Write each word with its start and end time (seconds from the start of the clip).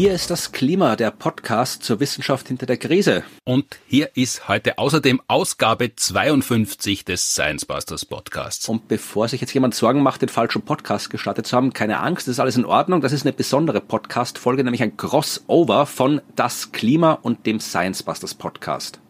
Hier 0.00 0.14
ist 0.14 0.30
das 0.30 0.52
Klima, 0.52 0.96
der 0.96 1.10
Podcast 1.10 1.82
zur 1.82 2.00
Wissenschaft 2.00 2.48
hinter 2.48 2.64
der 2.64 2.78
Krise. 2.78 3.22
Und 3.44 3.66
hier 3.86 4.16
ist 4.16 4.48
heute 4.48 4.78
außerdem 4.78 5.20
Ausgabe 5.28 5.94
52 5.94 7.04
des 7.04 7.34
Science 7.34 7.66
Busters 7.66 8.06
Podcasts. 8.06 8.66
Und 8.66 8.88
bevor 8.88 9.28
sich 9.28 9.42
jetzt 9.42 9.52
jemand 9.52 9.74
Sorgen 9.74 10.02
macht, 10.02 10.22
den 10.22 10.30
falschen 10.30 10.62
Podcast 10.62 11.10
gestartet 11.10 11.46
zu 11.46 11.54
haben, 11.54 11.74
keine 11.74 12.00
Angst, 12.00 12.26
das 12.26 12.36
ist 12.36 12.40
alles 12.40 12.56
in 12.56 12.64
Ordnung. 12.64 13.02
Das 13.02 13.12
ist 13.12 13.26
eine 13.26 13.34
besondere 13.34 13.82
Podcast-Folge, 13.82 14.64
nämlich 14.64 14.82
ein 14.82 14.96
Crossover 14.96 15.84
von 15.84 16.22
Das 16.34 16.72
Klima 16.72 17.12
und 17.12 17.44
dem 17.44 17.60
Science 17.60 18.02
Busters 18.02 18.32
Podcast. 18.32 19.00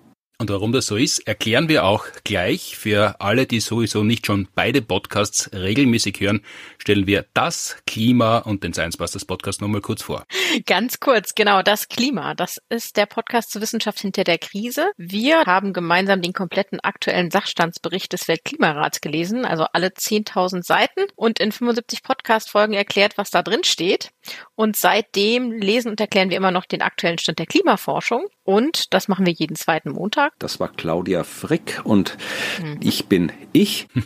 Und 0.40 0.48
warum 0.48 0.72
das 0.72 0.86
so 0.86 0.96
ist, 0.96 1.18
erklären 1.28 1.68
wir 1.68 1.84
auch 1.84 2.06
gleich. 2.24 2.74
Für 2.74 3.20
alle, 3.20 3.44
die 3.44 3.60
sowieso 3.60 4.04
nicht 4.04 4.24
schon 4.24 4.48
beide 4.54 4.80
Podcasts 4.80 5.50
regelmäßig 5.52 6.18
hören, 6.18 6.40
stellen 6.78 7.06
wir 7.06 7.26
das 7.34 7.76
Klima 7.86 8.38
und 8.38 8.64
den 8.64 8.72
Science 8.72 8.96
Busters 8.96 9.26
Podcast 9.26 9.60
nochmal 9.60 9.82
kurz 9.82 10.00
vor. 10.02 10.24
Ganz 10.64 10.98
kurz, 10.98 11.34
genau, 11.34 11.60
das 11.60 11.90
Klima. 11.90 12.34
Das 12.34 12.58
ist 12.70 12.96
der 12.96 13.04
Podcast 13.04 13.50
zur 13.50 13.60
Wissenschaft 13.60 14.00
hinter 14.00 14.24
der 14.24 14.38
Krise. 14.38 14.90
Wir 14.96 15.42
haben 15.44 15.74
gemeinsam 15.74 16.22
den 16.22 16.32
kompletten 16.32 16.80
aktuellen 16.80 17.30
Sachstandsbericht 17.30 18.10
des 18.10 18.26
Weltklimarats 18.26 19.02
gelesen, 19.02 19.44
also 19.44 19.66
alle 19.74 19.88
10.000 19.88 20.62
Seiten 20.62 21.02
und 21.16 21.38
in 21.38 21.52
75 21.52 22.02
Podcast-Folgen 22.02 22.72
erklärt, 22.72 23.18
was 23.18 23.30
da 23.30 23.42
drin 23.42 23.62
steht. 23.62 24.08
Und 24.54 24.76
seitdem 24.76 25.52
lesen 25.52 25.90
und 25.90 26.00
erklären 26.00 26.30
wir 26.30 26.38
immer 26.38 26.50
noch 26.50 26.64
den 26.64 26.80
aktuellen 26.80 27.18
Stand 27.18 27.40
der 27.40 27.46
Klimaforschung. 27.46 28.26
Und 28.50 28.92
das 28.92 29.06
machen 29.06 29.26
wir 29.26 29.32
jeden 29.32 29.54
zweiten 29.54 29.92
Montag. 29.92 30.32
Das 30.40 30.58
war 30.58 30.66
Claudia 30.70 31.22
Frick 31.22 31.80
und 31.84 32.18
mhm. 32.60 32.78
ich 32.80 33.06
bin 33.06 33.30
ich. 33.52 33.86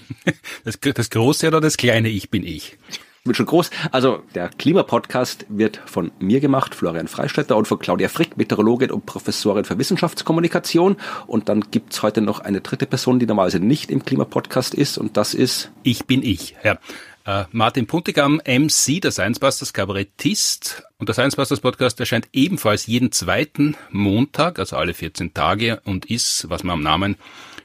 Das, 0.65 0.79
das 0.81 1.11
große 1.11 1.47
oder 1.47 1.61
das 1.61 1.77
kleine 1.77 2.09
Ich 2.09 2.31
bin 2.31 2.47
ich? 2.47 2.79
Wird 3.25 3.37
schon 3.37 3.47
groß. 3.47 3.71
Also 3.91 4.23
der 4.35 4.49
Klimapodcast 4.49 5.47
wird 5.49 5.81
von 5.87 6.11
mir 6.19 6.41
gemacht, 6.41 6.75
Florian 6.75 7.09
Freistetter, 7.09 7.57
und 7.57 7.67
von 7.69 7.79
Claudia 7.79 8.09
Frick, 8.09 8.37
Meteorologin 8.37 8.91
und 8.91 9.07
Professorin 9.07 9.65
für 9.65 9.79
Wissenschaftskommunikation. 9.79 10.97
Und 11.27 11.49
dann 11.49 11.71
gibt's 11.71 12.03
heute 12.03 12.21
noch 12.21 12.41
eine 12.41 12.61
dritte 12.61 12.87
Person, 12.87 13.19
die 13.19 13.27
normalerweise 13.27 13.61
nicht 13.61 13.91
im 13.91 14.05
Klimapodcast 14.05 14.75
ist, 14.75 14.99
und 14.99 15.17
das 15.17 15.33
ist... 15.33 15.71
Ich 15.83 16.05
bin 16.05 16.23
ich, 16.23 16.57
ja. 16.63 16.79
Uh, 17.27 17.45
Martin 17.53 17.87
Puntigam, 17.87 18.39
MC, 18.45 19.01
der 19.01 19.11
Science 19.11 19.39
Busters 19.39 19.73
Kabarettist. 19.73 20.83
Und 20.99 21.09
der 21.09 21.15
Science 21.15 21.37
Busters 21.37 21.61
Podcast 21.61 21.99
erscheint 21.99 22.29
ebenfalls 22.35 22.87
jeden 22.87 23.13
zweiten 23.13 23.79
Montag, 23.91 24.59
also 24.59 24.77
alle 24.77 24.93
14 24.93 25.33
Tage, 25.33 25.81
und 25.87 26.05
ist, 26.05 26.51
was 26.51 26.65
man 26.65 26.75
am 26.75 26.83
Namen 26.83 27.17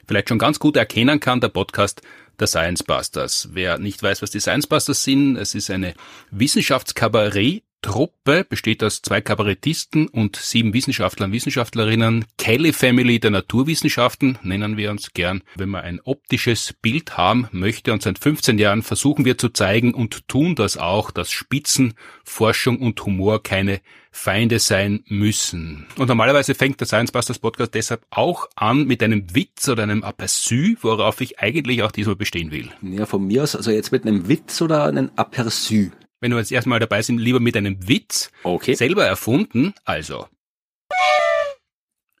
vielleicht 0.06 0.30
schon 0.30 0.38
ganz 0.38 0.60
gut 0.60 0.78
erkennen 0.78 1.20
kann, 1.20 1.42
der 1.42 1.48
Podcast 1.48 2.00
der 2.38 2.46
Science 2.46 2.82
Busters. 2.82 3.50
Wer 3.52 3.78
nicht 3.78 4.02
weiß, 4.02 4.22
was 4.22 4.30
die 4.30 4.40
Science 4.40 4.66
Busters 4.66 5.04
sind, 5.04 5.36
es 5.36 5.54
ist 5.54 5.70
eine 5.70 5.92
Wissenschaftskabarett 6.30 7.62
Truppe 7.82 8.44
besteht 8.48 8.84
aus 8.84 9.02
zwei 9.02 9.20
Kabarettisten 9.20 10.08
und 10.08 10.36
sieben 10.36 10.74
Wissenschaftlern 10.74 11.32
Wissenschaftlerinnen. 11.32 12.24
Kelly 12.38 12.72
Family 12.72 13.20
der 13.20 13.30
Naturwissenschaften 13.30 14.38
nennen 14.42 14.76
wir 14.76 14.90
uns 14.90 15.12
gern. 15.12 15.42
Wenn 15.56 15.70
man 15.70 15.82
ein 15.82 16.00
optisches 16.04 16.74
Bild 16.82 17.16
haben 17.16 17.48
möchte 17.52 17.92
und 17.92 18.02
seit 18.02 18.18
15 18.18 18.58
Jahren 18.58 18.82
versuchen 18.82 19.24
wir 19.24 19.38
zu 19.38 19.48
zeigen 19.48 19.94
und 19.94 20.28
tun 20.28 20.54
das 20.54 20.76
auch, 20.76 21.10
dass 21.10 21.30
Spitzen, 21.30 21.94
Forschung 22.24 22.78
und 22.80 23.04
Humor 23.04 23.42
keine 23.42 23.80
Feinde 24.10 24.58
sein 24.58 25.04
müssen. 25.06 25.86
Und 25.96 26.08
normalerweise 26.08 26.54
fängt 26.54 26.80
der 26.80 26.86
Science 26.86 27.12
Busters 27.12 27.38
Podcast 27.38 27.74
deshalb 27.74 28.04
auch 28.10 28.48
an 28.56 28.86
mit 28.86 29.02
einem 29.02 29.34
Witz 29.34 29.68
oder 29.68 29.84
einem 29.84 30.02
Aperçu, 30.02 30.76
worauf 30.80 31.20
ich 31.20 31.38
eigentlich 31.38 31.82
auch 31.82 31.92
diesmal 31.92 32.16
bestehen 32.16 32.50
will. 32.50 32.70
Ja, 32.82 33.06
von 33.06 33.26
mir 33.26 33.44
aus, 33.44 33.54
also 33.54 33.70
jetzt 33.70 33.92
mit 33.92 34.04
einem 34.04 34.28
Witz 34.28 34.60
oder 34.60 34.84
einem 34.84 35.10
Aperçu? 35.16 35.92
Wenn 36.20 36.32
wir 36.32 36.38
jetzt 36.38 36.52
erstmal 36.52 36.78
dabei 36.78 37.02
sind, 37.02 37.18
lieber 37.18 37.40
mit 37.40 37.56
einem 37.56 37.88
Witz 37.88 38.30
okay. 38.44 38.74
selber 38.74 39.04
erfunden. 39.04 39.74
Also. 39.84 40.28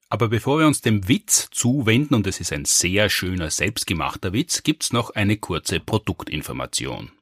Aber 0.08 0.28
bevor 0.28 0.58
wir 0.58 0.66
uns 0.66 0.80
dem 0.80 1.06
Witz 1.06 1.48
zuwenden, 1.52 2.14
und 2.14 2.26
es 2.26 2.40
ist 2.40 2.52
ein 2.52 2.64
sehr 2.64 3.08
schöner, 3.08 3.50
selbstgemachter 3.50 4.32
Witz, 4.32 4.64
gibt's 4.64 4.92
noch 4.92 5.10
eine 5.10 5.36
kurze 5.36 5.78
Produktinformation. 5.78 7.12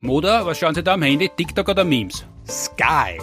Moda, 0.00 0.44
was 0.44 0.58
schauen 0.58 0.74
Sie 0.74 0.82
da 0.82 0.94
am 0.94 1.02
Handy? 1.02 1.28
TikTok 1.28 1.68
oder 1.68 1.84
Memes? 1.84 2.24
Sky. 2.48 3.20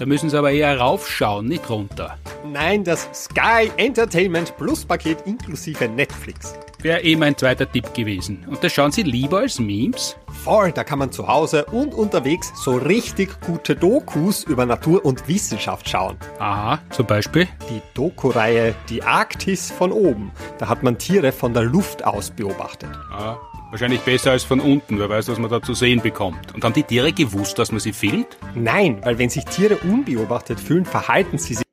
Da 0.00 0.06
müssen 0.06 0.30
Sie 0.30 0.38
aber 0.38 0.50
eher 0.50 0.80
raufschauen, 0.80 1.44
nicht 1.44 1.68
runter. 1.68 2.16
Nein, 2.50 2.84
das 2.84 3.06
Sky 3.12 3.70
Entertainment 3.76 4.56
Plus 4.56 4.82
Paket 4.82 5.18
inklusive 5.26 5.90
Netflix. 5.90 6.54
Wäre 6.80 7.02
eh 7.02 7.16
mein 7.16 7.36
zweiter 7.36 7.70
Tipp 7.70 7.92
gewesen. 7.92 8.46
Und 8.48 8.64
das 8.64 8.72
schauen 8.72 8.92
Sie 8.92 9.02
lieber 9.02 9.40
als 9.40 9.58
Memes? 9.58 10.16
Voll, 10.42 10.72
da 10.72 10.84
kann 10.84 11.00
man 11.00 11.12
zu 11.12 11.28
Hause 11.28 11.66
und 11.66 11.92
unterwegs 11.92 12.50
so 12.64 12.76
richtig 12.78 13.42
gute 13.42 13.76
Dokus 13.76 14.42
über 14.44 14.64
Natur 14.64 15.04
und 15.04 15.28
Wissenschaft 15.28 15.86
schauen. 15.86 16.16
Aha, 16.38 16.78
zum 16.88 17.04
Beispiel? 17.04 17.46
Die 17.68 17.82
Doku-Reihe 17.92 18.74
Die 18.88 19.02
Arktis 19.02 19.70
von 19.70 19.92
oben. 19.92 20.32
Da 20.56 20.68
hat 20.70 20.82
man 20.82 20.96
Tiere 20.96 21.30
von 21.30 21.52
der 21.52 21.64
Luft 21.64 22.06
aus 22.06 22.30
beobachtet. 22.30 22.88
Ah, 23.12 23.36
wahrscheinlich 23.70 24.00
besser 24.00 24.32
als 24.32 24.44
von 24.44 24.60
unten. 24.60 24.98
Wer 24.98 25.08
weiß, 25.08 25.28
was 25.28 25.38
man 25.38 25.50
da 25.50 25.62
zu 25.62 25.74
sehen 25.74 26.00
bekommt. 26.00 26.54
Und 26.54 26.64
haben 26.64 26.74
die 26.74 26.82
Tiere 26.82 27.12
gewusst, 27.12 27.58
dass 27.58 27.72
man 27.72 27.80
sie 27.80 27.92
filmt? 27.92 28.36
Nein, 28.54 29.00
weil 29.04 29.18
wenn 29.18 29.30
sich 29.30 29.44
Tiere 29.44 29.76
unbeobachtet 29.78 30.60
fühlen, 30.60 30.84
verhalten 30.84 31.38
sie 31.38 31.54
sich 31.54 31.64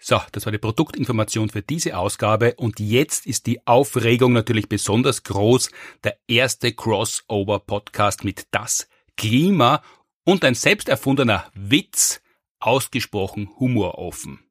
so, 0.00 0.20
das 0.32 0.46
war 0.46 0.52
die 0.52 0.58
Produktinformation 0.58 1.50
für 1.50 1.60
diese 1.60 1.98
Ausgabe 1.98 2.54
und 2.54 2.80
jetzt 2.80 3.26
ist 3.26 3.46
die 3.46 3.66
Aufregung 3.66 4.32
natürlich 4.32 4.66
besonders 4.66 5.22
groß. 5.22 5.70
Der 6.02 6.16
erste 6.26 6.72
Crossover-Podcast 6.72 8.24
mit 8.24 8.46
Das 8.50 8.88
Klima 9.18 9.82
und 10.24 10.46
ein 10.46 10.54
selbst 10.54 10.88
erfundener 10.88 11.50
Witz, 11.52 12.22
ausgesprochen 12.58 13.50
humoroffen 13.58 14.47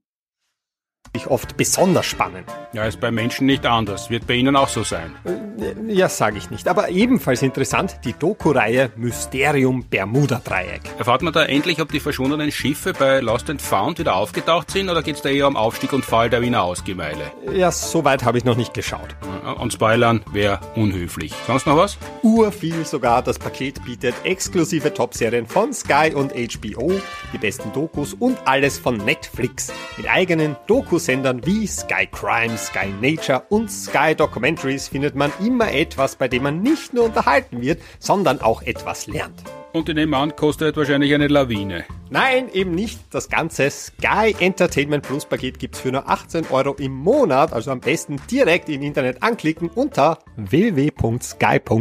oft 1.26 1.58
besonders 1.58 2.06
spannend. 2.06 2.46
Ja, 2.74 2.86
ist 2.86 3.00
bei 3.00 3.10
Menschen 3.10 3.48
nicht 3.48 3.66
anders. 3.66 4.12
Wird 4.12 4.28
bei 4.28 4.36
Ihnen 4.36 4.56
auch 4.56 4.68
so 4.68 4.84
sein. 4.84 5.16
Äh, 5.26 5.92
ja, 5.92 6.10
sage 6.10 6.38
ich 6.38 6.52
nicht. 6.52 6.68
Aber 6.68 6.90
ebenfalls 6.90 7.42
interessant, 7.42 8.02
die 8.06 8.14
Doku-Reihe 8.14 8.92
Mysterium 8.96 9.86
Bermuda-Dreieck. 9.90 10.82
Erfahrt 11.00 11.24
man 11.24 11.34
da 11.34 11.44
endlich, 11.44 11.82
ob 11.82 11.92
die 11.92 12.00
verschwundenen 12.00 12.52
Schiffe 12.52 12.94
bei 12.94 13.20
Lost 13.22 13.50
and 13.50 13.62
Found 13.62 13.98
wieder 13.98 14.16
aufgetaucht 14.16 14.70
sind 14.70 14.90
oder 14.90 15.02
geht 15.02 15.16
es 15.16 15.22
da 15.24 15.30
eher 15.30 15.48
um 15.48 15.56
Aufstieg 15.56 15.94
und 15.94 16.06
Fall 16.06 16.30
der 16.30 16.42
Wiener 16.44 16.62
Ausgemeile? 16.62 17.32
Ja, 17.52 17.72
so 17.72 18.06
weit 18.06 18.24
habe 18.24 18.38
ich 18.38 18.46
noch 18.46 18.58
nicht 18.58 18.74
geschaut. 18.74 19.16
Und 19.60 19.74
spoilern 19.74 20.24
wäre 20.32 20.60
unhöflich. 20.76 21.34
Sonst 21.48 21.66
noch 21.66 21.78
was? 21.78 21.98
Urviel 22.22 22.86
sogar. 22.86 23.22
Das 23.22 23.40
Paket 23.40 23.84
bietet 23.86 24.14
exklusive 24.24 24.94
Top-Serien 24.94 25.48
von 25.48 25.74
Sky 25.74 26.12
und 26.14 26.34
HBO, 26.34 26.92
die 27.34 27.38
besten 27.38 27.72
Dokus 27.72 28.14
und 28.14 28.38
alles 28.46 28.78
von 28.78 28.98
Netflix. 28.98 29.72
Mit 29.96 30.10
eigenen 30.10 30.58
Dokus 30.68 31.07
Sendern 31.08 31.46
wie 31.46 31.66
Sky 31.66 32.06
Crime, 32.12 32.58
Sky 32.58 32.94
Nature 33.02 33.44
und 33.48 33.72
Sky 33.72 34.14
Documentaries 34.14 34.90
findet 34.90 35.16
man 35.16 35.32
immer 35.40 35.72
etwas, 35.72 36.18
bei 36.18 36.28
dem 36.28 36.44
man 36.44 36.62
nicht 36.62 36.94
nur 36.94 37.06
unterhalten 37.06 37.62
wird, 37.62 37.82
sondern 37.98 38.42
auch 38.42 38.62
etwas 38.62 39.08
lernt. 39.08 39.42
Und 39.72 39.88
in 39.88 39.96
dem 39.96 40.14
an 40.14 40.36
kostet 40.36 40.76
wahrscheinlich 40.76 41.14
eine 41.14 41.30
Lawine. 41.30 41.86
Nein, 42.10 42.50
eben 42.52 42.72
nicht. 42.72 43.00
Das 43.12 43.30
ganze 43.30 43.70
Sky 43.70 44.36
Entertainment 44.38 45.08
Plus 45.08 45.24
Paket 45.24 45.60
gibt's 45.60 45.80
für 45.80 45.94
nur 45.94 46.10
18 46.10 46.48
Euro 46.52 46.74
im 46.74 46.92
Monat, 46.92 47.54
also 47.54 47.72
am 47.72 47.80
besten 47.80 48.18
direkt 48.30 48.68
im 48.68 48.82
Internet 48.82 49.24
anklicken 49.24 49.70
unter 49.70 50.20
www.sky.at. 50.36 51.78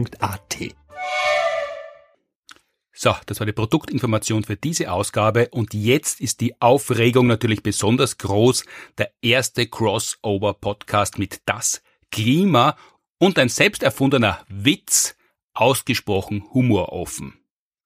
So, 2.98 3.14
das 3.26 3.40
war 3.40 3.44
die 3.44 3.52
Produktinformation 3.52 4.42
für 4.42 4.56
diese 4.56 4.90
Ausgabe 4.90 5.50
und 5.50 5.74
jetzt 5.74 6.18
ist 6.18 6.40
die 6.40 6.58
Aufregung 6.62 7.26
natürlich 7.26 7.62
besonders 7.62 8.16
groß. 8.16 8.64
Der 8.96 9.10
erste 9.20 9.66
Crossover-Podcast 9.66 11.18
mit 11.18 11.42
Das 11.44 11.82
Klima 12.10 12.74
und 13.18 13.38
ein 13.38 13.50
selbst 13.50 13.82
erfundener 13.82 14.46
Witz, 14.48 15.14
ausgesprochen 15.52 16.44
humoroffen. 16.54 17.34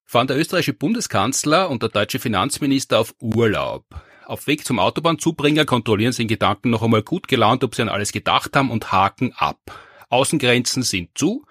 Fahren 0.05 0.27
der 0.27 0.37
österreichische 0.37 0.73
Bundeskanzler 0.73 1.69
und 1.69 1.83
der 1.83 1.89
deutsche 1.89 2.19
Finanzminister 2.19 2.99
auf 2.99 3.13
Urlaub. 3.19 3.83
Auf 4.25 4.47
Weg 4.47 4.65
zum 4.65 4.79
Autobahnzubringer 4.79 5.65
kontrollieren 5.65 6.13
sie 6.13 6.21
in 6.21 6.29
Gedanken 6.29 6.69
noch 6.69 6.83
einmal 6.83 7.03
gut 7.03 7.27
gelaunt, 7.27 7.65
ob 7.65 7.75
sie 7.75 7.81
an 7.81 7.89
alles 7.89 8.13
gedacht 8.13 8.55
haben 8.55 8.71
und 8.71 8.93
haken 8.93 9.33
ab. 9.35 9.59
Außengrenzen 10.07 10.83
sind 10.83 11.09
zu, 11.15 11.45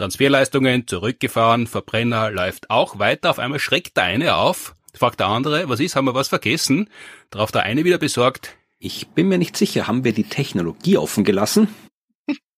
Transferleistungen 0.00 0.86
zurückgefahren, 0.86 1.66
Verbrenner 1.66 2.30
läuft 2.30 2.70
auch 2.70 2.98
weiter. 2.98 3.28
Auf 3.28 3.38
einmal 3.38 3.58
schreckt 3.58 3.98
der 3.98 4.04
eine 4.04 4.34
auf, 4.34 4.74
fragt 4.94 5.20
der 5.20 5.26
andere, 5.26 5.68
was 5.68 5.78
ist, 5.78 5.94
haben 5.94 6.06
wir 6.06 6.14
was 6.14 6.28
vergessen? 6.28 6.88
Darauf 7.28 7.52
der 7.52 7.64
eine 7.64 7.84
wieder 7.84 7.98
besorgt, 7.98 8.56
ich 8.78 9.08
bin 9.08 9.28
mir 9.28 9.36
nicht 9.36 9.58
sicher, 9.58 9.88
haben 9.88 10.02
wir 10.02 10.14
die 10.14 10.24
Technologie 10.24 10.96
offen 10.96 11.22
gelassen? 11.22 11.68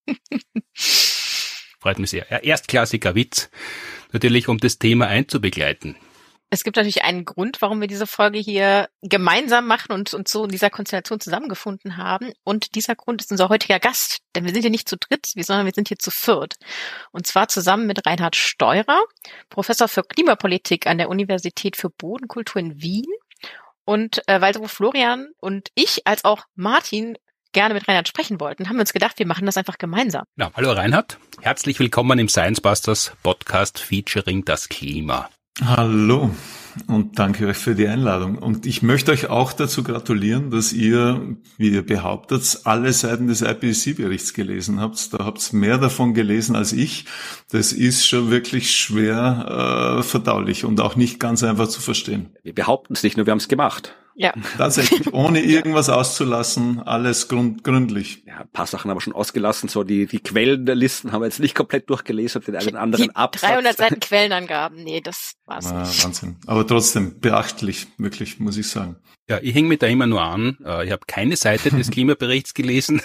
Freut 0.73 1.99
mich 1.99 2.11
sehr. 2.11 2.25
Ja, 2.29 2.37
erstklassiger 2.37 3.13
Witz. 3.13 3.49
natürlich 4.13 4.47
um 4.47 4.57
das 4.57 4.79
Thema 4.79 5.07
einzubegleiten. 5.07 5.97
Es 6.53 6.63
gibt 6.63 6.77
natürlich 6.77 7.03
einen 7.03 7.25
Grund, 7.25 7.63
warum 7.63 7.81
wir 7.81 7.87
diese 7.87 8.05
Folge 8.05 8.37
hier 8.37 8.87
gemeinsam 9.01 9.65
machen 9.65 9.91
und 9.91 10.13
uns 10.13 10.31
so 10.31 10.43
in 10.43 10.51
dieser 10.51 10.69
Konstellation 10.69 11.19
zusammengefunden 11.19 11.97
haben. 11.97 12.31
Und 12.43 12.75
dieser 12.75 12.93
Grund 12.93 13.23
ist 13.23 13.31
unser 13.31 13.49
heutiger 13.49 13.79
Gast. 13.79 14.19
Denn 14.35 14.45
wir 14.45 14.53
sind 14.53 14.61
hier 14.61 14.69
nicht 14.69 14.87
zu 14.87 14.95
dritt, 14.95 15.25
sondern 15.25 15.65
wir 15.65 15.73
sind 15.73 15.87
hier 15.87 15.97
zu 15.97 16.11
viert. 16.11 16.57
Und 17.11 17.25
zwar 17.25 17.47
zusammen 17.47 17.87
mit 17.87 18.05
Reinhard 18.05 18.35
Steurer, 18.35 19.01
Professor 19.49 19.87
für 19.87 20.03
Klimapolitik 20.03 20.85
an 20.85 20.99
der 20.99 21.09
Universität 21.09 21.75
für 21.75 21.89
Bodenkultur 21.89 22.61
in 22.61 22.79
Wien. 22.79 23.07
Und 23.83 24.21
äh, 24.27 24.39
weil 24.39 24.53
sowohl 24.53 24.69
Florian 24.69 25.29
und 25.39 25.69
ich 25.73 26.05
als 26.05 26.23
auch 26.23 26.43
Martin 26.53 27.17
gerne 27.51 27.73
mit 27.73 27.87
Reinhard 27.87 28.07
sprechen 28.07 28.39
wollten, 28.39 28.69
haben 28.69 28.75
wir 28.75 28.81
uns 28.81 28.93
gedacht, 28.93 29.17
wir 29.17 29.25
machen 29.25 29.47
das 29.47 29.57
einfach 29.57 29.79
gemeinsam. 29.79 30.25
Ja, 30.35 30.51
hallo 30.53 30.71
Reinhard, 30.73 31.17
herzlich 31.41 31.79
willkommen 31.79 32.19
im 32.19 32.29
Science 32.29 32.61
Busters 32.61 33.11
Podcast 33.23 33.79
featuring 33.79 34.45
das 34.45 34.69
Klima. 34.69 35.31
Hallo 35.61 36.31
und 36.87 37.19
danke 37.19 37.45
euch 37.45 37.57
für 37.57 37.75
die 37.75 37.87
Einladung. 37.87 38.39
Und 38.39 38.65
ich 38.65 38.81
möchte 38.81 39.11
euch 39.11 39.29
auch 39.29 39.53
dazu 39.53 39.83
gratulieren, 39.83 40.49
dass 40.49 40.73
ihr, 40.73 41.37
wie 41.57 41.69
ihr 41.69 41.85
behauptet, 41.85 42.61
alle 42.63 42.91
Seiten 42.91 43.27
des 43.27 43.41
IPCC-Berichts 43.41 44.33
gelesen 44.33 44.79
habt. 44.79 45.13
Da 45.13 45.25
habt 45.25 45.53
ihr 45.53 45.59
mehr 45.59 45.77
davon 45.77 46.15
gelesen 46.15 46.55
als 46.55 46.73
ich. 46.73 47.05
Das 47.51 47.71
ist 47.71 48.07
schon 48.07 48.31
wirklich 48.31 48.75
schwer 48.75 49.99
äh, 49.99 50.03
verdaulich 50.03 50.65
und 50.65 50.81
auch 50.81 50.95
nicht 50.95 51.19
ganz 51.19 51.43
einfach 51.43 51.67
zu 51.67 51.81
verstehen. 51.81 52.29
Wir 52.41 52.55
behaupten 52.55 52.93
es 52.93 53.03
nicht, 53.03 53.17
nur 53.17 53.27
wir 53.27 53.31
haben 53.31 53.37
es 53.37 53.47
gemacht. 53.47 53.95
Ja. 54.15 54.33
Tatsächlich, 54.57 55.13
ohne 55.13 55.41
irgendwas 55.41 55.89
auszulassen, 55.89 56.79
alles 56.79 57.27
grund, 57.27 57.63
gründlich. 57.63 58.23
Ja, 58.25 58.41
ein 58.41 58.49
paar 58.49 58.67
Sachen 58.67 58.89
haben 58.89 58.97
wir 58.97 59.01
schon 59.01 59.13
ausgelassen, 59.13 59.69
so 59.69 59.83
die, 59.83 60.05
die 60.05 60.19
Quellen 60.19 60.65
der 60.65 60.75
Listen 60.75 61.11
haben 61.11 61.21
wir 61.21 61.25
jetzt 61.25 61.39
nicht 61.39 61.55
komplett 61.55 61.89
durchgelesen, 61.89 62.41
den 62.41 62.55
einen 62.55 62.75
anderen 62.75 63.05
die 63.05 63.15
Absatz. 63.15 63.49
300 63.49 63.77
Seiten 63.77 63.99
Quellenangaben, 63.99 64.83
nee, 64.83 65.01
das 65.01 65.33
war's 65.45 65.67
ah, 65.67 65.81
nicht. 65.81 66.03
Wahnsinn. 66.03 66.37
Aber 66.45 66.65
trotzdem 66.65 67.19
beachtlich, 67.19 67.87
wirklich, 67.97 68.39
muss 68.39 68.57
ich 68.57 68.67
sagen. 68.67 68.97
Ja, 69.29 69.39
ich 69.41 69.55
hänge 69.55 69.69
mich 69.69 69.79
da 69.79 69.87
immer 69.87 70.05
nur 70.05 70.21
an. 70.21 70.57
Äh, 70.65 70.85
ich 70.85 70.91
habe 70.91 71.03
keine 71.07 71.37
Seite 71.37 71.69
des 71.69 71.89
Klimaberichts 71.91 72.53
gelesen, 72.53 73.01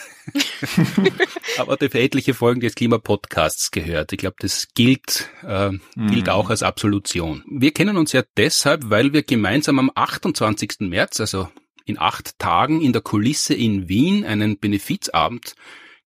aber 1.59 1.81
etliche 1.81 2.35
Folgen 2.35 2.61
des 2.61 2.75
Klimapodcasts 2.75 3.71
gehört. 3.71 4.13
Ich 4.13 4.19
glaube, 4.19 4.35
das 4.41 4.67
gilt, 4.75 5.31
äh, 5.45 5.71
gilt 5.95 6.27
mhm. 6.27 6.33
auch 6.33 6.51
als 6.51 6.65
Absolution. 6.65 7.45
Wir 7.49 7.73
kennen 7.73 7.97
uns 7.97 8.11
ja 8.13 8.25
deshalb, 8.37 8.91
weil 8.91 9.13
wir 9.13 9.23
gemeinsam 9.23 9.79
am 9.79 9.93
28. 9.95 10.81
März, 10.81 10.98
also 11.01 11.49
in 11.85 11.99
acht 11.99 12.39
Tagen 12.39 12.81
in 12.83 12.93
der 12.93 13.03
Kulisse 13.03 13.55
in 13.55 13.89
Wien 13.89 14.25
einen 14.25 14.59
Benefizabend 14.59 15.57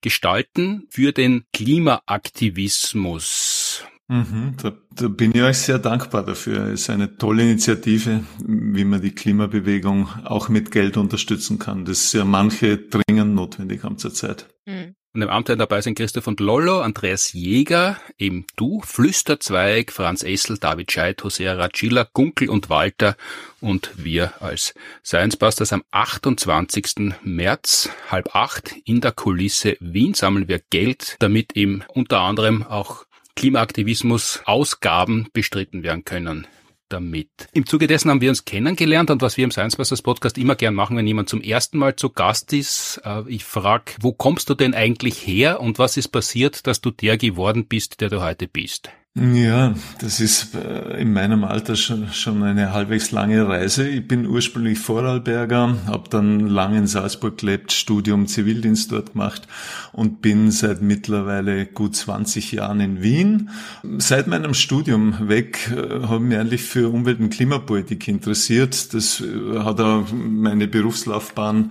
gestalten 0.00 0.86
für 0.90 1.12
den 1.12 1.44
Klimaaktivismus. 1.52 3.84
Mhm, 4.08 4.56
da, 4.60 4.72
da, 4.94 5.08
bin 5.08 5.32
ich 5.34 5.42
euch 5.42 5.58
sehr 5.58 5.78
dankbar 5.78 6.24
dafür. 6.24 6.66
Es 6.66 6.82
ist 6.82 6.90
eine 6.90 7.16
tolle 7.16 7.44
Initiative, 7.44 8.24
wie 8.44 8.84
man 8.84 9.00
die 9.00 9.14
Klimabewegung 9.14 10.08
auch 10.24 10.50
mit 10.50 10.70
Geld 10.70 10.98
unterstützen 10.98 11.58
kann. 11.58 11.86
Das 11.86 12.12
ja 12.12 12.24
manche 12.24 12.76
dringend 12.76 13.34
notwendig 13.34 13.84
haben 13.84 13.98
zurzeit. 13.98 14.48
Mhm. 14.66 14.94
Und 15.14 15.20
im 15.20 15.28
Amt 15.28 15.50
dabei 15.50 15.82
sind 15.82 15.94
Christoph 15.94 16.26
und 16.26 16.40
Lollo, 16.40 16.80
Andreas 16.80 17.34
Jäger, 17.34 17.98
eben 18.18 18.46
du, 18.56 18.80
Flüsterzweig, 18.80 19.92
Franz 19.92 20.22
Essel, 20.22 20.56
David 20.56 20.90
Scheidt, 20.90 21.22
Hosea 21.22 21.52
Racilla, 21.52 22.08
Gunkel 22.10 22.48
und 22.48 22.70
Walter 22.70 23.16
und 23.60 23.90
wir 23.96 24.32
als 24.40 24.72
Science 25.04 25.36
Busters 25.36 25.74
am 25.74 25.84
28. 25.90 27.12
März, 27.22 27.90
halb 28.10 28.34
acht, 28.34 28.74
in 28.86 29.02
der 29.02 29.12
Kulisse 29.12 29.76
Wien 29.80 30.14
sammeln 30.14 30.48
wir 30.48 30.62
Geld, 30.70 31.16
damit 31.18 31.56
eben 31.56 31.84
unter 31.88 32.20
anderem 32.20 32.62
auch 32.62 33.04
Klimaaktivismus 33.36 34.40
Ausgaben 34.46 35.28
bestritten 35.34 35.82
werden 35.82 36.04
können 36.04 36.46
damit. 36.92 37.28
Im 37.52 37.66
Zuge 37.66 37.86
dessen 37.86 38.10
haben 38.10 38.20
wir 38.20 38.28
uns 38.28 38.44
kennengelernt 38.44 39.10
und 39.10 39.22
was 39.22 39.36
wir 39.36 39.44
im 39.44 39.50
Science 39.50 39.76
Busters 39.76 40.02
Podcast 40.02 40.38
immer 40.38 40.54
gern 40.54 40.74
machen, 40.74 40.96
wenn 40.96 41.06
jemand 41.06 41.28
zum 41.28 41.40
ersten 41.40 41.78
Mal 41.78 41.96
zu 41.96 42.10
Gast 42.10 42.52
ist, 42.52 43.00
äh, 43.04 43.22
ich 43.26 43.44
frage, 43.44 43.92
wo 44.00 44.12
kommst 44.12 44.50
du 44.50 44.54
denn 44.54 44.74
eigentlich 44.74 45.26
her 45.26 45.60
und 45.60 45.78
was 45.78 45.96
ist 45.96 46.08
passiert, 46.08 46.66
dass 46.66 46.80
du 46.80 46.90
der 46.90 47.16
geworden 47.16 47.66
bist, 47.66 48.00
der 48.00 48.10
du 48.10 48.22
heute 48.22 48.48
bist? 48.48 48.90
Ja, 49.14 49.74
das 50.00 50.20
ist 50.20 50.54
äh, 50.54 50.98
in 50.98 51.12
meinem 51.12 51.44
Alter 51.44 51.76
schon, 51.76 52.10
schon 52.12 52.42
eine 52.42 52.72
halbwegs 52.72 53.10
lange 53.10 53.46
Reise. 53.46 53.86
Ich 53.86 54.08
bin 54.08 54.24
ursprünglich 54.26 54.78
Vorarlberger, 54.78 55.76
habe 55.86 56.08
dann 56.08 56.40
lange 56.46 56.78
in 56.78 56.86
Salzburg 56.86 57.36
gelebt, 57.36 57.72
Studium 57.72 58.26
Zivildienst 58.26 58.90
dort 58.90 59.12
gemacht 59.12 59.46
und 59.92 60.22
bin 60.22 60.50
seit 60.50 60.80
mittlerweile 60.80 61.66
gut 61.66 61.94
20 61.94 62.52
Jahren 62.52 62.80
in 62.80 63.02
Wien. 63.02 63.50
Seit 63.98 64.28
meinem 64.28 64.54
Studium 64.54 65.28
weg 65.28 65.70
äh, 65.70 66.06
habe 66.06 66.16
ich 66.16 66.20
mich 66.30 66.38
eigentlich 66.38 66.62
für 66.62 66.88
Umwelt- 66.88 67.20
und 67.20 67.28
Klimapolitik 67.28 68.08
interessiert. 68.08 68.94
Das 68.94 69.20
äh, 69.20 69.58
hat 69.58 69.78
auch 69.78 70.06
meine 70.10 70.68
Berufslaufbahn 70.68 71.70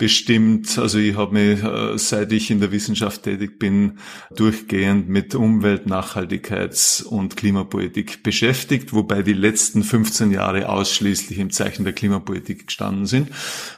bestimmt. 0.00 0.78
Also 0.78 0.98
ich 0.98 1.14
habe 1.14 1.34
mich, 1.34 1.62
äh, 1.62 1.98
seit 1.98 2.32
ich 2.32 2.50
in 2.50 2.58
der 2.58 2.72
Wissenschaft 2.72 3.22
tätig 3.24 3.58
bin, 3.58 3.98
durchgehend 4.34 5.10
mit 5.10 5.34
Umwelt, 5.34 5.86
Nachhaltigkeits- 5.86 7.04
und 7.04 7.36
Klimapolitik 7.36 8.22
beschäftigt, 8.22 8.94
wobei 8.94 9.22
die 9.22 9.34
letzten 9.34 9.84
15 9.84 10.30
Jahre 10.30 10.70
ausschließlich 10.70 11.38
im 11.38 11.50
Zeichen 11.50 11.84
der 11.84 11.92
Klimapolitik 11.92 12.68
gestanden 12.68 13.04
sind. 13.04 13.28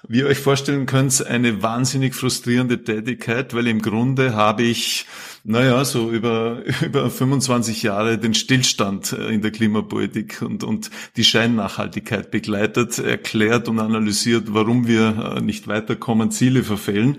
Wie 0.06 0.18
ihr 0.18 0.26
euch 0.26 0.38
vorstellen 0.38 0.86
könnt, 0.86 1.26
eine 1.26 1.60
wahnsinnig 1.60 2.14
frustrierende 2.14 2.84
Tätigkeit, 2.84 3.52
weil 3.52 3.66
im 3.66 3.82
Grunde 3.82 4.36
habe 4.36 4.62
ich 4.62 5.06
naja, 5.44 5.84
so 5.84 6.10
über, 6.10 6.62
über 6.82 7.10
25 7.10 7.82
Jahre 7.82 8.18
den 8.18 8.34
Stillstand 8.34 9.12
äh, 9.12 9.28
in 9.28 9.42
der 9.42 9.50
Klimapolitik 9.50 10.42
und, 10.42 10.64
und 10.64 10.90
die 11.16 11.24
Scheinnachhaltigkeit 11.24 12.30
begleitet, 12.30 12.98
erklärt 12.98 13.68
und 13.68 13.80
analysiert, 13.80 14.54
warum 14.54 14.86
wir 14.86 15.36
äh, 15.36 15.40
nicht 15.40 15.66
weiterkommen, 15.66 16.30
Ziele 16.30 16.62
verfehlen. 16.62 17.18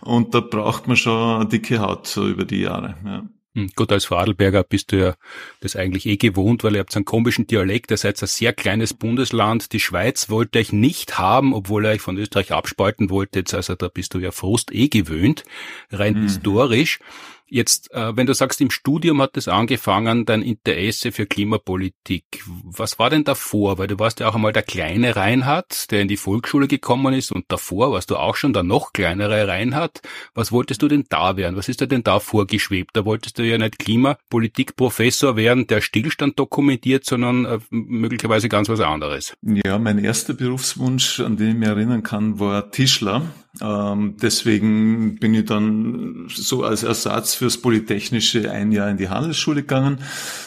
Und 0.00 0.34
da 0.34 0.40
braucht 0.40 0.86
man 0.86 0.96
schon 0.96 1.40
eine 1.40 1.48
dicke 1.48 1.80
Haut 1.80 2.06
so 2.06 2.28
über 2.28 2.44
die 2.44 2.60
Jahre. 2.60 2.96
Ja. 3.04 3.24
Hm, 3.54 3.70
gut, 3.76 3.92
als 3.92 4.06
Vorarlberger 4.06 4.64
bist 4.64 4.92
du 4.92 4.98
ja 4.98 5.14
das 5.60 5.76
eigentlich 5.76 6.06
eh 6.06 6.16
gewohnt, 6.16 6.64
weil 6.64 6.74
ihr 6.74 6.80
habt 6.80 6.96
einen 6.96 7.04
komischen 7.04 7.46
Dialekt, 7.46 7.90
ihr 7.90 7.98
seid 7.98 8.22
ein 8.22 8.26
sehr 8.26 8.54
kleines 8.54 8.94
Bundesland. 8.94 9.72
Die 9.74 9.80
Schweiz 9.80 10.30
wollte 10.30 10.58
euch 10.58 10.72
nicht 10.72 11.18
haben, 11.18 11.52
obwohl 11.52 11.84
ihr 11.84 11.90
euch 11.90 12.00
von 12.00 12.16
Österreich 12.16 12.52
abspalten 12.52 13.10
wolltet. 13.10 13.52
Also 13.52 13.74
da 13.74 13.88
bist 13.88 14.14
du 14.14 14.18
ja 14.20 14.30
Frust 14.30 14.72
eh 14.72 14.88
gewöhnt, 14.88 15.44
rein 15.90 16.14
mhm. 16.14 16.22
historisch. 16.22 16.98
Jetzt, 17.46 17.92
äh, 17.92 18.16
wenn 18.16 18.26
du 18.26 18.34
sagst, 18.34 18.60
im 18.60 18.70
Studium 18.70 19.20
hat 19.20 19.36
es 19.36 19.48
angefangen, 19.48 20.24
dein 20.24 20.42
Interesse 20.42 21.12
für 21.12 21.26
Klimapolitik. 21.26 22.44
Was 22.64 22.98
war 22.98 23.10
denn 23.10 23.24
davor? 23.24 23.78
Weil 23.78 23.88
du 23.88 23.98
warst 23.98 24.20
ja 24.20 24.28
auch 24.28 24.34
einmal 24.34 24.52
der 24.52 24.62
kleine 24.62 25.16
Reinhard, 25.16 25.90
der 25.90 26.00
in 26.00 26.08
die 26.08 26.16
Volksschule 26.16 26.68
gekommen 26.68 27.12
ist 27.14 27.30
und 27.30 27.44
davor 27.48 27.92
warst 27.92 28.10
du 28.10 28.16
auch 28.16 28.36
schon 28.36 28.52
der 28.52 28.62
noch 28.62 28.92
kleinere 28.92 29.48
Reinhard. 29.48 30.00
Was 30.34 30.50
wolltest 30.52 30.82
du 30.82 30.88
denn 30.88 31.04
da 31.08 31.36
werden? 31.36 31.56
Was 31.56 31.68
ist 31.68 31.80
dir 31.80 31.86
denn 31.86 32.02
da 32.02 32.20
vorgeschwebt? 32.20 32.90
Da 32.94 33.04
wolltest 33.04 33.38
du 33.38 33.42
ja 33.42 33.58
nicht 33.58 33.78
Klimapolitikprofessor 33.78 35.36
werden, 35.36 35.66
der 35.66 35.80
Stillstand 35.80 36.38
dokumentiert, 36.38 37.04
sondern 37.04 37.44
äh, 37.44 37.58
möglicherweise 37.70 38.48
ganz 38.48 38.68
was 38.68 38.80
anderes. 38.80 39.34
Ja, 39.42 39.78
mein 39.78 39.98
erster 39.98 40.34
Berufswunsch, 40.34 41.20
an 41.20 41.36
den 41.36 41.50
ich 41.50 41.56
mich 41.56 41.68
erinnern 41.68 42.02
kann, 42.02 42.40
war 42.40 42.70
Tischler. 42.70 43.22
Ähm, 43.60 44.16
deswegen 44.22 45.16
bin 45.16 45.34
ich 45.34 45.44
dann 45.44 46.26
so 46.28 46.64
als 46.64 46.84
Ersatz 46.84 47.34
fürs 47.34 47.58
Polytechnische 47.58 48.50
ein 48.50 48.72
Jahr 48.72 48.88
in 48.88 48.96
die 48.96 49.10
Handelsschule 49.10 49.60
gegangen. 49.60 49.98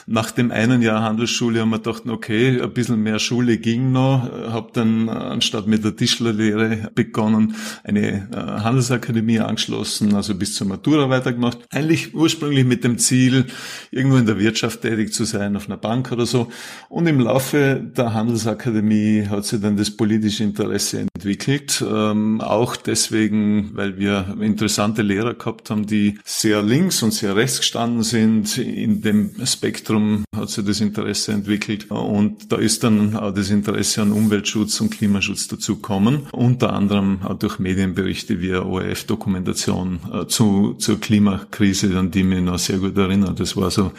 Nach 0.08 0.32
dem 0.32 0.50
einen 0.50 0.82
Jahr 0.82 1.04
Handelsschule 1.04 1.62
haben 1.62 1.70
wir 1.70 1.78
gedacht, 1.78 2.04
okay, 2.08 2.60
ein 2.60 2.74
bisschen 2.74 3.04
mehr 3.04 3.20
Schule 3.20 3.60
ging 3.60 3.92
noch. 3.92 4.28
Habe 4.50 4.70
dann 4.74 5.08
anstatt 5.10 5.68
mit 5.68 5.84
der 5.84 5.96
Tischlerlehre 5.96 6.90
begonnen, 6.96 7.56
eine 7.84 8.28
äh, 8.32 8.62
Handelsakademie 8.64 9.40
angeschlossen, 9.40 10.16
also 10.16 10.34
bis 10.34 10.56
zur 10.56 10.66
Matura 10.66 11.08
weitergemacht. 11.08 11.60
Eigentlich 11.70 12.16
ursprünglich 12.16 12.66
mit 12.66 12.84
dem 12.84 12.98
Ziel, 12.98 13.46
irgendwo 13.92 14.18
in 14.18 14.26
der 14.26 14.40
Wirtschaft 14.40 14.82
tätig 14.82 15.14
zu 15.14 15.26
sein, 15.26 15.56
auf 15.56 15.68
einer 15.68 15.78
Bank 15.78 16.12
oder 16.12 16.26
so. 16.26 16.50
Und 16.90 17.06
im 17.06 17.20
Laufe 17.20 17.84
der 17.96 18.16
Handelsakademie 18.16 19.28
hat 19.30 19.46
sich 19.46 19.62
dann 19.62 19.78
das 19.78 19.92
politische 19.92 20.44
Interesse 20.44 21.06
entwickelt, 21.14 21.86
ähm, 21.88 22.42
auch 22.42 22.76
deswegen, 22.96 23.72
weil 23.74 23.98
wir 23.98 24.38
interessante 24.40 25.02
Lehrer 25.02 25.34
gehabt 25.34 25.70
haben, 25.70 25.86
die 25.86 26.18
sehr 26.24 26.62
links 26.62 27.04
und 27.04 27.12
sehr 27.12 27.36
rechts 27.36 27.58
gestanden 27.58 28.04
sind. 28.04 28.58
In 28.58 29.02
dem 29.02 29.32
Spektrum 29.46 30.24
hat 30.34 30.50
sich 30.50 30.64
das 30.64 30.80
Interesse 30.80 31.34
entwickelt 31.34 31.92
und 31.92 32.54
da 32.54 32.56
ist 32.56 32.86
dann 32.86 33.18
auch 33.18 33.34
das 33.34 33.50
Interesse 33.50 34.02
an 34.02 34.14
Umweltschutz 34.14 34.80
und 34.80 34.92
Klimaschutz 34.92 35.50
dazugekommen, 35.50 36.28
unter 36.32 36.72
anderem 36.72 37.20
auch 37.24 37.38
durch 37.38 37.60
Medienberichte 37.60 38.40
wie 38.40 38.54
ORF-Dokumentation 38.54 40.00
äh, 40.14 40.28
zu, 40.28 40.76
zur 40.76 40.98
Klimakrise, 40.98 42.00
an 42.00 42.12
die 42.12 42.24
mich 42.24 42.42
noch 42.42 42.60
sehr 42.60 42.78
gut 42.78 42.98
erinnere. 42.98 43.34
Das 43.34 43.58
war 43.58 43.72
so 43.72 43.92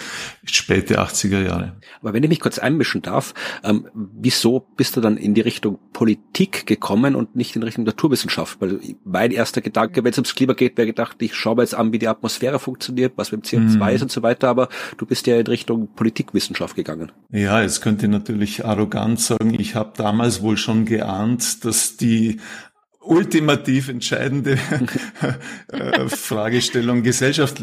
späte 0.44 1.02
80er 1.02 1.44
Jahre. 1.44 1.76
Aber 2.00 2.14
wenn 2.14 2.22
ich 2.22 2.30
mich 2.30 2.40
kurz 2.40 2.58
einmischen 2.58 3.02
darf, 3.02 3.34
ähm, 3.62 3.88
wieso 3.92 4.66
bist 4.78 4.96
du 4.96 5.02
dann 5.02 5.18
in 5.18 5.34
die 5.34 5.42
Richtung 5.42 5.78
Politik 5.92 6.66
gekommen 6.66 7.14
und 7.14 7.36
nicht 7.36 7.56
in 7.56 7.62
Richtung 7.62 7.84
Naturwissenschaft? 7.84 8.58
Weil 8.62 8.80
mein 9.04 9.30
erster 9.30 9.60
Gedanke, 9.60 10.04
wenn 10.04 10.10
es 10.10 10.18
ums 10.18 10.34
Klima 10.34 10.52
geht, 10.52 10.76
wäre 10.76 10.86
gedacht, 10.86 11.16
ich 11.20 11.34
schaue 11.34 11.56
mir 11.56 11.62
jetzt 11.62 11.74
an, 11.74 11.92
wie 11.92 11.98
die 11.98 12.08
Atmosphäre 12.08 12.58
funktioniert, 12.58 13.14
was 13.16 13.32
mit 13.32 13.50
dem 13.50 13.68
CO2 13.68 13.76
mhm. 13.76 13.88
ist 13.88 14.02
und 14.02 14.12
so 14.12 14.22
weiter, 14.22 14.48
aber 14.48 14.68
du 14.96 15.06
bist 15.06 15.26
ja 15.26 15.38
in 15.38 15.46
Richtung 15.46 15.88
Politikwissenschaft 15.94 16.76
gegangen. 16.76 17.12
Ja, 17.30 17.60
jetzt 17.60 17.80
könnte 17.80 18.06
ich 18.06 18.12
natürlich 18.12 18.64
arrogant 18.64 19.20
sagen, 19.20 19.54
ich 19.58 19.74
habe 19.74 19.92
damals 19.96 20.42
wohl 20.42 20.56
schon 20.56 20.84
geahnt, 20.84 21.64
dass 21.64 21.96
die 21.96 22.40
ultimativ 23.06 23.88
entscheidende 23.88 24.58
äh, 25.68 26.08
Fragestellung 26.08 27.02
gesellschaft, 27.02 27.62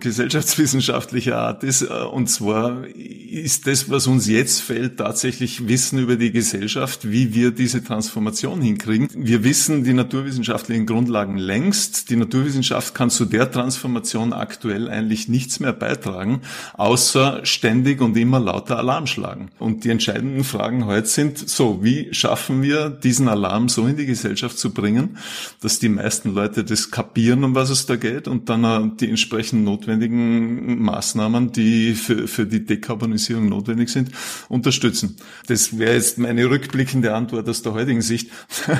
gesellschaftswissenschaftlicher 0.00 1.38
Art 1.38 1.64
ist. 1.64 1.82
Äh, 1.82 1.86
und 1.86 2.28
zwar 2.28 2.86
ist 2.86 3.66
das, 3.66 3.90
was 3.90 4.06
uns 4.06 4.28
jetzt 4.28 4.60
fällt, 4.60 4.98
tatsächlich 4.98 5.68
Wissen 5.68 5.98
über 5.98 6.16
die 6.16 6.32
Gesellschaft, 6.32 7.10
wie 7.10 7.34
wir 7.34 7.50
diese 7.50 7.84
Transformation 7.84 8.60
hinkriegen. 8.60 9.08
Wir 9.14 9.44
wissen 9.44 9.84
die 9.84 9.92
naturwissenschaftlichen 9.92 10.86
Grundlagen 10.86 11.36
längst. 11.36 12.10
Die 12.10 12.16
Naturwissenschaft 12.16 12.94
kann 12.94 13.10
zu 13.10 13.24
der 13.24 13.50
Transformation 13.50 14.32
aktuell 14.32 14.88
eigentlich 14.88 15.28
nichts 15.28 15.60
mehr 15.60 15.72
beitragen, 15.72 16.40
außer 16.74 17.44
ständig 17.44 18.00
und 18.00 18.16
immer 18.16 18.40
lauter 18.40 18.78
Alarm 18.78 19.06
schlagen. 19.06 19.50
Und 19.58 19.84
die 19.84 19.90
entscheidenden 19.90 20.44
Fragen 20.44 20.86
heute 20.86 21.06
sind 21.06 21.48
so, 21.48 21.82
wie 21.82 22.08
schaffen 22.12 22.62
wir 22.62 22.88
diesen 22.88 23.28
Alarm 23.28 23.68
so 23.68 23.86
in 23.86 23.96
die 23.96 24.06
Gesellschaft 24.06 24.58
zu 24.58 24.72
bringen, 24.78 25.18
dass 25.60 25.80
die 25.80 25.88
meisten 25.88 26.34
Leute 26.34 26.62
das 26.62 26.92
kapieren, 26.92 27.42
um 27.42 27.54
was 27.56 27.68
es 27.70 27.86
da 27.86 27.96
geht 27.96 28.28
und 28.28 28.48
dann 28.48 28.96
die 28.96 29.08
entsprechend 29.08 29.64
notwendigen 29.64 30.80
Maßnahmen, 30.82 31.50
die 31.50 31.94
für, 31.94 32.28
für 32.28 32.46
die 32.46 32.64
Dekarbonisierung 32.64 33.48
notwendig 33.48 33.88
sind, 33.88 34.12
unterstützen. 34.48 35.16
Das 35.48 35.78
wäre 35.78 35.94
jetzt 35.94 36.18
meine 36.18 36.48
rückblickende 36.48 37.12
Antwort 37.12 37.48
aus 37.48 37.62
der 37.62 37.72
heutigen 37.74 38.02
Sicht. 38.02 38.30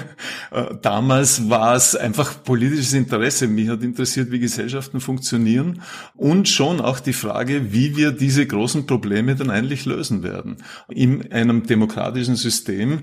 Äh, 0.50 0.76
damals 0.80 1.50
war 1.50 1.74
es 1.74 1.94
einfach 1.94 2.42
politisches 2.42 2.94
Interesse. 2.94 3.48
Mich 3.48 3.68
hat 3.68 3.82
interessiert, 3.82 4.30
wie 4.30 4.38
Gesellschaften 4.38 5.00
funktionieren 5.00 5.82
und 6.14 6.48
schon 6.48 6.80
auch 6.80 7.00
die 7.00 7.12
Frage, 7.12 7.72
wie 7.72 7.96
wir 7.96 8.12
diese 8.12 8.46
großen 8.46 8.86
Probleme 8.86 9.36
dann 9.36 9.50
eigentlich 9.50 9.84
lösen 9.84 10.22
werden. 10.22 10.56
In 10.88 11.32
einem 11.32 11.66
demokratischen 11.66 12.36
System, 12.36 13.00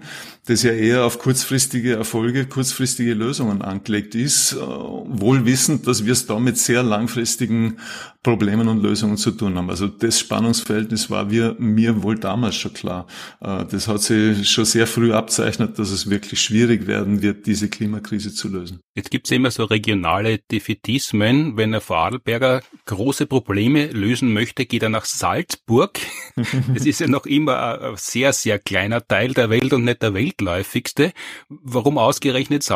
das 0.48 0.64
ja 0.64 0.72
eher 0.72 1.06
auf 1.06 1.20
kurzfristige 1.20 1.94
Erfolge, 1.94 2.46
kurzfristige 2.46 2.85
kurzfristige 2.86 3.16
Lösungen 3.16 3.64
angelegt 3.64 4.14
ist, 4.14 4.54
äh, 4.54 4.58
wohl 4.58 5.46
wissend, 5.46 5.88
dass 5.88 6.06
wir 6.06 6.14
es 6.14 6.28
da 6.28 6.40
mit 6.40 6.58
sehr 6.58 6.84
langfristigen 6.84 7.78
Problemen 8.22 8.68
und 8.68 8.82
Lösungen 8.82 9.18
zu 9.18 9.32
tun 9.32 9.56
haben. 9.56 9.70
Also 9.70 9.88
das 9.88 10.20
Spannungsverhältnis 10.20 11.12
war 11.12 11.30
wir, 11.30 11.56
mir 11.60 12.02
wohl 12.02 12.18
damals 12.18 12.56
schon 12.56 12.74
klar. 12.74 13.06
Äh, 13.40 13.66
das 13.66 13.88
hat 13.88 14.02
sich 14.02 14.50
schon 14.50 14.66
sehr 14.66 14.88
früh 14.88 15.14
abzeichnet, 15.14 15.78
dass 15.78 15.92
es 15.92 16.10
wirklich 16.10 16.42
schwierig 16.42 16.88
werden 16.88 17.22
wird, 17.22 17.46
diese 17.46 17.70
Klimakrise 17.70 18.34
zu 18.34 18.50
lösen. 18.50 18.80
Jetzt 18.96 19.12
gibt 19.12 19.28
es 19.28 19.32
immer 19.32 19.52
so 19.52 19.66
regionale 19.66 20.40
Defetismen. 20.40 21.58
Wenn 21.58 21.74
ein 21.76 21.82
Vorarlberger 21.82 22.62
große 22.86 23.26
Probleme 23.28 23.88
lösen 23.88 24.34
möchte, 24.34 24.66
geht 24.66 24.84
er 24.84 24.90
nach 24.90 25.06
Salzburg. 25.06 26.00
Das 26.74 26.86
ist 26.86 27.00
ja 27.00 27.08
noch 27.08 27.26
immer 27.26 27.80
ein 27.80 27.96
sehr, 27.96 28.34
sehr 28.34 28.60
kleiner 28.60 29.06
Teil 29.06 29.34
der 29.34 29.50
Welt 29.50 29.72
und 29.72 29.86
nicht 29.86 30.02
der 30.02 30.14
weltläufigste. 30.14 31.14
Warum 31.48 31.98
ausgerechnet 31.98 32.64
Salzburg? 32.64 32.75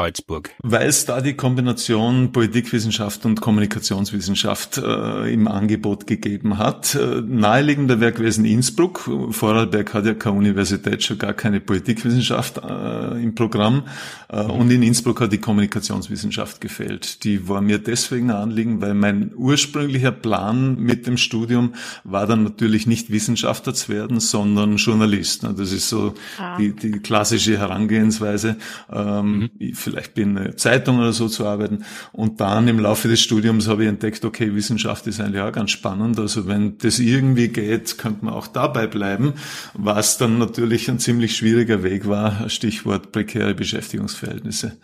Weil 0.64 0.88
es 0.88 1.06
da 1.06 1.22
die 1.22 1.34
Kombination 1.34 2.32
Politikwissenschaft 2.32 3.26
und 3.26 3.42
Kommunikationswissenschaft 3.42 4.78
äh, 4.78 5.34
im 5.34 5.48
Angebot 5.48 6.08
gegeben 6.08 6.58
hat. 6.58 6.96
Äh, 6.96 7.22
naheliegender 7.22 8.00
wäre 8.00 8.14
gewesen 8.14 8.46
Innsbruck. 8.46 9.10
Vorarlberg 9.32 9.94
hat 9.94 10.06
ja 10.06 10.14
keine 10.14 10.38
Universität, 10.38 11.04
schon 11.04 11.18
gar 11.18 11.34
keine 11.34 11.60
Politikwissenschaft 11.60 12.58
äh, 12.58 13.22
im 13.22 13.36
Programm. 13.36 13.84
Äh, 14.30 14.44
und 14.44 14.72
in 14.72 14.84
Innsbruck 14.84 15.22
hat 15.22 15.32
die 15.32 15.40
Kommunikationswissenschaft 15.40 16.62
gefehlt. 16.62 17.24
Die 17.24 17.48
war 17.48 17.62
mir 17.62 17.80
deswegen 17.80 18.32
ein 18.32 18.38
Anliegen, 18.38 18.82
weil 18.82 18.94
mein 18.94 19.32
ursprünglicher 19.36 20.12
Plan 20.12 20.80
mit 20.80 21.08
dem 21.08 21.18
Studium 21.18 21.74
war 22.04 22.28
dann 22.28 22.44
natürlich 22.44 22.88
nicht 22.88 23.12
Wissenschaftler 23.12 23.74
zu 23.74 23.90
werden, 23.90 24.20
sondern 24.20 24.78
Journalist. 24.78 25.44
Das 25.44 25.72
ist 25.72 25.90
so 25.90 26.14
ah. 26.38 26.58
die, 26.58 26.74
die 26.76 27.00
klassische 27.00 27.58
Herangehensweise. 27.58 28.58
Ähm, 28.92 29.40
mhm 29.40 29.50
vielleicht 29.80 30.18
in 30.18 30.38
einer 30.38 30.58
Zeitung 30.58 31.00
oder 31.00 31.14
so 31.14 31.28
zu 31.28 31.46
arbeiten. 31.46 31.86
Und 32.12 32.42
dann 32.42 32.68
im 32.68 32.80
Laufe 32.80 33.08
des 33.08 33.22
Studiums 33.22 33.68
habe 33.68 33.84
ich 33.84 33.90
entdeckt, 33.90 34.26
okay, 34.26 34.54
Wissenschaft 34.54 35.08
ist 35.08 35.20
eigentlich 35.20 35.42
auch 35.42 35.52
ganz 35.52 35.72
spannend. 35.72 36.20
Also 36.20 36.48
wenn 36.48 36.78
das 36.78 37.00
irgendwie 37.00 37.48
geht, 37.48 37.98
könnte 37.98 38.26
man 38.26 38.34
auch 38.34 38.48
dabei 38.48 38.88
bleiben, 38.88 39.34
was 39.74 40.18
dann 40.18 40.38
natürlich 40.38 40.90
ein 40.90 41.00
ziemlich 41.00 41.36
schwieriger 41.36 41.84
Weg 41.84 42.08
war, 42.08 42.50
Stichwort 42.50 43.12
prekäre 43.12 43.56
Beschäftigungsverhältnisse, 43.56 44.78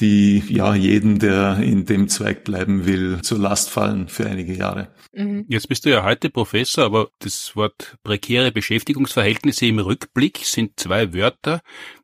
die 0.00 0.42
ja 0.48 0.74
jeden, 0.74 1.18
der 1.18 1.58
in 1.58 1.84
dem 1.84 2.08
Zweig 2.08 2.44
bleiben 2.44 2.86
will, 2.86 3.20
zur 3.22 3.38
Last 3.38 3.70
fallen 3.70 4.08
für 4.08 4.26
einige 4.26 4.54
Jahre. 4.54 4.88
Mhm. 5.12 5.44
Jetzt 5.48 5.68
bist 5.68 5.84
du 5.84 5.90
ja 5.90 6.04
heute 6.04 6.30
Professor, 6.30 6.84
aber 6.84 7.08
das 7.20 7.54
Wort 7.56 7.96
prekäre 8.02 8.52
Beschäftigungsverhältnisse 8.52 9.66
im 9.66 9.78
Rückblick 9.78 10.38
sind 10.44 10.78
zwei 10.78 11.12
Wörter, 11.14 11.60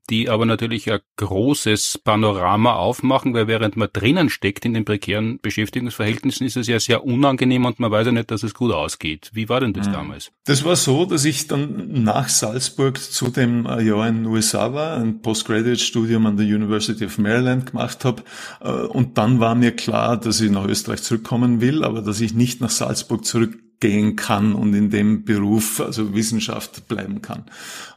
die 0.06 0.28
aber 0.28 0.46
natürlich 0.46 0.90
ein 0.90 1.00
großes 1.16 2.00
Panorama 2.04 2.74
aufmachen, 2.74 3.34
weil 3.34 3.48
während 3.48 3.76
man 3.76 3.88
drinnen 3.92 4.30
steckt 4.30 4.64
in 4.64 4.74
den 4.74 4.84
prekären 4.84 5.38
Beschäftigungsverhältnissen, 5.40 6.46
ist 6.46 6.56
es 6.56 6.66
ja 6.66 6.80
sehr 6.80 7.04
unangenehm 7.04 7.64
und 7.64 7.80
man 7.80 7.90
weiß 7.90 8.06
ja 8.06 8.12
nicht, 8.12 8.30
dass 8.30 8.42
es 8.42 8.54
gut 8.54 8.72
ausgeht. 8.72 9.30
Wie 9.32 9.48
war 9.48 9.60
denn 9.60 9.72
das 9.72 9.88
mhm. 9.88 9.92
damals? 9.92 10.30
Das 10.44 10.64
war 10.64 10.76
so, 10.76 11.04
dass 11.04 11.24
ich 11.24 11.46
dann 11.46 12.02
nach 12.04 12.28
Salzburg 12.28 12.98
zu 12.98 13.28
dem 13.28 13.64
Jahr 13.64 14.08
in 14.08 14.16
den 14.16 14.26
USA 14.26 14.72
war, 14.72 14.96
ein 14.96 15.20
Postgraduate-Studium 15.20 16.26
an 16.26 16.36
der 16.36 16.46
University 16.46 17.04
of 17.04 17.18
Maryland 17.18 17.66
gemacht 17.66 18.04
habe 18.04 18.22
äh, 18.60 18.70
und 18.70 19.18
dann 19.18 19.40
war 19.40 19.54
mir 19.54 19.72
klar, 19.72 20.16
dass 20.16 20.40
ich 20.40 20.50
nach 20.50 20.66
Österreich 20.66 21.02
zurückkommen 21.02 21.60
will, 21.60 21.84
aber 21.84 22.02
dass 22.02 22.20
ich 22.20 22.34
nicht 22.34 22.60
nach 22.60 22.70
Salzburg 22.70 23.24
zurück 23.24 23.58
gehen 23.78 24.16
kann 24.16 24.54
und 24.54 24.72
in 24.72 24.88
dem 24.88 25.24
Beruf, 25.24 25.80
also 25.80 26.14
Wissenschaft 26.14 26.88
bleiben 26.88 27.20
kann. 27.20 27.44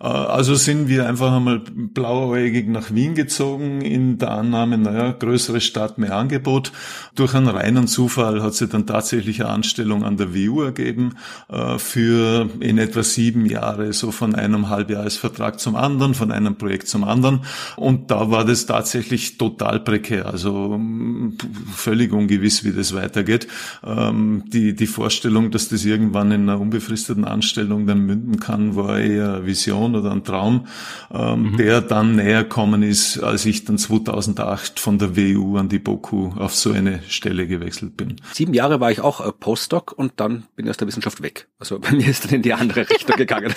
Äh, 0.01 0.07
also 0.07 0.55
sind 0.55 0.89
wir 0.89 1.07
einfach 1.07 1.31
einmal 1.31 1.59
blauäugig 1.59 2.67
nach 2.67 2.93
Wien 2.93 3.15
gezogen 3.15 3.79
in 3.79 4.17
der 4.17 4.31
Annahme, 4.31 4.77
naja, 4.77 5.11
größere 5.11 5.61
Stadt, 5.61 5.97
mehr 5.97 6.15
Angebot. 6.17 6.73
Durch 7.15 7.33
einen 7.33 7.47
reinen 7.47 7.87
Zufall 7.87 8.43
hat 8.43 8.55
sich 8.55 8.69
dann 8.69 8.87
tatsächlich 8.87 9.41
eine 9.41 9.51
Anstellung 9.51 10.03
an 10.03 10.17
der 10.17 10.35
WU 10.35 10.61
ergeben 10.63 11.15
äh, 11.47 11.77
für 11.77 12.49
in 12.59 12.77
etwa 12.77 13.01
sieben 13.01 13.45
Jahre, 13.45 13.93
so 13.93 14.11
von 14.11 14.35
einem 14.35 14.67
Halbjahresvertrag 14.67 15.61
zum 15.61 15.77
anderen, 15.77 16.13
von 16.13 16.33
einem 16.33 16.57
Projekt 16.57 16.89
zum 16.89 17.05
anderen. 17.05 17.41
Und 17.77 18.11
da 18.11 18.31
war 18.31 18.43
das 18.43 18.65
tatsächlich 18.65 19.37
total 19.37 19.79
prekär, 19.79 20.25
also 20.25 20.77
mm, 20.77 21.37
völlig 21.73 22.11
ungewiss, 22.11 22.65
wie 22.65 22.73
das 22.73 22.93
weitergeht. 22.93 23.47
Ähm, 23.81 24.43
die, 24.47 24.75
die 24.75 24.87
Vorstellung, 24.87 25.51
dass 25.51 25.68
das 25.71 25.85
irgendwann 25.85 26.31
in 26.31 26.43
einer 26.43 26.59
unbefristeten 26.59 27.25
Anstellung 27.25 27.87
dann 27.87 27.99
münden 27.99 28.39
kann, 28.39 28.75
war 28.75 28.99
eher 28.99 29.35
eine 29.35 29.45
Vision 29.45 29.95
oder 29.95 30.11
ein 30.11 30.23
Traum, 30.23 30.67
ähm, 31.11 31.51
mhm. 31.51 31.57
der 31.57 31.81
dann 31.81 32.15
näher 32.15 32.43
kommen 32.43 32.83
ist, 32.83 33.19
als 33.19 33.45
ich 33.45 33.65
dann 33.65 33.77
2008 33.77 34.79
von 34.79 34.97
der 34.97 35.15
WU 35.15 35.57
an 35.57 35.69
die 35.69 35.79
BOKU 35.79 36.33
auf 36.37 36.55
so 36.55 36.71
eine 36.71 37.01
Stelle 37.07 37.47
gewechselt 37.47 37.97
bin. 37.97 38.17
Sieben 38.33 38.53
Jahre 38.53 38.79
war 38.79 38.91
ich 38.91 39.01
auch 39.01 39.25
äh, 39.25 39.31
Postdoc 39.31 39.91
und 39.91 40.13
dann 40.17 40.43
bin 40.55 40.65
ich 40.65 40.69
aus 40.69 40.77
der 40.77 40.87
Wissenschaft 40.87 41.21
weg. 41.21 41.47
Also 41.59 41.79
bei 41.81 41.91
mir 41.91 42.07
ist 42.07 42.25
dann 42.25 42.33
in 42.33 42.41
die 42.41 42.53
andere 42.53 42.89
Richtung 42.89 43.15
gegangen. 43.15 43.53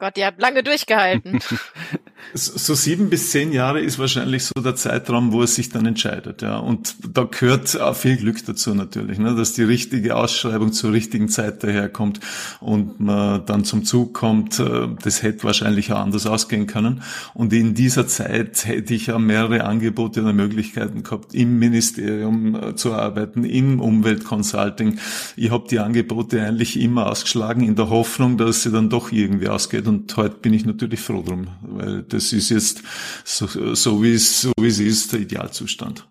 Gott, 0.00 0.16
ihr 0.16 0.24
habt 0.24 0.40
lange 0.40 0.62
durchgehalten. 0.62 1.40
so 2.34 2.74
sieben 2.74 3.10
bis 3.10 3.30
zehn 3.32 3.52
Jahre 3.52 3.80
ist 3.80 3.98
wahrscheinlich 3.98 4.44
so 4.44 4.58
der 4.62 4.74
Zeitraum, 4.74 5.30
wo 5.32 5.42
es 5.42 5.56
sich 5.56 5.68
dann 5.68 5.84
entscheidet, 5.84 6.40
ja. 6.40 6.56
Und 6.56 6.94
da 7.06 7.24
gehört 7.24 7.78
auch 7.78 7.94
viel 7.94 8.16
Glück 8.16 8.44
dazu 8.46 8.74
natürlich, 8.74 9.18
ne, 9.18 9.34
dass 9.34 9.52
die 9.52 9.62
richtige 9.62 10.16
Ausschreibung 10.16 10.72
zur 10.72 10.92
richtigen 10.92 11.28
Zeit 11.28 11.62
daherkommt 11.62 12.20
und 12.60 12.98
man 12.98 13.44
dann 13.44 13.64
zum 13.64 13.84
Zug 13.84 14.14
kommt. 14.14 14.58
Äh, 14.58 14.88
das 15.02 15.22
hätte 15.22 15.44
wahrscheinlich 15.44 15.92
auch 15.92 15.98
anders 15.98 16.26
ausgehen 16.26 16.66
können. 16.66 17.02
Und 17.34 17.52
in 17.52 17.74
dieser 17.74 18.06
Zeit 18.06 18.64
hätte 18.64 18.94
ich 18.94 19.08
ja 19.08 19.18
mehrere 19.18 19.64
Angebote 19.64 20.22
oder 20.22 20.32
Möglichkeiten 20.32 21.02
gehabt, 21.02 21.34
im 21.34 21.58
Ministerium 21.58 22.54
äh, 22.54 22.74
zu 22.74 22.94
arbeiten, 22.94 23.44
im 23.44 23.80
Umweltconsulting. 23.80 24.98
Ich 25.36 25.50
habe 25.50 25.68
die 25.68 25.78
Angebote 25.78 26.42
eigentlich 26.42 26.80
immer 26.80 27.10
ausgeschlagen 27.10 27.64
in 27.64 27.76
der 27.76 27.90
Hoffnung, 27.90 28.38
dass 28.38 28.62
sie 28.62 28.72
dann 28.72 28.88
doch 28.88 29.12
irgendwie 29.12 29.48
ausgeht 29.48 29.89
und 29.90 30.16
heute 30.16 30.36
bin 30.36 30.54
ich 30.54 30.64
natürlich 30.64 31.00
froh 31.00 31.22
drum, 31.22 31.48
weil 31.62 32.02
das 32.04 32.32
ist 32.32 32.48
jetzt 32.48 32.82
so, 33.24 33.74
so 33.74 34.02
wie 34.02 34.14
es 34.14 34.40
so 34.40 34.52
wie 34.58 34.68
es 34.68 34.78
ist 34.78 35.12
der 35.12 35.20
Idealzustand. 35.20 36.08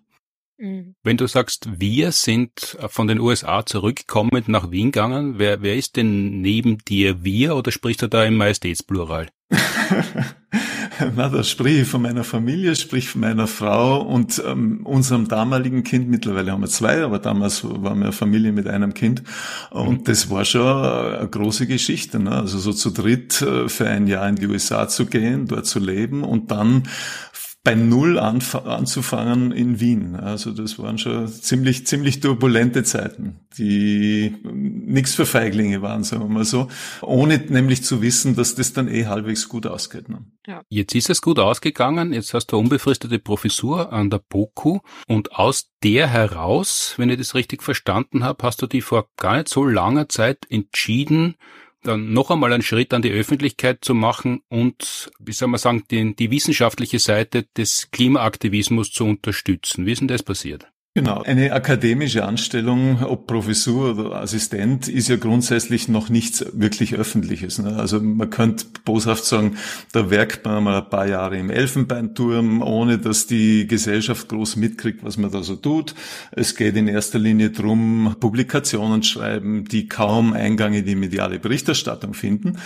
Mhm. 0.58 0.94
Wenn 1.02 1.16
du 1.16 1.26
sagst, 1.26 1.80
wir 1.80 2.12
sind 2.12 2.76
von 2.88 3.08
den 3.08 3.18
USA 3.18 3.64
zurückkommend 3.64 4.48
nach 4.48 4.70
Wien 4.70 4.92
gegangen, 4.92 5.38
wer, 5.38 5.62
wer 5.62 5.76
ist 5.76 5.96
denn 5.96 6.42
neben 6.42 6.78
dir 6.78 7.24
wir 7.24 7.56
oder 7.56 7.72
sprichst 7.72 8.02
du 8.02 8.08
da 8.08 8.24
im 8.24 8.36
Majestätsplural? 8.36 9.28
Na, 11.16 11.28
da 11.28 11.42
sprich 11.42 11.80
ich 11.80 11.88
von 11.88 12.02
meiner 12.02 12.24
Familie, 12.24 12.74
sprich 12.76 13.08
von 13.08 13.20
meiner 13.20 13.46
Frau 13.46 14.00
und 14.02 14.42
ähm, 14.46 14.80
unserem 14.84 15.28
damaligen 15.28 15.82
Kind. 15.84 16.08
Mittlerweile 16.08 16.52
haben 16.52 16.62
wir 16.62 16.68
zwei, 16.68 17.02
aber 17.02 17.18
damals 17.18 17.64
waren 17.64 17.98
wir 17.98 18.06
eine 18.06 18.12
Familie 18.12 18.52
mit 18.52 18.66
einem 18.66 18.94
Kind. 18.94 19.22
Und 19.70 20.00
mhm. 20.00 20.04
das 20.04 20.30
war 20.30 20.44
schon 20.44 20.66
eine 20.66 21.28
große 21.28 21.66
Geschichte. 21.66 22.18
Ne? 22.18 22.32
Also 22.32 22.58
so 22.58 22.72
zu 22.72 22.90
dritt 22.90 23.42
äh, 23.42 23.68
für 23.68 23.88
ein 23.88 24.06
Jahr 24.06 24.28
in 24.28 24.36
die 24.36 24.46
USA 24.46 24.88
zu 24.88 25.06
gehen, 25.06 25.46
dort 25.46 25.66
zu 25.66 25.78
leben 25.78 26.24
und 26.24 26.50
dann 26.50 26.84
bei 27.62 27.74
Null 27.74 28.18
anzufangen 28.18 29.52
in 29.52 29.80
Wien. 29.80 30.16
Also 30.16 30.50
das 30.52 30.78
waren 30.78 30.96
schon 30.96 31.28
ziemlich, 31.28 31.86
ziemlich 31.86 32.20
turbulente 32.20 32.84
Zeiten, 32.84 33.40
die 33.58 34.34
nichts 34.44 35.14
für 35.14 35.26
Feiglinge 35.26 35.82
waren, 35.82 36.02
sagen 36.02 36.22
wir 36.22 36.28
mal 36.28 36.44
so, 36.44 36.68
ohne 37.02 37.36
nämlich 37.36 37.84
zu 37.84 38.00
wissen, 38.00 38.34
dass 38.34 38.54
das 38.54 38.72
dann 38.72 38.88
eh 38.88 39.06
halbwegs 39.06 39.46
gut 39.48 39.66
ausgeht. 39.66 40.08
Ne? 40.08 40.24
Ja. 40.46 40.62
Jetzt 40.70 40.94
ist 40.94 41.10
es 41.10 41.20
gut 41.20 41.38
ausgegangen, 41.38 42.14
jetzt 42.14 42.32
hast 42.32 42.46
du 42.46 42.56
unbefristete 42.56 43.18
Professur 43.18 43.92
an 43.92 44.08
der 44.08 44.22
BOKU 44.26 44.78
und 45.06 45.32
aus 45.32 45.70
der 45.82 46.06
heraus, 46.06 46.94
wenn 46.96 47.10
ich 47.10 47.18
das 47.18 47.34
richtig 47.34 47.62
verstanden 47.62 48.24
habe, 48.24 48.42
hast 48.42 48.62
du 48.62 48.66
die 48.66 48.80
vor 48.80 49.08
gar 49.18 49.36
nicht 49.36 49.48
so 49.48 49.66
langer 49.66 50.08
Zeit 50.08 50.46
entschieden, 50.48 51.36
dann 51.82 52.12
noch 52.12 52.30
einmal 52.30 52.52
einen 52.52 52.62
Schritt 52.62 52.92
an 52.92 53.02
die 53.02 53.10
Öffentlichkeit 53.10 53.84
zu 53.84 53.94
machen 53.94 54.42
und, 54.48 55.10
wie 55.18 55.32
soll 55.32 55.48
man 55.48 55.58
sagen, 55.58 55.84
die, 55.90 56.14
die 56.14 56.30
wissenschaftliche 56.30 56.98
Seite 56.98 57.46
des 57.56 57.90
Klimaaktivismus 57.90 58.92
zu 58.92 59.04
unterstützen. 59.04 59.86
Wie 59.86 59.92
ist 59.92 60.00
denn 60.00 60.08
das 60.08 60.22
passiert? 60.22 60.70
Genau. 60.92 61.22
Eine 61.22 61.52
akademische 61.52 62.24
Anstellung, 62.24 63.04
ob 63.04 63.28
Professur 63.28 63.96
oder 63.96 64.16
Assistent, 64.16 64.88
ist 64.88 65.08
ja 65.08 65.14
grundsätzlich 65.14 65.86
noch 65.86 66.08
nichts 66.08 66.44
wirklich 66.52 66.96
Öffentliches. 66.96 67.60
Ne? 67.60 67.76
Also 67.76 68.00
man 68.00 68.28
könnte 68.28 68.64
boshaft 68.84 69.24
sagen, 69.24 69.56
da 69.92 70.10
werkt 70.10 70.44
man 70.44 70.64
mal 70.64 70.82
ein 70.82 70.90
paar 70.90 71.06
Jahre 71.06 71.38
im 71.38 71.48
Elfenbeinturm, 71.48 72.60
ohne 72.60 72.98
dass 72.98 73.28
die 73.28 73.68
Gesellschaft 73.68 74.28
groß 74.30 74.56
mitkriegt, 74.56 75.04
was 75.04 75.16
man 75.16 75.30
da 75.30 75.44
so 75.44 75.54
tut. 75.54 75.94
Es 76.32 76.56
geht 76.56 76.74
in 76.74 76.88
erster 76.88 77.20
Linie 77.20 77.50
darum, 77.50 78.16
Publikationen 78.18 79.04
schreiben, 79.04 79.66
die 79.66 79.86
kaum 79.86 80.32
Eingang 80.32 80.74
in 80.74 80.86
die 80.86 80.96
mediale 80.96 81.38
Berichterstattung 81.38 82.14
finden. 82.14 82.58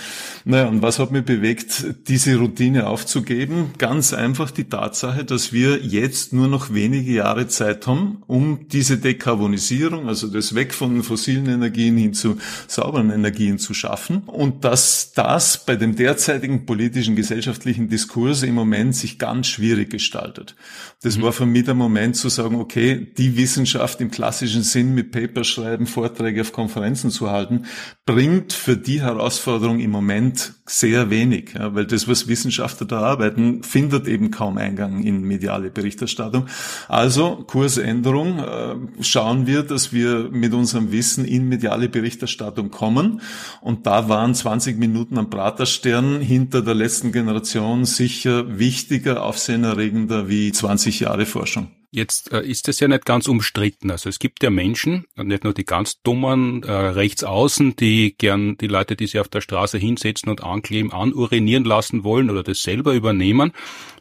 Naja, 0.47 0.69
und 0.69 0.81
was 0.81 0.99
hat 0.99 1.11
mich 1.11 1.27
bewegt, 1.27 2.09
diese 2.09 2.37
Routine 2.39 2.87
aufzugeben? 2.87 3.73
Ganz 3.77 4.15
einfach 4.15 4.51
die 4.51 4.65
Tatsache, 4.65 5.27
dass 5.27 5.53
wir 5.53 5.85
jetzt 5.85 6.33
nur 6.33 6.49
noch 6.49 6.73
wenige 6.73 7.13
Jahre 7.13 7.49
Zeit 7.49 7.87
haben, 7.87 8.14
um 8.27 8.69
diese 8.69 8.99
Dekarbonisierung, 8.99 10.09
also 10.09 10.29
das 10.29 10.55
Weg 10.55 10.75
von 10.75 11.03
fossilen 11.03 11.47
Energien 11.47 11.97
hin 11.97 12.15
zu 12.15 12.37
sauberen 12.67 13.11
Energien 13.11 13.59
zu 13.59 13.75
schaffen 13.75 14.23
und 14.27 14.65
dass 14.65 15.13
das 15.13 15.65
bei 15.65 15.77
dem 15.77 15.97
derzeitigen 15.97 16.67
politischen, 16.67 17.17
gesellschaftlichen 17.17 17.89
Diskurs 17.89 18.43
im 18.43 18.55
Moment 18.55 18.95
sich 18.95 19.19
ganz 19.19 19.47
schwierig 19.49 19.91
gestaltet. 19.91 20.55
Das 21.03 21.19
mhm. 21.19 21.23
war 21.23 21.33
für 21.33 21.47
mich 21.47 21.65
der 21.65 21.75
Moment 21.75 22.17
zu 22.17 22.29
sagen, 22.29 22.57
okay, 22.57 23.07
die 23.17 23.37
Wissenschaft 23.37 24.01
im 24.01 24.11
klassischen 24.11 24.63
Sinn 24.63 24.95
mit 24.95 25.13
Paper 25.13 25.45
schreiben, 25.45 25.87
Vorträge 25.87 26.41
auf 26.41 26.53
Konferenzen 26.53 27.11
zu 27.11 27.31
halten, 27.31 27.67
bringt 28.07 28.53
für 28.53 28.77
die 28.77 29.03
Herausforderung 29.03 29.81
im 29.81 29.91
Moment 29.91 30.55
sehr 30.67 31.11
wenig, 31.11 31.55
ja, 31.55 31.75
weil 31.75 31.87
das, 31.87 32.09
was 32.09 32.27
Wissenschaftler 32.27 32.87
da 32.87 33.01
arbeiten, 33.01 33.63
findet 33.63 34.09
eben 34.09 34.31
kaum 34.31 34.57
Eingang 34.57 35.03
in 35.03 35.23
mediale 35.23 35.71
Berichterstattung. 35.71 36.47
Also 36.89 37.45
Kursänderung, 37.47 38.04
äh, 38.11 39.03
schauen 39.03 39.47
wir, 39.47 39.63
dass 39.63 39.93
wir 39.93 40.29
mit 40.31 40.55
unserem 40.55 40.93
Wissen 40.93 41.25
in 41.25 41.49
mediale 41.49 41.89
Berichterstattung 41.89 42.71
kommen. 42.71 43.21
Und 43.61 43.87
da 43.87 44.09
waren 44.09 44.35
20 44.35 44.79
Minuten 44.79 45.19
am 45.19 45.31
Praterstern 45.31 46.21
hinter 46.21 46.63
der 46.63 46.75
letzten 46.75 47.13
Generation 47.13 47.85
sicher 47.85 48.59
wichtiger, 48.59 49.23
aufsehenerregender 49.23 50.29
wie 50.29 50.53
20 50.53 51.01
Jahre 51.01 51.27
Forschung. 51.27 51.69
Jetzt 51.95 52.33
äh, 52.33 52.43
ist 52.43 52.69
es 52.69 52.81
ja 52.81 52.89
nicht 52.89 53.05
ganz 53.05 53.29
umstritten. 53.29 53.93
Also 53.93 54.09
es 54.09 54.19
gibt 54.19 54.43
ja 54.43 54.51
Menschen, 54.51 55.05
nicht 55.15 55.45
nur 55.45 55.55
die 55.55 55.65
ganz 55.65 56.03
dummen 56.03 56.65
äh, 56.65 56.73
rechts 56.73 57.23
außen, 57.23 57.77
die 57.77 58.17
gern 58.19 58.57
die 58.57 58.67
Leute, 58.67 58.97
die 58.97 59.07
sich 59.07 59.21
auf 59.21 59.29
der 59.29 59.41
Straße 59.41 59.79
hinsetzen 59.79 60.29
und 60.29 60.43
ankleben, 60.43 60.93
anurinieren 60.93 61.63
lassen 61.63 62.03
wollen 62.03 62.31
oder 62.31 62.43
das 62.43 62.65
selber 62.65 62.95
übernehmen, 62.95 63.53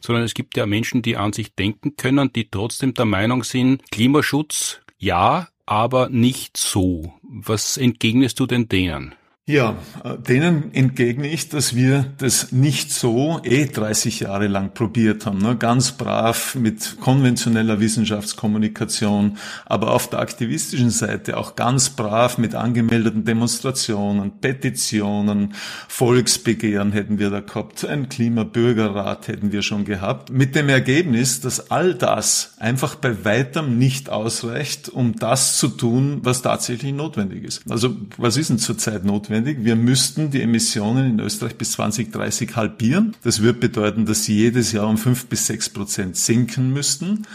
sondern 0.02 0.24
es 0.24 0.34
gibt 0.34 0.58
ja 0.58 0.66
Menschen, 0.66 1.04
die 1.04 1.18
an 1.18 1.34
sich 1.34 1.54
denken 1.54 1.96
können, 1.96 2.34
die 2.34 2.50
trotzdem 2.50 2.96
der 2.96 3.06
Meinung 3.06 3.44
sind, 3.44 3.84
Klimaschutz 3.92 4.80
ja, 4.98 5.50
aber 5.68 6.10
nicht 6.10 6.58
so. 6.58 7.14
Was 7.22 7.78
entgegnest 7.78 8.40
du 8.40 8.48
denn 8.48 8.70
denen? 8.70 9.14
Ja, 9.46 9.76
äh, 10.06 10.18
denen 10.18 10.74
entgegne 10.74 11.28
ich, 11.28 11.50
dass 11.50 11.76
wir 11.76 12.06
das 12.18 12.54
nicht 12.54 12.94
so 12.94 13.42
eh 13.44 13.66
30 13.66 14.22
Jahre 14.22 14.48
lang 14.48 14.74
probiert 14.74 15.26
haben. 15.26 15.40
Ne? 15.40 15.58
Ganz 15.58 15.92
brav 15.92 16.56
mit 16.56 17.02
konventioneller 17.02 17.82
Wissenschaftskommunikation, 17.82 19.38
aber 19.66 19.92
auf 19.92 20.10
der 20.10 20.20
aktivistischen 20.20 20.92
Seite 20.92 21.36
auch 21.36 21.58
ganz 21.58 21.90
brav 21.90 22.38
mit 22.38 22.56
angemeldeten 22.56 23.26
Demonstrationen, 23.26 24.32
Petitionen, 24.40 25.56
Volksbegehren 25.90 26.94
hätten 26.94 27.20
wir 27.20 27.30
da 27.30 27.42
gehabt, 27.42 27.84
ein 27.84 28.08
Klimabürgerrat 28.08 29.28
hätten 29.28 29.52
wir 29.52 29.62
schon 29.62 29.84
gehabt. 29.84 30.32
Mit 30.32 30.56
dem 30.56 30.70
Ergebnis, 30.70 31.42
dass 31.42 31.70
all 31.70 31.96
das 31.96 32.54
einfach 32.60 32.96
bei 32.96 33.26
weitem 33.26 33.78
nicht 33.78 34.10
ausreicht, 34.10 34.88
um 34.88 35.18
das 35.18 35.58
zu 35.58 35.68
tun, 35.68 36.22
was 36.24 36.42
tatsächlich 36.42 36.94
notwendig 36.94 37.44
ist. 37.44 37.70
Also 37.70 37.94
was 38.16 38.38
ist 38.38 38.50
denn 38.50 38.58
zurzeit 38.58 39.04
notwendig? 39.04 39.33
Notwendig. 39.34 39.64
Wir 39.64 39.76
müssten 39.76 40.30
die 40.30 40.42
Emissionen 40.42 41.12
in 41.12 41.20
Österreich 41.20 41.56
bis 41.56 41.72
2030 41.74 42.56
halbieren. 42.56 43.16
Das 43.24 43.42
wird 43.42 43.60
bedeuten, 43.60 44.06
dass 44.06 44.26
sie 44.26 44.36
jedes 44.36 44.72
Jahr 44.72 44.88
um 44.88 44.98
fünf 44.98 45.26
bis 45.26 45.48
sechs 45.48 45.70
Prozent 45.70 46.16
sinken 46.16 46.72
müssten. 46.72 47.26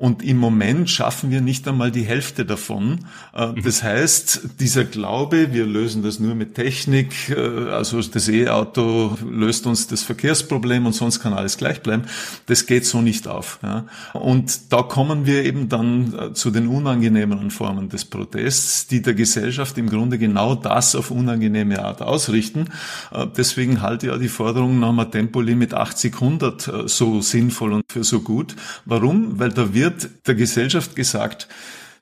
Und 0.00 0.22
im 0.22 0.36
Moment 0.36 0.88
schaffen 0.88 1.32
wir 1.32 1.40
nicht 1.40 1.66
einmal 1.66 1.90
die 1.90 2.04
Hälfte 2.04 2.44
davon. 2.44 3.00
Äh, 3.34 3.48
mhm. 3.48 3.62
Das 3.64 3.82
heißt, 3.82 4.42
dieser 4.60 4.84
Glaube, 4.84 5.52
wir 5.52 5.66
lösen 5.66 6.04
das 6.04 6.20
nur 6.20 6.36
mit 6.36 6.54
Technik, 6.54 7.30
äh, 7.30 7.70
also 7.70 8.00
das 8.00 8.28
E-Auto 8.28 9.18
löst 9.28 9.66
uns 9.66 9.88
das 9.88 10.04
Verkehrsproblem 10.04 10.86
und 10.86 10.92
sonst 10.92 11.18
kann 11.18 11.32
alles 11.32 11.56
gleich 11.56 11.82
bleiben, 11.82 12.04
das 12.46 12.66
geht 12.66 12.86
so 12.86 13.02
nicht 13.02 13.26
auf. 13.26 13.58
Und 14.12 14.72
da 14.72 14.82
kommen 14.82 15.26
wir 15.26 15.44
eben 15.44 15.68
dann 15.68 16.14
äh, 16.16 16.32
zu 16.32 16.52
den 16.52 16.68
unangenehmeren 16.68 17.50
Formen 17.50 17.88
des 17.88 18.04
Protests, 18.04 18.86
die 18.86 19.02
der 19.02 19.14
Gesellschaft 19.14 19.76
im 19.78 19.90
Grunde 19.90 20.16
genau 20.16 20.54
das 20.54 20.94
auf 20.94 21.10
unangenehme 21.10 21.84
Art 21.84 22.02
ausrichten. 22.02 22.66
Deswegen 23.36 23.82
halte 23.82 24.06
ich 24.06 24.12
ja 24.12 24.18
die 24.18 24.28
Forderung 24.28 24.78
nach 24.78 24.90
einem 24.90 25.10
Tempolimit 25.10 25.74
80, 25.74 26.14
100 26.14 26.72
so 26.86 27.20
sinnvoll 27.20 27.72
und 27.72 27.84
für 27.90 28.04
so 28.04 28.20
gut. 28.20 28.54
Warum? 28.84 29.38
Weil 29.40 29.50
da 29.50 29.74
wird 29.74 29.87
wird 29.88 30.26
der 30.26 30.34
Gesellschaft 30.34 30.94
gesagt, 30.96 31.48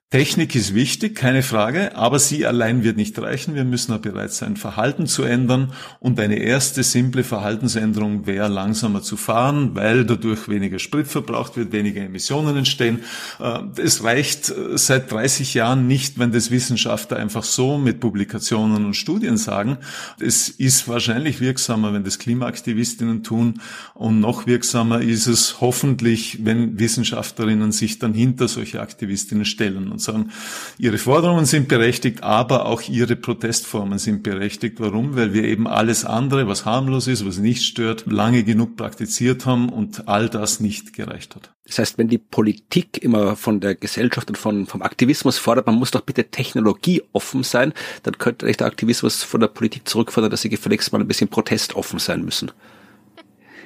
Technik 0.09 0.55
ist 0.55 0.73
wichtig, 0.73 1.17
keine 1.17 1.43
Frage, 1.43 1.97
aber 1.97 2.21
sie 2.21 2.47
allein 2.47 2.85
wird 2.85 2.97
nicht 2.97 3.19
reichen. 3.19 3.57
Wir 3.57 3.65
müssen 3.65 3.93
auch 3.93 3.99
bereit 3.99 4.33
sein, 4.33 4.57
Verhalten 4.57 5.09
zu 5.09 5.25
ändern. 5.25 5.73
Und 5.99 6.21
eine 6.21 6.37
erste 6.37 6.85
simple 6.85 7.25
Verhaltensänderung 7.25 8.25
wäre, 8.25 8.47
langsamer 8.47 9.03
zu 9.03 9.17
fahren, 9.17 9.75
weil 9.75 10.05
dadurch 10.05 10.49
weniger 10.49 10.79
Sprit 10.79 11.09
verbraucht 11.09 11.57
wird, 11.57 11.73
weniger 11.73 12.03
Emissionen 12.03 12.57
entstehen. 12.57 13.01
Äh, 13.41 13.63
es 13.83 14.05
reicht 14.05 14.51
äh, 14.51 14.79
seit 14.79 15.11
30 15.11 15.55
Jahren 15.55 15.89
nicht, 15.89 16.21
wenn 16.21 16.31
das 16.31 16.53
Wissenschaftler 16.53 17.17
einfach 17.17 17.43
so 17.43 17.77
mit 17.77 17.99
Publikationen 17.99 18.85
und 18.85 18.95
Studien 18.95 19.37
sagen. 19.37 19.79
Es 20.21 20.49
ist 20.49 20.87
wahrscheinlich 20.87 21.41
wirksamer, 21.41 21.93
wenn 21.93 22.05
das 22.05 22.21
Klimaaktivistinnen 22.21 23.25
tun. 23.25 23.61
Und 23.95 24.21
noch 24.21 24.47
wirksamer 24.47 25.01
ist 25.01 25.27
es 25.27 25.61
hoffentlich, 25.61 26.45
wenn 26.45 26.79
Wissenschaftlerinnen 26.79 27.73
sich 27.73 27.99
dann 27.99 28.15
hinter 28.15 28.47
solche 28.47 28.81
Aktivistinnen 28.81 29.45
stellen 29.45 29.96
und 29.97 30.01
sagen, 30.01 30.31
ihre 30.79 30.99
Forderungen 30.99 31.47
sind 31.47 31.69
berechtigt, 31.69 32.23
aber 32.23 32.67
auch 32.67 32.83
ihre 32.83 33.17
Protestformen 33.17 33.99
sind 33.99 34.23
berechtigt. 34.23 34.77
Warum? 34.79 35.17
Weil 35.17 35.33
wir 35.33 35.45
eben 35.45 35.67
alles 35.67 36.05
andere, 36.05 36.47
was 36.47 36.67
harmlos 36.67 37.07
ist, 37.07 37.27
was 37.27 37.39
nicht 37.39 37.65
stört, 37.65 38.05
lange 38.07 38.45
genug 38.45 38.77
praktiziert 38.77 39.47
haben 39.47 39.71
und 39.71 40.07
all 40.07 40.29
das 40.29 40.61
nicht 40.61 40.93
gereicht 40.93 41.35
hat. 41.35 41.51
Das 41.67 41.79
heißt, 41.79 41.99
wenn 41.99 42.09
die 42.09 42.19
Politik 42.19 43.03
immer 43.03 43.35
von 43.35 43.61
der 43.61 43.75
Gesellschaft 43.75 44.29
und 44.29 44.39
von, 44.39 44.67
vom 44.67 44.83
Aktivismus 44.83 45.39
fordert, 45.39 45.67
man 45.67 45.75
muss 45.75 45.91
doch 45.91 46.03
bitte 46.03 46.25
technologieoffen 46.25 47.43
sein, 47.43 47.73
dann 48.05 48.19
könnte 48.19 48.47
echt 48.47 48.61
der 48.61 48.69
Aktivismus 48.69 49.23
von 49.23 49.41
der 49.41 49.49
Politik 49.49 49.89
zurückfordern, 49.89 50.31
dass 50.31 50.43
sie 50.43 50.49
gefälligst 50.49 50.93
mal 50.93 51.01
ein 51.01 51.09
bisschen 51.09 51.29
protestoffen 51.29 51.99
sein 51.99 52.25
müssen. 52.25 52.53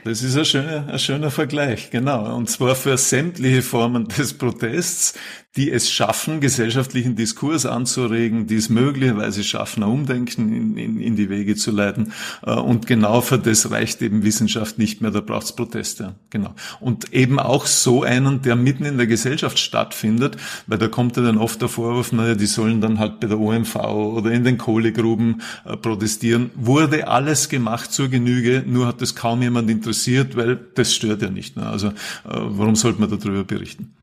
Das 0.04 0.22
ist 0.22 0.36
ein 0.36 0.44
schöner, 0.46 0.88
ein 0.88 0.98
schöner 0.98 1.30
Vergleich, 1.30 1.90
genau. 1.90 2.34
Und 2.34 2.48
zwar 2.48 2.74
für 2.74 2.96
sämtliche 2.96 3.60
Formen 3.60 4.08
des 4.08 4.32
Protests, 4.32 5.14
die 5.56 5.70
es 5.70 5.90
schaffen, 5.90 6.40
gesellschaftlichen 6.40 7.16
Diskurs 7.16 7.66
anzuregen, 7.66 8.46
die 8.46 8.54
es 8.54 8.68
möglicherweise 8.68 9.42
schaffen, 9.42 9.82
Umdenken 9.82 10.52
in, 10.52 10.76
in, 10.76 11.00
in 11.00 11.16
die 11.16 11.28
Wege 11.28 11.56
zu 11.56 11.72
leiten. 11.72 12.12
Äh, 12.46 12.52
und 12.52 12.86
genau 12.86 13.20
für 13.20 13.38
das 13.38 13.70
reicht 13.70 14.00
eben 14.00 14.22
Wissenschaft 14.22 14.78
nicht 14.78 15.00
mehr, 15.00 15.10
da 15.10 15.20
braucht 15.20 15.46
es 15.46 15.52
Proteste. 15.52 16.14
Genau. 16.30 16.54
Und 16.78 17.12
eben 17.12 17.40
auch 17.40 17.66
so 17.66 18.04
einen, 18.04 18.42
der 18.42 18.54
mitten 18.54 18.84
in 18.84 18.96
der 18.96 19.08
Gesellschaft 19.08 19.58
stattfindet, 19.58 20.36
weil 20.68 20.78
da 20.78 20.86
kommt 20.86 21.16
ja 21.16 21.24
dann 21.24 21.38
oft 21.38 21.60
der 21.60 21.68
Vorwurf, 21.68 22.12
naja, 22.12 22.36
die 22.36 22.46
sollen 22.46 22.80
dann 22.80 23.00
halt 23.00 23.18
bei 23.18 23.26
der 23.26 23.40
OMV 23.40 23.74
oder 23.76 24.30
in 24.30 24.44
den 24.44 24.56
Kohlegruben 24.56 25.42
äh, 25.64 25.76
protestieren. 25.76 26.50
Wurde 26.54 27.08
alles 27.08 27.48
gemacht 27.48 27.92
zur 27.92 28.08
Genüge, 28.08 28.62
nur 28.64 28.86
hat 28.86 29.02
das 29.02 29.16
kaum 29.16 29.42
jemand 29.42 29.68
interessiert, 29.68 30.36
weil 30.36 30.60
das 30.74 30.94
stört 30.94 31.22
ja 31.22 31.30
nicht. 31.30 31.56
Ne? 31.56 31.66
Also 31.66 31.88
äh, 31.88 31.92
warum 32.24 32.76
sollte 32.76 33.00
man 33.00 33.10
darüber 33.10 33.42
berichten? 33.42 33.96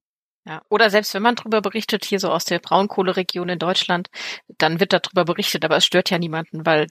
Ja, 0.47 0.61
oder 0.69 0.89
selbst 0.89 1.13
wenn 1.13 1.23
man 1.23 1.35
darüber 1.35 1.61
berichtet, 1.61 2.05
hier 2.05 2.19
so 2.19 2.31
aus 2.31 2.45
der 2.45 2.59
Braunkohleregion 2.59 3.49
in 3.49 3.59
Deutschland, 3.59 4.09
dann 4.57 4.79
wird 4.79 4.93
darüber 4.93 5.25
berichtet, 5.25 5.65
aber 5.65 5.75
es 5.75 5.85
stört 5.85 6.09
ja 6.09 6.19
niemanden, 6.19 6.65
weil 6.65 6.87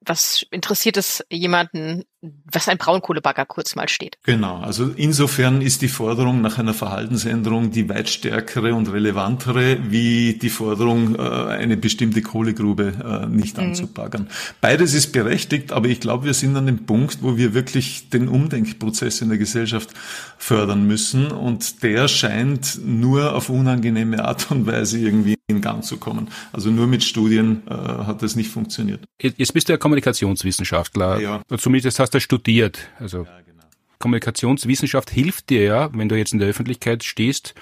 was 0.00 0.46
interessiert 0.50 0.96
es 0.96 1.24
jemanden, 1.28 2.04
was 2.22 2.68
ein 2.68 2.76
Braunkohlebagger 2.76 3.46
kurz 3.46 3.74
mal 3.76 3.88
steht? 3.88 4.18
Genau, 4.24 4.58
also 4.58 4.90
insofern 4.94 5.62
ist 5.62 5.80
die 5.80 5.88
Forderung 5.88 6.42
nach 6.42 6.58
einer 6.58 6.74
Verhaltensänderung 6.74 7.70
die 7.70 7.88
weit 7.88 8.10
stärkere 8.10 8.74
und 8.74 8.92
relevantere, 8.92 9.78
wie 9.90 10.34
die 10.34 10.50
Forderung, 10.50 11.16
äh, 11.16 11.20
eine 11.20 11.76
bestimmte 11.76 12.20
Kohlegrube 12.20 12.92
äh, 13.02 13.26
nicht 13.26 13.56
mhm. 13.56 13.64
anzubaggern. 13.64 14.28
Beides 14.60 14.92
ist 14.92 15.12
berechtigt, 15.12 15.72
aber 15.72 15.88
ich 15.88 16.00
glaube, 16.00 16.26
wir 16.26 16.34
sind 16.34 16.56
an 16.56 16.66
dem 16.66 16.84
Punkt, 16.84 17.22
wo 17.22 17.36
wir 17.36 17.54
wirklich 17.54 18.10
den 18.10 18.28
Umdenkprozess 18.28 19.22
in 19.22 19.30
der 19.30 19.38
Gesellschaft 19.38 19.90
fördern 20.36 20.86
müssen 20.86 21.30
und 21.30 21.82
der 21.82 22.08
scheint 22.08 22.80
nur 22.84 23.34
auf 23.34 23.48
unangenehme 23.48 24.24
Art 24.24 24.50
und 24.50 24.66
Weise 24.66 24.98
irgendwie 24.98 25.36
in 25.50 25.60
Gang 25.60 25.84
zu 25.84 25.96
kommen. 25.98 26.28
Also 26.52 26.70
nur 26.70 26.86
mit 26.86 27.02
Studien 27.02 27.62
äh, 27.68 27.72
hat 27.72 28.22
das 28.22 28.36
nicht 28.36 28.50
funktioniert. 28.50 29.00
Jetzt 29.20 29.52
bist 29.52 29.68
du 29.68 29.72
ja 29.72 29.76
Kommunikationswissenschaftler. 29.76 31.20
Ja. 31.20 31.42
Zumindest 31.58 31.98
hast 31.98 32.09
du 32.10 32.20
studiert. 32.20 32.90
Also 32.98 33.24
ja, 33.24 33.40
genau. 33.46 33.64
Kommunikationswissenschaft 33.98 35.10
hilft 35.10 35.50
dir 35.50 35.62
ja, 35.62 35.90
wenn 35.92 36.08
du 36.08 36.16
jetzt 36.16 36.32
in 36.32 36.38
der 36.38 36.48
Öffentlichkeit 36.48 37.04
stehst, 37.04 37.54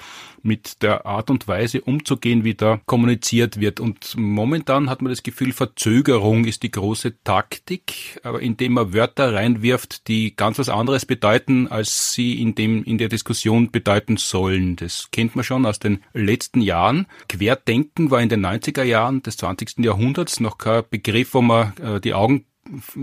mit 0.42 0.82
der 0.82 1.04
Art 1.04 1.30
und 1.30 1.48
Weise 1.48 1.80
umzugehen, 1.80 2.44
wie 2.44 2.54
da 2.54 2.80
kommuniziert 2.86 3.60
wird. 3.60 3.80
Und 3.80 4.14
momentan 4.16 4.88
hat 4.88 5.02
man 5.02 5.10
das 5.10 5.22
Gefühl, 5.22 5.52
Verzögerung 5.52 6.44
ist 6.44 6.62
die 6.62 6.70
große 6.70 7.22
Taktik, 7.24 8.20
aber 8.22 8.40
indem 8.40 8.74
man 8.74 8.94
Wörter 8.94 9.34
reinwirft, 9.34 10.06
die 10.08 10.34
ganz 10.36 10.58
was 10.58 10.68
anderes 10.68 11.06
bedeuten, 11.06 11.68
als 11.68 12.12
sie 12.12 12.40
in 12.40 12.54
dem, 12.54 12.84
in 12.84 12.98
der 12.98 13.08
Diskussion 13.08 13.70
bedeuten 13.70 14.16
sollen. 14.16 14.76
Das 14.76 15.10
kennt 15.10 15.34
man 15.34 15.44
schon 15.44 15.66
aus 15.66 15.80
den 15.80 16.02
letzten 16.12 16.60
Jahren. 16.60 17.06
Querdenken 17.28 18.10
war 18.10 18.20
in 18.20 18.28
den 18.28 18.44
90er 18.44 18.84
Jahren 18.84 19.22
des 19.22 19.36
20. 19.38 19.78
Jahrhunderts 19.78 20.40
noch 20.40 20.58
kein 20.58 20.84
Begriff, 20.88 21.34
wo 21.34 21.42
man 21.42 21.76
äh, 21.78 22.00
die 22.00 22.14
Augen 22.14 22.44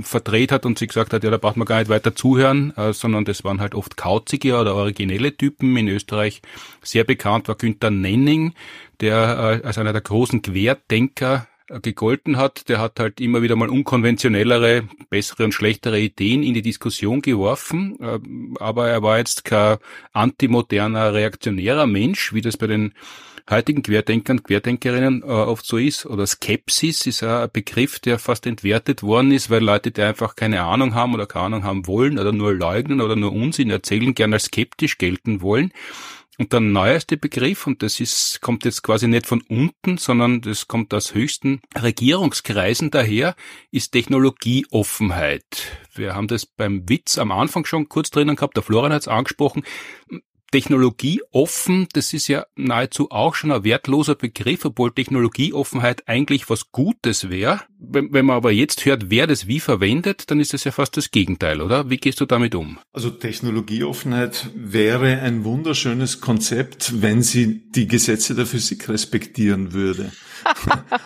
verdreht 0.01 0.51
hat 0.51 0.65
und 0.65 0.77
sie 0.77 0.87
gesagt 0.87 1.13
hat, 1.13 1.23
ja, 1.23 1.31
da 1.31 1.37
braucht 1.37 1.57
man 1.57 1.65
gar 1.65 1.79
nicht 1.79 1.89
weiter 1.89 2.15
zuhören, 2.15 2.75
äh, 2.77 2.93
sondern 2.93 3.25
das 3.25 3.43
waren 3.43 3.61
halt 3.61 3.75
oft 3.75 3.97
kauzige 3.97 4.57
oder 4.57 4.75
originelle 4.75 5.35
Typen. 5.35 5.75
In 5.77 5.87
Österreich 5.87 6.41
sehr 6.81 7.03
bekannt 7.03 7.47
war 7.47 7.55
Günther 7.55 7.91
Nenning, 7.91 8.53
der 9.01 9.61
äh, 9.63 9.65
als 9.65 9.77
einer 9.77 9.93
der 9.93 10.01
großen 10.01 10.41
Querdenker 10.41 11.47
äh, 11.67 11.79
gegolten 11.79 12.37
hat. 12.37 12.69
Der 12.69 12.79
hat 12.79 12.99
halt 12.99 13.19
immer 13.19 13.41
wieder 13.41 13.55
mal 13.55 13.69
unkonventionellere, 13.69 14.83
bessere 15.09 15.45
und 15.45 15.53
schlechtere 15.53 15.99
Ideen 15.99 16.43
in 16.43 16.53
die 16.53 16.61
Diskussion 16.61 17.21
geworfen. 17.21 17.97
Äh, 17.99 18.19
aber 18.59 18.89
er 18.89 19.01
war 19.01 19.17
jetzt 19.17 19.45
kein 19.45 19.77
antimoderner, 20.13 21.13
reaktionärer 21.13 21.87
Mensch, 21.87 22.33
wie 22.33 22.41
das 22.41 22.57
bei 22.57 22.67
den 22.67 22.93
heutigen 23.49 23.83
Querdenkern, 23.83 24.43
Querdenkerinnen 24.43 25.21
äh, 25.23 25.25
oft 25.25 25.65
so 25.65 25.77
ist. 25.77 26.05
Oder 26.05 26.25
Skepsis 26.25 27.05
ist 27.05 27.23
ein 27.23 27.49
Begriff, 27.51 27.99
der 27.99 28.19
fast 28.19 28.45
entwertet 28.45 29.03
worden 29.03 29.31
ist, 29.31 29.49
weil 29.49 29.63
Leute, 29.63 29.91
die 29.91 30.01
einfach 30.01 30.35
keine 30.35 30.63
Ahnung 30.63 30.95
haben 30.95 31.13
oder 31.13 31.25
keine 31.25 31.45
Ahnung 31.45 31.63
haben 31.63 31.87
wollen 31.87 32.19
oder 32.19 32.31
nur 32.31 32.53
leugnen 32.53 33.01
oder 33.01 33.15
nur 33.15 33.31
Unsinn 33.31 33.69
erzählen, 33.69 34.15
gerne 34.15 34.35
als 34.35 34.45
skeptisch 34.45 34.97
gelten 34.97 35.41
wollen. 35.41 35.71
Und 36.37 36.51
der 36.51 36.59
neueste 36.59 37.15
Begriff, 37.15 37.65
und 37.65 37.81
das 37.81 38.01
ist, 38.01 38.41
kommt 38.41 38.65
jetzt 38.65 38.83
quasi 38.83 39.07
nicht 39.07 39.25
von 39.25 39.41
unten, 39.47 39.97
sondern 39.97 40.41
das 40.41 40.67
kommt 40.67 40.93
aus 40.93 41.13
höchsten 41.13 41.61
Regierungskreisen 41.81 42.91
daher, 42.91 43.35
ist 43.71 43.93
Technologieoffenheit. 43.93 45.45
Wir 45.93 46.13
haben 46.13 46.27
das 46.27 46.45
beim 46.45 46.89
Witz 46.89 47.17
am 47.17 47.31
Anfang 47.31 47.65
schon 47.65 47.87
kurz 47.87 48.09
drinnen 48.09 48.35
gehabt, 48.35 48.57
der 48.57 48.63
Florian 48.63 48.91
hat 48.91 49.03
es 49.03 49.07
angesprochen. 49.07 49.63
Technologieoffen, 50.51 51.87
das 51.93 52.13
ist 52.13 52.27
ja 52.27 52.45
nahezu 52.55 53.11
auch 53.11 53.35
schon 53.35 53.51
ein 53.51 53.63
wertloser 53.63 54.15
Begriff, 54.15 54.65
obwohl 54.65 54.91
Technologieoffenheit 54.91 56.07
eigentlich 56.07 56.49
was 56.49 56.71
Gutes 56.71 57.29
wäre. 57.29 57.61
Wenn, 57.77 58.13
wenn 58.13 58.25
man 58.25 58.37
aber 58.37 58.51
jetzt 58.51 58.85
hört, 58.85 59.09
wer 59.09 59.27
das 59.27 59.47
wie 59.47 59.59
verwendet, 59.59 60.31
dann 60.31 60.39
ist 60.39 60.53
das 60.53 60.63
ja 60.63 60.71
fast 60.71 60.97
das 60.97 61.11
Gegenteil, 61.11 61.61
oder? 61.61 61.89
Wie 61.89 61.97
gehst 61.97 62.21
du 62.21 62.25
damit 62.25 62.55
um? 62.55 62.79
Also 62.93 63.09
Technologieoffenheit 63.09 64.49
wäre 64.55 65.19
ein 65.19 65.43
wunderschönes 65.43 66.21
Konzept, 66.21 67.01
wenn 67.01 67.21
sie 67.21 67.69
die 67.71 67.87
Gesetze 67.87 68.35
der 68.35 68.45
Physik 68.45 68.87
respektieren 68.89 69.73
würde. 69.73 70.11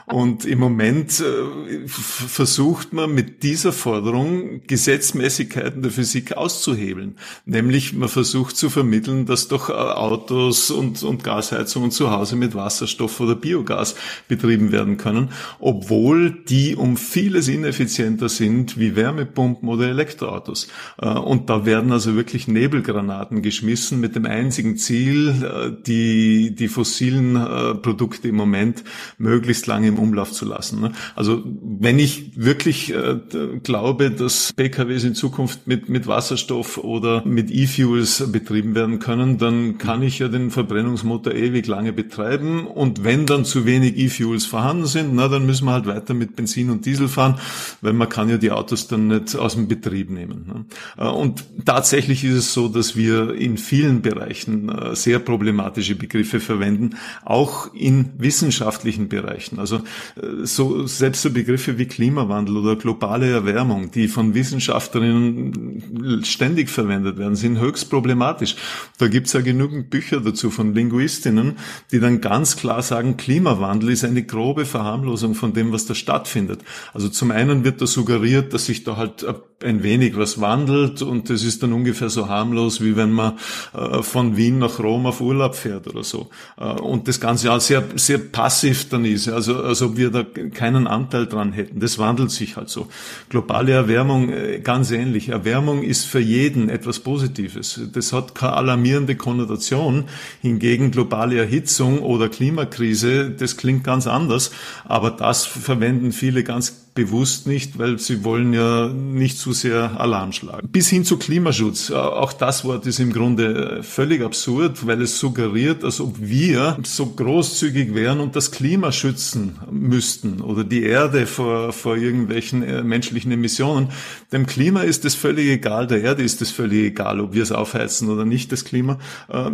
Und 0.06 0.46
im 0.46 0.60
Moment 0.60 1.20
äh, 1.20 1.88
versucht 1.88 2.94
man 2.94 3.14
mit 3.14 3.44
dieser 3.44 3.72
Forderung 3.72 4.62
Gesetzmäßigkeiten 4.66 5.82
der 5.82 5.92
Physik 5.92 6.34
auszuhebeln. 6.34 7.16
Nämlich 7.46 7.94
man 7.94 8.10
versucht 8.10 8.58
zu 8.58 8.70
vermitteln, 8.70 9.26
dass 9.26 9.48
doch 9.48 9.70
äh, 9.70 9.74
Autos 9.74 10.72
und, 10.72 11.04
und 11.04 11.24
Gasheizungen 11.24 11.92
zu 11.92 12.12
Hause 12.12 12.36
mit 12.36 12.56
Wasserstoff 12.56 13.20
oder 13.20 13.36
Biogas 13.36 13.96
betrieben 14.28 14.72
werden 14.72 14.98
können, 14.98 15.30
obwohl 15.60 16.32
die 16.32 16.76
um 16.76 16.98
vieles 16.98 17.48
ineffizienter 17.48 18.30
sind 18.30 18.80
wie 18.80 18.96
Wärmepumpen 18.96 19.70
oder 19.70 19.90
Elektroautos. 19.90 20.70
Äh, 21.00 21.10
und 21.10 21.50
da 21.50 21.66
werden 21.66 21.92
also 21.92 22.16
wirklich 22.16 22.48
Nebelgranaten 22.48 23.42
geschmissen 23.42 24.00
mit 24.00 24.16
dem 24.16 24.26
einzigen 24.26 24.78
Ziel, 24.78 25.78
die, 25.86 26.56
die 26.56 26.68
fossilen 26.68 27.34
Produkte 27.82 28.28
im 28.28 28.36
Moment 28.36 28.84
möglichst 29.18 29.29
lange 29.68 29.88
im 29.88 30.00
Umlauf 30.00 30.32
zu 30.32 30.46
lassen. 30.46 30.82
Ne? 30.82 30.92
Also 31.16 31.44
wenn 31.46 32.00
ich 32.00 32.32
wirklich 32.36 32.94
äh, 32.94 33.20
glaube, 33.64 34.12
dass 34.12 34.54
PKWs 34.54 35.04
in 35.04 35.16
Zukunft 35.16 35.68
mit, 35.68 35.90
mit 35.90 36.08
Wasserstoff 36.08 36.78
oder 36.78 37.26
mit 37.26 37.52
E-Fuels 37.52 38.32
betrieben 38.32 38.76
werden 38.76 39.00
können, 39.00 39.38
dann 39.38 39.78
kann 39.78 40.02
ich 40.02 40.20
ja 40.20 40.28
den 40.28 40.52
Verbrennungsmotor 40.52 41.34
ewig 41.34 41.68
lange 41.68 41.94
betreiben 41.94 42.68
und 42.68 43.04
wenn 43.04 43.26
dann 43.26 43.46
zu 43.46 43.66
wenig 43.66 43.98
E-Fuels 43.98 44.46
vorhanden 44.46 44.86
sind, 44.86 45.14
na 45.14 45.28
dann 45.28 45.46
müssen 45.46 45.66
wir 45.66 45.74
halt 45.74 45.88
weiter 45.88 46.14
mit 46.14 46.36
Benzin 46.36 46.70
und 46.70 46.86
Diesel 46.86 47.08
fahren, 47.08 47.40
weil 47.82 47.94
man 47.94 48.10
kann 48.10 48.30
ja 48.30 48.38
die 48.38 48.52
Autos 48.52 48.88
dann 48.88 49.08
nicht 49.08 49.36
aus 49.36 49.56
dem 49.56 49.68
Betrieb 49.68 50.10
nehmen. 50.10 50.46
Ne? 50.48 50.66
Äh, 50.98 51.10
und 51.10 51.44
tatsächlich 51.66 52.24
ist 52.24 52.36
es 52.36 52.54
so, 52.54 52.68
dass 52.68 52.96
wir 52.96 53.34
in 53.34 53.58
vielen 53.58 54.02
Bereichen 54.02 54.70
äh, 54.70 54.96
sehr 54.96 55.20
problematische 55.20 55.96
Begriffe 55.96 56.40
verwenden, 56.40 56.96
auch 57.24 57.74
in 57.74 58.12
wissenschaftlichen 58.18 59.10
Bereichen. 59.10 59.19
Bereichen. 59.22 59.60
Also 59.60 59.78
äh, 59.78 60.46
so 60.46 60.86
selbst 60.88 61.22
so 61.22 61.32
Begriffe 61.32 61.78
wie 61.78 61.86
Klimawandel 61.86 62.58
oder 62.58 62.76
globale 62.76 63.30
Erwärmung, 63.30 63.92
die 63.92 64.08
von 64.08 64.34
Wissenschaftlerinnen 64.34 66.24
ständig 66.24 66.70
verwendet 66.70 67.18
werden, 67.18 67.36
sind 67.36 67.60
höchst 67.60 67.90
problematisch. 67.90 68.56
Da 68.98 69.08
gibt's 69.08 69.34
ja 69.34 69.42
genügend 69.42 69.90
Bücher 69.90 70.22
dazu 70.22 70.50
von 70.50 70.74
Linguistinnen, 70.74 71.58
die 71.92 72.00
dann 72.00 72.22
ganz 72.22 72.56
klar 72.56 72.82
sagen, 72.82 73.18
Klimawandel 73.18 73.90
ist 73.92 74.04
eine 74.04 74.24
grobe 74.24 74.66
Verharmlosung 74.66 75.36
von 75.36 75.54
dem, 75.54 75.72
was 75.72 75.86
da 75.86 75.96
stattfindet. 75.96 76.62
Also 76.94 77.10
zum 77.10 77.32
einen 77.32 77.64
wird 77.64 77.82
da 77.82 77.88
suggeriert, 77.88 78.54
dass 78.54 78.66
sich 78.66 78.84
da 78.84 78.98
halt 78.98 79.26
ein 79.64 79.84
wenig 79.84 80.18
was 80.18 80.40
wandelt 80.40 81.02
und 81.02 81.30
das 81.30 81.44
ist 81.44 81.64
dann 81.64 81.74
ungefähr 81.74 82.10
so 82.10 82.30
harmlos, 82.30 82.82
wie 82.82 82.96
wenn 82.96 83.12
man 83.12 83.38
äh, 83.74 84.02
von 84.02 84.38
Wien 84.38 84.60
nach 84.60 84.80
Rom 84.80 85.06
auf 85.06 85.22
Urlaub 85.22 85.56
fährt 85.56 85.88
oder 85.88 86.04
so. 86.04 86.30
Äh, 86.58 86.64
und 86.64 87.08
das 87.08 87.20
Ganze 87.20 87.48
ja 87.48 87.60
sehr, 87.60 87.84
sehr 87.96 88.20
passiv 88.20 88.90
dann 88.90 89.06
ist, 89.14 89.28
also 89.28 89.64
als 89.64 89.82
ob 89.82 89.98
wir 89.98 90.10
da 90.10 90.24
keinen 90.24 90.88
Anteil 90.88 91.28
dran 91.28 91.52
hätten. 91.52 91.80
Das 91.80 92.00
wandelt 92.00 92.32
sich 92.32 92.56
halt 92.56 92.70
so. 92.70 92.88
Globale 93.30 93.72
Erwärmung 93.72 94.30
äh, 94.30 94.60
ganz 94.60 94.92
ähnlich. 94.92 95.30
Erwärmung 95.30 95.84
ist 95.84 96.06
für 96.06 96.20
jeden 96.20 96.70
etwas 96.70 97.00
Positives. 97.00 97.80
Das 97.94 98.14
hat 98.14 98.36
keine 98.36 98.54
alarmierende 98.54 99.16
Konnotation. 99.16 100.06
Hingegen 100.42 100.92
globale 100.92 101.38
Erhitzung 101.38 102.00
oder 102.00 102.30
Klimakrise, 102.30 103.32
das 103.32 103.58
klingt 103.58 103.84
ganz 103.84 104.08
anders. 104.08 104.52
Aber 104.86 105.12
das 105.12 105.46
verwenden 105.46 106.12
viele 106.12 106.44
ganz 106.44 106.89
bewusst 107.00 107.48
nicht, 107.48 107.80
weil 107.80 107.98
sie 107.98 108.26
wollen 108.26 108.52
ja 108.52 108.90
nicht 108.90 109.38
zu 109.38 109.54
sehr 109.54 110.00
Alarm 110.02 110.34
schlagen. 110.34 110.68
Bis 110.70 110.90
hin 110.90 111.06
zu 111.06 111.18
Klimaschutz. 111.18 111.90
Äh, 111.90 111.94
auch 111.94 112.34
das 112.34 112.66
Wort 112.66 112.86
ist 112.86 113.00
im 113.00 113.14
Grunde 113.14 113.80
äh, 113.80 113.84
völlig 113.84 114.22
absurd, 114.22 114.86
weil 114.86 115.02
es 115.02 115.18
suggeriert, 115.18 115.86
als 115.86 116.02
ob 116.02 116.16
wir 116.20 116.78
so 116.84 117.06
großzügig 117.06 117.96
wären 117.96 118.20
und 118.20 118.36
das 118.36 118.52
Klima 118.52 118.92
schützen 118.92 119.60
müssten 119.72 120.42
oder 120.42 120.66
die 120.66 120.84
Erde 120.84 121.26
vor, 121.26 121.72
vor 121.72 121.96
irgendwelchen 121.96 122.64
äh, 122.64 122.84
menschlichen 122.84 123.32
Emissionen. 123.32 123.90
Dem 124.34 124.46
Klima 124.46 124.82
ist 124.82 125.06
es 125.06 125.16
völlig 125.16 125.48
egal, 125.48 125.88
der 125.88 126.02
Erde 126.02 126.24
ist 126.24 126.42
es 126.42 126.52
völlig 126.52 126.88
egal, 126.88 127.22
ob 127.22 127.34
wir 127.34 127.44
es 127.44 127.54
aufheizen 127.54 128.10
oder 128.10 128.26
nicht, 128.26 128.52
das 128.52 128.66
Klima. 128.66 129.00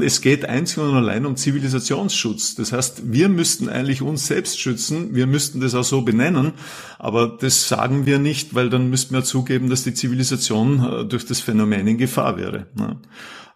Es 0.01 0.21
geht 0.21 0.45
einzig 0.45 0.79
und 0.79 0.95
allein 0.95 1.25
um 1.25 1.35
Zivilisationsschutz. 1.35 2.55
Das 2.55 2.71
heißt, 2.71 3.03
wir 3.05 3.29
müssten 3.29 3.69
eigentlich 3.69 4.01
uns 4.01 4.27
selbst 4.27 4.59
schützen, 4.59 5.15
wir 5.15 5.27
müssten 5.27 5.61
das 5.61 5.75
auch 5.75 5.83
so 5.83 6.01
benennen, 6.01 6.53
aber 6.99 7.34
das 7.39 7.67
sagen 7.67 8.05
wir 8.05 8.19
nicht, 8.19 8.55
weil 8.55 8.69
dann 8.69 8.89
müssten 8.89 9.13
wir 9.13 9.23
zugeben, 9.23 9.69
dass 9.69 9.83
die 9.83 9.93
Zivilisation 9.93 10.83
äh, 10.83 11.05
durch 11.05 11.25
das 11.25 11.39
Phänomen 11.39 11.87
in 11.87 11.97
Gefahr 11.97 12.37
wäre. 12.37 12.67
Ne? 12.75 12.97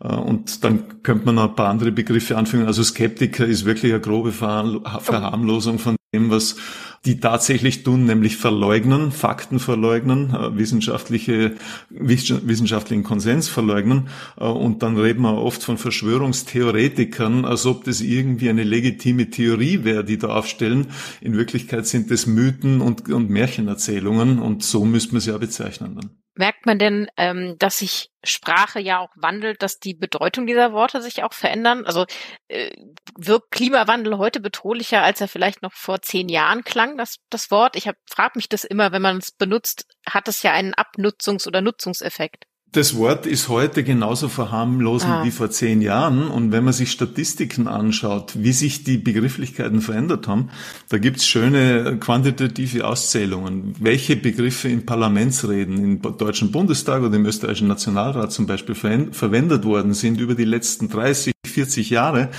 Äh, 0.02 0.08
und 0.08 0.64
dann 0.64 1.04
könnte 1.04 1.26
man 1.26 1.36
noch 1.36 1.50
ein 1.50 1.56
paar 1.56 1.70
andere 1.70 1.92
Begriffe 1.92 2.38
anfügen. 2.38 2.66
Also 2.66 2.84
Skeptiker 2.84 3.46
ist 3.46 3.66
wirklich 3.66 3.92
eine 3.92 4.02
grobe 4.02 4.32
Verharmlosung 4.32 5.80
von 5.80 5.96
dem, 6.14 6.30
was 6.30 6.56
die 7.06 7.20
tatsächlich 7.20 7.84
tun, 7.84 8.06
nämlich 8.06 8.38
verleugnen, 8.38 9.12
Fakten 9.12 9.60
verleugnen, 9.60 10.34
äh, 10.34 10.58
wissenschaftliche, 10.58 11.56
wissenschaftlichen 11.90 13.04
Konsens 13.04 13.48
verleugnen. 13.48 14.10
Äh, 14.38 14.46
und 14.46 14.84
dann 14.84 14.98
reden 14.98 15.22
wir 15.22 15.38
oft 15.38 15.64
von 15.64 15.78
Verschwörungstheoretikern, 15.78 17.46
als 17.46 17.66
ob 17.66 17.84
das 17.86 18.02
irgendwie 18.02 18.50
eine 18.50 18.64
legitime 18.64 19.30
Theorie 19.30 19.84
wäre, 19.84 20.04
die 20.04 20.18
da 20.18 20.28
aufstellen. 20.28 20.88
In 21.22 21.38
Wirklichkeit 21.38 21.88
sind 21.88 22.12
das 22.12 22.26
Mythen 22.26 22.82
und, 22.82 23.10
und 23.10 23.30
Märchenerzählungen 23.30 24.40
und 24.40 24.64
so 24.64 24.86
müsste 24.86 25.14
man 25.14 25.22
sie 25.22 25.32
ja 25.32 25.38
bezeichnen 25.38 25.96
dann. 25.96 26.10
Merkt 26.40 26.66
man 26.66 26.80
denn, 26.80 27.12
ähm, 27.18 27.58
dass 27.60 27.80
sich 27.80 28.12
Sprache 28.24 28.80
ja 28.80 29.00
auch 29.00 29.10
wandelt, 29.18 29.62
dass 29.62 29.82
die 29.82 29.94
Bedeutung 29.94 30.48
dieser 30.48 30.72
Worte 30.72 31.02
sich 31.02 31.22
auch 31.22 31.34
verändern? 31.34 31.86
Also 31.86 32.06
äh, 32.48 32.72
wirkt 33.18 33.52
Klimawandel 33.52 34.18
heute 34.18 34.40
bedrohlicher, 34.40 35.04
als 35.04 35.20
er 35.20 35.28
vielleicht 35.28 35.62
noch 35.64 35.74
vor 35.74 36.02
zehn 36.02 36.30
Jahren 36.30 36.64
klang, 36.64 36.96
das, 36.96 37.18
das 37.30 37.52
Wort? 37.52 37.76
Ich 37.76 37.92
frage 38.10 38.32
mich 38.36 38.48
das 38.48 38.64
immer, 38.64 38.94
wenn 38.94 39.02
man 39.02 39.18
es 39.18 39.32
benutzt, 39.32 39.86
hat 40.10 40.30
es 40.30 40.42
ja 40.42 40.54
einen 40.54 40.74
Abnutzungs- 40.76 41.46
oder 41.46 41.60
Nutzungseffekt. 41.60 42.46
Das 42.72 42.96
Wort 42.96 43.26
ist 43.26 43.50
heute 43.50 43.84
genauso 43.84 44.30
verharmlosend 44.30 45.12
ah. 45.12 45.24
wie 45.24 45.32
vor 45.32 45.50
zehn 45.50 45.82
Jahren. 45.82 46.28
Und 46.28 46.52
wenn 46.52 46.64
man 46.64 46.74
sich 46.74 46.92
Statistiken 46.92 47.68
anschaut, 47.68 48.34
wie 48.36 48.52
sich 48.52 48.84
die 48.84 49.00
Begrifflichkeiten 49.00 49.82
verändert 49.82 50.28
haben, 50.28 50.50
da 50.90 51.00
gibt's 51.00 51.26
schöne 51.26 51.98
quantitative 52.00 52.86
Auszählungen, 52.86 53.74
welche 53.80 54.16
Begriffe 54.16 54.70
in 54.70 54.86
Parlamentsreden 54.86 55.78
im 55.84 56.02
Deutschen 56.18 56.52
Bundestag 56.52 57.02
oder 57.02 57.16
im 57.16 57.26
österreichischen 57.26 57.68
Nationalrat 57.68 58.32
zum 58.32 58.46
Beispiel 58.46 58.76
verwendet 58.76 59.66
worden 59.66 59.96
sind 59.96 60.20
über 60.20 60.36
die 60.36 60.46
letzten 60.46 60.90
30, 60.90 61.34
40 61.48 61.90
Jahre. 61.90 62.30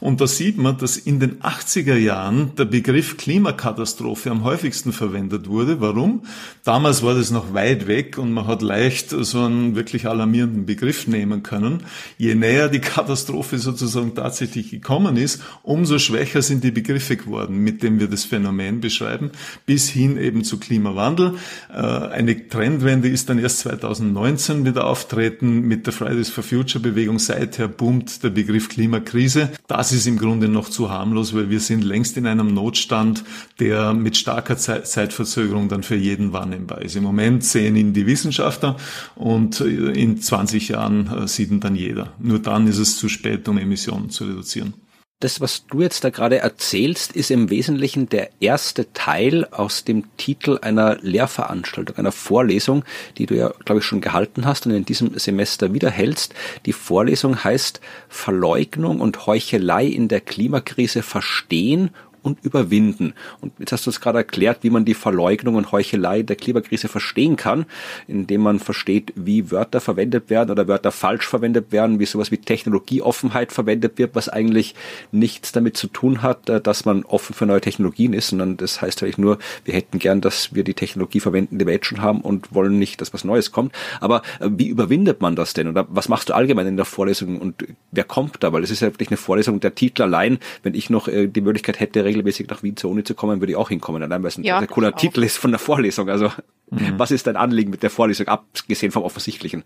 Und 0.00 0.20
da 0.20 0.26
sieht 0.26 0.56
man, 0.56 0.78
dass 0.78 0.96
in 0.96 1.20
den 1.20 1.40
80er 1.40 1.96
Jahren 1.96 2.54
der 2.56 2.64
Begriff 2.64 3.16
Klimakatastrophe 3.16 4.30
am 4.30 4.44
häufigsten 4.44 4.92
verwendet 4.92 5.48
wurde. 5.48 5.80
Warum? 5.80 6.22
Damals 6.64 7.02
war 7.02 7.14
das 7.14 7.30
noch 7.30 7.52
weit 7.52 7.86
weg 7.86 8.16
und 8.18 8.32
man 8.32 8.46
hat 8.46 8.62
leicht 8.62 9.10
so 9.10 9.40
einen 9.42 9.76
wirklich 9.76 10.06
alarmierenden 10.06 10.66
Begriff 10.66 11.06
nehmen 11.06 11.42
können. 11.42 11.82
Je 12.16 12.34
näher 12.34 12.68
die 12.68 12.80
Katastrophe 12.80 13.58
sozusagen 13.58 14.14
tatsächlich 14.14 14.70
gekommen 14.70 15.16
ist, 15.16 15.42
umso 15.62 15.98
schwächer 15.98 16.42
sind 16.42 16.64
die 16.64 16.70
Begriffe 16.70 17.16
geworden, 17.16 17.58
mit 17.58 17.82
denen 17.82 18.00
wir 18.00 18.08
das 18.08 18.24
Phänomen 18.24 18.80
beschreiben, 18.80 19.30
bis 19.66 19.88
hin 19.88 20.16
eben 20.16 20.44
zu 20.44 20.58
Klimawandel. 20.58 21.34
Äh, 21.72 21.76
eine 21.76 22.48
Trendwende 22.48 23.08
ist 23.08 23.28
dann 23.28 23.38
erst 23.38 23.60
2019 23.60 24.64
wieder 24.64 24.86
auftreten 24.86 25.60
mit 25.62 25.86
der 25.86 25.92
Fridays 25.92 26.30
for 26.30 26.42
Future 26.42 26.82
Bewegung. 26.82 27.18
Seither 27.18 27.68
boomt 27.68 28.22
der 28.22 28.30
Begriff 28.30 28.68
Klimakrise. 28.68 29.50
Das 29.66 29.89
das 29.90 29.98
ist 29.98 30.06
im 30.06 30.18
Grunde 30.18 30.48
noch 30.48 30.68
zu 30.68 30.88
harmlos, 30.88 31.34
weil 31.34 31.50
wir 31.50 31.58
sind 31.58 31.82
längst 31.82 32.16
in 32.16 32.24
einem 32.24 32.54
Notstand, 32.54 33.24
der 33.58 33.92
mit 33.92 34.16
starker 34.16 34.56
Zeitverzögerung 34.56 35.68
dann 35.68 35.82
für 35.82 35.96
jeden 35.96 36.32
wahrnehmbar 36.32 36.82
ist. 36.82 36.94
Im 36.94 37.02
Moment 37.02 37.42
sehen 37.42 37.74
ihn 37.74 37.92
die 37.92 38.06
Wissenschaftler 38.06 38.76
und 39.16 39.60
in 39.60 40.20
20 40.20 40.68
Jahren 40.68 41.08
äh, 41.08 41.26
sieht 41.26 41.50
ihn 41.50 41.58
dann 41.58 41.74
jeder. 41.74 42.12
Nur 42.20 42.38
dann 42.38 42.68
ist 42.68 42.78
es 42.78 42.98
zu 42.98 43.08
spät, 43.08 43.48
um 43.48 43.58
Emissionen 43.58 44.10
zu 44.10 44.26
reduzieren 44.26 44.74
das, 45.20 45.40
was 45.40 45.66
du 45.66 45.82
jetzt 45.82 46.02
da 46.02 46.10
gerade 46.10 46.38
erzählst, 46.38 47.12
ist 47.12 47.30
im 47.30 47.50
Wesentlichen 47.50 48.08
der 48.08 48.30
erste 48.40 48.90
Teil 48.94 49.44
aus 49.50 49.84
dem 49.84 50.04
Titel 50.16 50.58
einer 50.62 50.96
Lehrveranstaltung, 51.02 51.98
einer 51.98 52.10
Vorlesung, 52.10 52.84
die 53.18 53.26
du 53.26 53.36
ja, 53.36 53.52
glaube 53.66 53.80
ich, 53.80 53.84
schon 53.84 54.00
gehalten 54.00 54.46
hast 54.46 54.64
und 54.66 54.72
in 54.72 54.86
diesem 54.86 55.18
Semester 55.18 55.74
wiederhältst. 55.74 56.34
Die 56.64 56.72
Vorlesung 56.72 57.44
heißt 57.44 57.80
Verleugnung 58.08 59.00
und 59.00 59.26
Heuchelei 59.26 59.84
in 59.84 60.08
der 60.08 60.22
Klimakrise 60.22 61.02
verstehen 61.02 61.90
und 62.22 62.44
überwinden. 62.44 63.14
Und 63.40 63.52
jetzt 63.58 63.72
hast 63.72 63.86
du 63.86 63.90
uns 63.90 64.00
gerade 64.00 64.18
erklärt, 64.18 64.58
wie 64.62 64.70
man 64.70 64.84
die 64.84 64.94
Verleugnung 64.94 65.54
und 65.54 65.72
Heuchelei 65.72 66.22
der 66.22 66.36
Klimakrise 66.36 66.88
verstehen 66.88 67.36
kann, 67.36 67.66
indem 68.06 68.42
man 68.42 68.58
versteht, 68.58 69.12
wie 69.16 69.50
Wörter 69.50 69.80
verwendet 69.80 70.30
werden 70.30 70.50
oder 70.50 70.68
Wörter 70.68 70.92
falsch 70.92 71.26
verwendet 71.26 71.72
werden, 71.72 71.98
wie 71.98 72.06
sowas 72.06 72.30
wie 72.30 72.38
Technologieoffenheit 72.38 73.52
verwendet 73.52 73.98
wird, 73.98 74.14
was 74.14 74.28
eigentlich 74.28 74.74
nichts 75.12 75.52
damit 75.52 75.76
zu 75.76 75.86
tun 75.86 76.22
hat, 76.22 76.48
äh, 76.48 76.60
dass 76.60 76.84
man 76.84 77.04
offen 77.04 77.34
für 77.34 77.46
neue 77.46 77.60
Technologien 77.60 78.12
ist, 78.12 78.28
sondern 78.28 78.56
das 78.56 78.82
heißt 78.82 79.02
eigentlich 79.02 79.18
nur, 79.18 79.38
wir 79.64 79.74
hätten 79.74 79.98
gern, 79.98 80.20
dass 80.20 80.54
wir 80.54 80.64
die 80.64 80.74
Technologie 80.74 81.20
verwenden, 81.20 81.58
die 81.58 81.66
wir 81.66 81.72
jetzt 81.72 81.86
schon 81.86 82.02
haben 82.02 82.20
und 82.20 82.54
wollen 82.54 82.78
nicht, 82.78 83.00
dass 83.00 83.12
was 83.12 83.24
Neues 83.24 83.52
kommt. 83.52 83.74
Aber 84.00 84.22
äh, 84.40 84.48
wie 84.50 84.68
überwindet 84.68 85.20
man 85.20 85.36
das 85.36 85.54
denn? 85.54 85.68
Oder 85.68 85.86
was 85.90 86.08
machst 86.08 86.28
du 86.28 86.34
allgemein 86.34 86.66
in 86.66 86.76
der 86.76 86.84
Vorlesung 86.84 87.38
und 87.38 87.66
wer 87.90 88.04
kommt 88.04 88.42
da? 88.42 88.52
Weil 88.52 88.62
es 88.62 88.70
ist 88.70 88.80
ja 88.80 88.88
wirklich 88.88 89.08
eine 89.08 89.16
Vorlesung, 89.16 89.60
der 89.60 89.74
Titel 89.74 90.02
allein, 90.02 90.38
wenn 90.62 90.74
ich 90.74 90.90
noch 90.90 91.08
äh, 91.08 91.26
die 91.26 91.40
Möglichkeit 91.40 91.80
hätte, 91.80 92.04
regelmäßig 92.10 92.48
nach 92.48 92.62
Wien 92.62 92.76
zur 92.76 92.90
Uni 92.90 93.04
zu 93.04 93.14
kommen, 93.14 93.40
würde 93.40 93.52
ich 93.52 93.56
auch 93.56 93.68
hinkommen, 93.68 94.02
allein 94.02 94.22
weil 94.22 94.28
es 94.28 94.38
ein 94.38 94.44
ja, 94.44 94.64
cooler 94.66 94.94
Titel 94.94 95.22
ist 95.22 95.38
von 95.38 95.50
der 95.50 95.58
Vorlesung. 95.58 96.08
Also 96.08 96.30
mhm. 96.70 96.94
was 96.98 97.10
ist 97.10 97.26
dein 97.26 97.36
Anliegen 97.36 97.70
mit 97.70 97.82
der 97.82 97.90
Vorlesung, 97.90 98.28
abgesehen 98.28 98.92
vom 98.92 99.02
Offensichtlichen? 99.02 99.64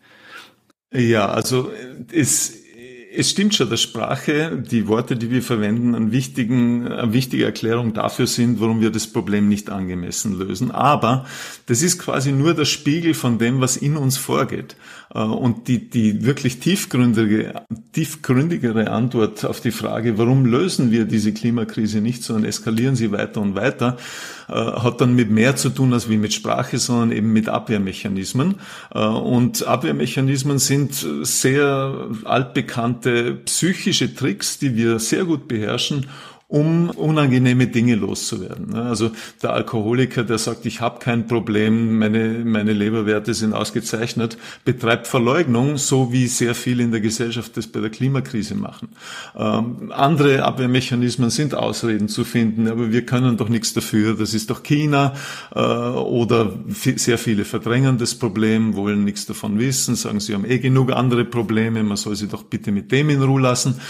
Ja, 0.93 1.29
also 1.29 1.71
es 2.13 2.65
es 3.17 3.31
stimmt 3.31 3.55
schon, 3.55 3.71
dass 3.71 3.81
Sprache, 3.81 4.63
die 4.71 4.89
Worte, 4.89 5.17
die 5.17 5.31
wir 5.31 5.43
verwenden, 5.43 5.95
ein 5.95 6.13
wichtigen, 6.13 6.89
eine 6.89 7.13
wichtige 7.13 7.45
Erklärung 7.45 7.95
dafür 7.95 8.27
sind, 8.27 8.61
warum 8.61 8.81
wir 8.81 8.91
das 8.91 9.07
Problem 9.07 9.49
nicht 9.49 9.71
angemessen 9.71 10.37
lösen. 10.37 10.71
Aber 10.71 11.25
das 11.67 11.83
ist 11.83 11.99
quasi 11.99 12.33
nur 12.33 12.55
der 12.55 12.65
Spiegel 12.65 13.15
von 13.15 13.39
dem, 13.39 13.61
was 13.61 13.77
in 13.77 13.97
uns 13.97 14.17
vorgeht. 14.17 14.77
Äh, 15.15 15.21
und 15.21 15.69
die, 15.69 15.89
die 15.89 16.25
wirklich 16.25 16.59
tiefgründige, 16.59 17.63
tiefgründigere 17.93 18.91
Antwort 18.91 19.45
auf 19.45 19.61
die 19.61 19.71
Frage, 19.71 20.19
warum 20.19 20.45
lösen 20.45 20.91
wir 20.91 21.05
diese 21.05 21.33
Klimakrise 21.33 22.01
nicht, 22.01 22.23
sondern 22.23 22.45
eskalieren 22.45 22.97
sie 22.97 23.13
weiter 23.13 23.41
und 23.41 23.55
weiter, 23.55 23.97
äh, 24.49 24.53
hat 24.53 25.01
dann 25.01 25.15
mit 25.15 25.31
mehr 25.31 25.57
zu 25.57 25.71
tun 25.71 25.93
als 25.93 26.09
wie 26.09 26.17
mit 26.17 26.35
Sprache, 26.35 26.79
sondern 26.79 27.13
eben 27.13 27.33
mit 27.33 27.49
Abwehrmechanismen. 27.49 28.57
Äh, 28.95 28.99
und 28.99 29.67
Abwehrmechanismen 29.67 30.59
sind 30.59 30.95
sehr 31.23 32.09
altbekannte 32.25 33.35
psychische 33.45 34.15
Tricks, 34.15 34.59
die 34.59 34.77
wir 34.77 34.99
sehr 34.99 35.25
gut 35.25 35.49
beherrschen, 35.49 36.07
um 36.47 36.91
unangenehme 36.91 37.67
Dinge 37.67 37.95
loszuwerden. 37.95 38.71
Ne? 38.71 38.83
Also 38.83 39.11
der 39.43 39.55
Alkoholiker, 39.55 40.25
der 40.25 40.39
sagt, 40.39 40.67
ich 40.67 40.81
habe 40.81 40.99
kein 40.99 41.27
Problem, 41.27 41.99
meine, 41.99 42.45
meine 42.45 42.73
Leberwerte 42.73 43.33
sind 43.33 43.55
ausgezeichnet, 43.55 44.37
betreibt 44.65 45.07
Verleugnung, 45.07 45.79
so 45.79 46.13
wie 46.13 46.27
sehr 46.27 46.55
viele 46.55 46.83
in 46.83 46.91
der 46.91 47.01
Gesellschaft 47.01 47.57
das 47.57 47.67
bei 47.67 47.81
der 47.81 47.89
Klimakrise 47.89 48.55
machen. 48.55 48.89
Ähm, 49.35 49.91
andere 49.91 50.45
Abwehrmechanismen 50.45 51.31
sind 51.31 51.55
Ausreden 51.55 52.09
zu 52.09 52.25
finden, 52.25 52.69
aber 52.69 52.93
wir 52.93 53.07
können 53.07 53.37
doch 53.37 53.49
nichts 53.49 53.73
dafür, 53.73 54.15
das 54.15 54.35
ist 54.35 54.51
doch 54.51 54.63
China 54.63 55.15
äh, 55.55 55.59
oder 55.59 56.53
sehr 56.69 57.19
viele 57.19 57.45
verdrängen 57.45 57.97
das 57.97 58.15
Problem, 58.15 58.77
wollen 58.77 59.05
nichts 59.05 59.25
davon 59.25 59.59
wissen, 59.59 59.95
sagen, 59.95 60.21
sie 60.21 60.35
haben 60.35 60.45
eh 60.45 60.59
genug 60.59 60.93
andere 60.93 61.25
Probleme, 61.25 61.83
man 61.83 61.97
soll 61.97 62.17
sie 62.17 62.29
doch 62.29 62.43
bitte 62.43 62.71
mit 62.71 62.93
dem 62.93 63.09
in 63.09 63.23
Ruhe 63.23 63.41
lassen. 63.41 63.81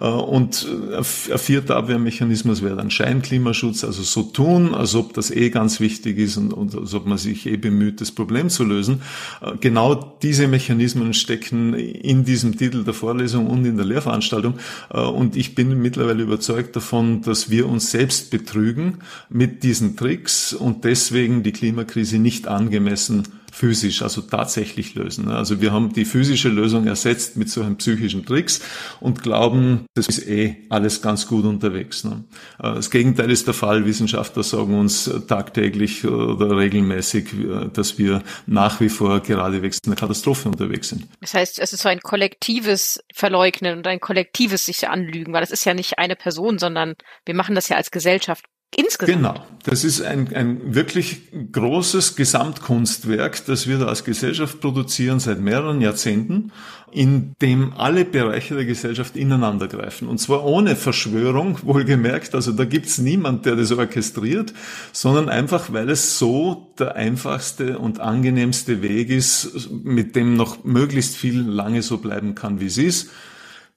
Äh, 0.00 0.06
und 0.06 0.66
äh, 0.92 0.96
ein 0.96 1.04
vierter 1.04 1.76
Abwehrmechanismus 1.76 2.03
Mechanismus 2.04 2.62
wäre 2.62 2.76
dann 2.76 2.90
Scheinklimaschutz, 2.90 3.82
also 3.82 4.02
so 4.02 4.22
tun, 4.22 4.74
als 4.74 4.94
ob 4.94 5.14
das 5.14 5.30
eh 5.30 5.50
ganz 5.50 5.80
wichtig 5.80 6.18
ist 6.18 6.36
und, 6.36 6.52
und 6.52 6.76
als 6.76 6.94
ob 6.94 7.06
man 7.06 7.18
sich 7.18 7.46
eh 7.46 7.56
bemüht, 7.56 8.00
das 8.00 8.12
Problem 8.12 8.48
zu 8.48 8.64
lösen. 8.64 9.02
Äh, 9.40 9.56
genau 9.58 10.16
diese 10.22 10.46
Mechanismen 10.46 11.14
stecken 11.14 11.74
in 11.74 12.24
diesem 12.24 12.56
Titel 12.56 12.84
der 12.84 12.94
Vorlesung 12.94 13.48
und 13.48 13.64
in 13.64 13.76
der 13.76 13.86
Lehrveranstaltung. 13.86 14.54
Äh, 14.90 15.00
und 15.00 15.36
ich 15.36 15.54
bin 15.56 15.80
mittlerweile 15.82 16.22
überzeugt 16.22 16.76
davon, 16.76 17.22
dass 17.22 17.50
wir 17.50 17.68
uns 17.68 17.90
selbst 17.90 18.30
betrügen 18.30 18.98
mit 19.28 19.62
diesen 19.64 19.96
Tricks 19.96 20.52
und 20.52 20.84
deswegen 20.84 21.42
die 21.42 21.52
Klimakrise 21.52 22.18
nicht 22.18 22.46
angemessen 22.46 23.24
physisch, 23.54 24.02
also 24.02 24.20
tatsächlich 24.20 24.96
lösen. 24.96 25.28
Also 25.28 25.60
wir 25.60 25.72
haben 25.72 25.92
die 25.92 26.04
physische 26.04 26.48
Lösung 26.48 26.88
ersetzt 26.88 27.36
mit 27.36 27.48
solchen 27.48 27.76
psychischen 27.76 28.26
Tricks 28.26 28.60
und 28.98 29.22
glauben, 29.22 29.86
das 29.94 30.08
ist 30.08 30.26
eh 30.26 30.56
alles 30.70 31.02
ganz 31.02 31.28
gut 31.28 31.44
unterwegs. 31.44 32.02
Ne? 32.02 32.24
Äh, 32.58 32.74
das 32.74 32.90
Gegenteil 32.90 33.30
ist 33.30 33.46
der 33.46 33.54
Fall. 33.54 33.86
Wissenschaftler 33.86 34.42
sagen 34.42 34.76
uns 34.76 35.08
tagtäglich 35.28 36.04
oder 36.04 36.56
regelmäßig, 36.56 37.32
äh, 37.32 37.68
dass 37.72 37.96
wir 37.96 38.24
nach 38.46 38.80
wie 38.80 38.88
vor 38.88 39.20
geradewegs 39.20 39.78
in 39.84 39.92
einer 39.92 40.00
Katastrophe 40.00 40.48
unterwegs 40.48 40.88
sind. 40.88 41.06
Das 41.20 41.34
heißt, 41.34 41.60
es 41.60 41.72
ist 41.72 41.82
so 41.82 41.88
ein 41.88 42.00
kollektives 42.00 43.04
Verleugnen 43.14 43.78
und 43.78 43.86
ein 43.86 44.00
kollektives 44.00 44.64
sich 44.64 44.88
anlügen, 44.88 45.32
weil 45.32 45.44
es 45.44 45.52
ist 45.52 45.64
ja 45.64 45.74
nicht 45.74 45.98
eine 45.98 46.16
Person, 46.16 46.58
sondern 46.58 46.94
wir 47.24 47.34
machen 47.36 47.54
das 47.54 47.68
ja 47.68 47.76
als 47.76 47.92
Gesellschaft 47.92 48.44
Insgesamt. 48.76 49.18
Genau. 49.18 49.46
Das 49.62 49.84
ist 49.84 50.02
ein, 50.02 50.34
ein 50.34 50.74
wirklich 50.74 51.22
großes 51.52 52.16
Gesamtkunstwerk, 52.16 53.46
das 53.46 53.68
wir 53.68 53.78
da 53.78 53.86
als 53.86 54.04
Gesellschaft 54.04 54.60
produzieren 54.60 55.20
seit 55.20 55.40
mehreren 55.40 55.80
Jahrzehnten, 55.80 56.50
in 56.90 57.34
dem 57.40 57.72
alle 57.74 58.04
Bereiche 58.04 58.56
der 58.56 58.64
Gesellschaft 58.64 59.16
ineinandergreifen. 59.16 60.08
Und 60.08 60.18
zwar 60.18 60.44
ohne 60.44 60.74
Verschwörung, 60.74 61.58
wohlgemerkt. 61.62 62.34
Also 62.34 62.52
da 62.52 62.64
gibt's 62.64 62.98
niemand, 62.98 63.46
der 63.46 63.54
das 63.54 63.70
orchestriert, 63.70 64.52
sondern 64.92 65.28
einfach, 65.28 65.72
weil 65.72 65.88
es 65.88 66.18
so 66.18 66.74
der 66.78 66.96
einfachste 66.96 67.78
und 67.78 68.00
angenehmste 68.00 68.82
Weg 68.82 69.08
ist, 69.08 69.70
mit 69.70 70.16
dem 70.16 70.36
noch 70.36 70.64
möglichst 70.64 71.16
viel 71.16 71.40
lange 71.40 71.82
so 71.82 71.98
bleiben 71.98 72.34
kann, 72.34 72.60
wie 72.60 72.66
es 72.66 72.78
ist, 72.78 73.10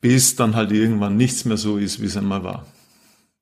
bis 0.02 0.36
dann 0.36 0.56
halt 0.56 0.72
irgendwann 0.72 1.18
nichts 1.18 1.46
mehr 1.46 1.58
so 1.58 1.78
ist, 1.78 2.02
wie 2.02 2.06
es 2.06 2.18
einmal 2.18 2.44
war. 2.44 2.66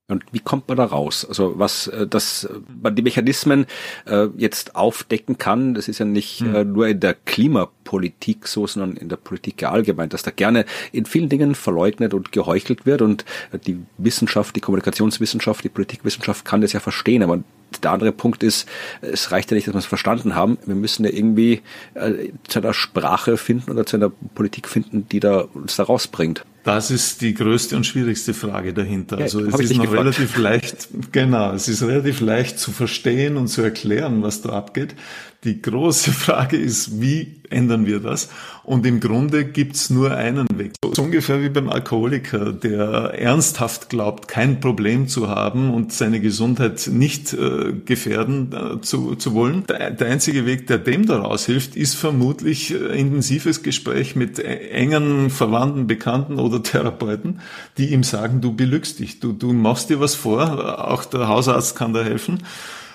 Und 0.07 0.23
wie 0.31 0.39
kommt 0.39 0.67
man 0.67 0.77
da 0.77 0.85
raus? 0.85 1.25
Also 1.27 1.57
was, 1.57 1.87
äh, 1.87 2.05
dass 2.05 2.47
man 2.81 2.95
die 2.95 3.01
Mechanismen 3.01 3.65
äh, 4.05 4.27
jetzt 4.37 4.75
aufdecken 4.75 5.39
kann, 5.39 5.73
das 5.73 5.87
ist 5.87 5.97
ja 5.97 6.05
nicht 6.05 6.41
mhm. 6.41 6.55
äh, 6.55 6.63
nur 6.63 6.87
in 6.87 6.99
der 6.99 7.15
Klimapolitik 7.15 8.47
so, 8.47 8.67
sondern 8.67 8.97
in 8.97 9.09
der 9.09 9.15
Politik 9.15 9.63
allgemein, 9.63 10.09
dass 10.09 10.21
da 10.21 10.29
gerne 10.29 10.65
in 10.91 11.05
vielen 11.05 11.29
Dingen 11.29 11.55
verleugnet 11.55 12.13
und 12.13 12.31
geheuchelt 12.31 12.85
wird 12.85 13.01
und 13.01 13.25
die 13.65 13.79
Wissenschaft, 13.97 14.55
die 14.55 14.61
Kommunikationswissenschaft, 14.61 15.63
die 15.63 15.69
Politikwissenschaft 15.69 16.45
kann 16.45 16.61
das 16.61 16.73
ja 16.73 16.79
verstehen, 16.79 17.23
aber 17.23 17.43
der 17.83 17.91
andere 17.91 18.11
Punkt 18.11 18.43
ist, 18.43 18.67
es 19.01 19.31
reicht 19.31 19.51
ja 19.51 19.55
nicht, 19.55 19.67
dass 19.67 19.73
wir 19.73 19.79
es 19.79 19.85
verstanden 19.85 20.35
haben. 20.35 20.57
Wir 20.65 20.75
müssen 20.75 21.05
ja 21.05 21.11
irgendwie 21.11 21.61
äh, 21.93 22.29
zu 22.47 22.59
einer 22.59 22.73
Sprache 22.73 23.37
finden 23.37 23.71
oder 23.71 23.85
zu 23.85 23.97
einer 23.97 24.11
Politik 24.33 24.67
finden, 24.67 25.07
die 25.09 25.19
da 25.19 25.41
uns 25.53 25.75
da 25.75 25.83
rausbringt. 25.83 26.45
Das 26.65 26.89
ist 26.89 27.21
die 27.21 27.35
größte 27.35 27.75
und 27.75 27.85
schwierigste 27.85 28.33
Frage 28.33 28.73
dahinter. 28.73 29.17
Ja, 29.17 29.25
also 29.25 29.39
es 29.39 29.59
ist 29.59 29.75
noch 29.75 29.83
gefragt. 29.83 29.99
relativ 29.99 30.37
leicht, 30.37 30.87
genau, 31.11 31.53
es 31.53 31.67
ist 31.67 31.83
relativ 31.83 32.21
leicht 32.21 32.57
zu 32.57 32.71
verstehen 32.71 33.37
und 33.37 33.49
zu 33.49 33.61
erklären, 33.61 34.23
was 34.23 34.41
da 34.41 34.49
abgeht. 34.49 34.95
Die 35.43 35.61
große 35.61 36.11
Frage 36.25 36.57
ist, 36.57 37.01
wie 37.01 37.35
ändern 37.49 37.85
wir 37.85 37.99
das? 37.99 38.29
Und 38.63 38.85
im 38.85 38.99
Grunde 38.99 39.45
gibt's 39.45 39.89
nur 39.91 40.15
einen 40.15 40.47
Weg. 40.55 40.73
So 40.93 41.03
ungefähr 41.03 41.41
wie 41.41 41.49
beim 41.49 41.69
Alkoholiker, 41.69 42.51
der 42.51 43.13
ernsthaft 43.13 43.89
glaubt, 43.89 44.27
kein 44.27 44.59
Problem 44.59 45.07
zu 45.07 45.29
haben 45.29 45.71
und 45.71 45.93
seine 45.93 46.19
Gesundheit 46.19 46.89
nicht 46.91 47.33
äh, 47.33 47.73
gefährden 47.85 48.51
äh, 48.53 48.81
zu, 48.81 49.15
zu 49.15 49.33
wollen. 49.33 49.65
Der, 49.67 49.91
der, 49.91 50.07
einzige 50.07 50.45
Weg, 50.45 50.65
der 50.67 50.79
dem 50.79 51.05
daraus 51.05 51.45
hilft, 51.45 51.75
ist 51.75 51.95
vermutlich 51.95 52.73
äh, 52.73 52.99
intensives 52.99 53.61
Gespräch 53.61 54.15
mit 54.15 54.39
äh, 54.39 54.69
engen 54.69 55.29
Verwandten, 55.29 55.85
Bekannten 55.85 56.39
oder 56.39 56.63
Therapeuten, 56.63 57.41
die 57.77 57.93
ihm 57.93 58.03
sagen, 58.03 58.41
du 58.41 58.55
belügst 58.55 58.99
dich, 58.99 59.19
du, 59.19 59.31
du 59.31 59.53
machst 59.53 59.89
dir 59.91 59.99
was 59.99 60.15
vor, 60.15 60.89
auch 60.89 61.05
der 61.05 61.27
Hausarzt 61.27 61.75
kann 61.75 61.93
da 61.93 62.03
helfen 62.03 62.39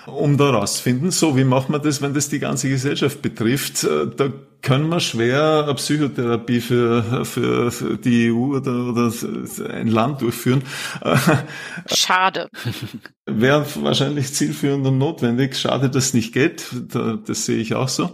um 0.05 0.37
da 0.37 0.49
rauszufinden, 0.49 1.11
so 1.11 1.37
wie 1.37 1.43
macht 1.43 1.69
man 1.69 1.81
das, 1.81 2.01
wenn 2.01 2.13
das 2.13 2.29
die 2.29 2.39
ganze 2.39 2.69
Gesellschaft 2.69 3.21
betrifft. 3.21 3.83
Äh, 3.83 4.07
da 4.15 4.31
können 4.61 4.89
wir 4.89 4.99
schwer 4.99 5.63
eine 5.63 5.73
Psychotherapie 5.75 6.61
für, 6.61 7.25
für, 7.25 7.71
für 7.71 7.97
die 7.97 8.31
EU 8.31 8.57
oder, 8.57 8.89
oder 8.89 9.11
ein 9.69 9.87
Land 9.87 10.21
durchführen. 10.21 10.63
Schade. 11.87 12.49
Wäre 13.25 13.65
wahrscheinlich 13.81 14.33
zielführend 14.33 14.85
und 14.85 14.97
notwendig. 14.97 15.55
Schade, 15.57 15.89
dass 15.89 16.07
es 16.07 16.13
nicht 16.13 16.33
geht. 16.33 16.65
Das 16.89 17.45
sehe 17.45 17.57
ich 17.57 17.75
auch 17.75 17.89
so. 17.89 18.11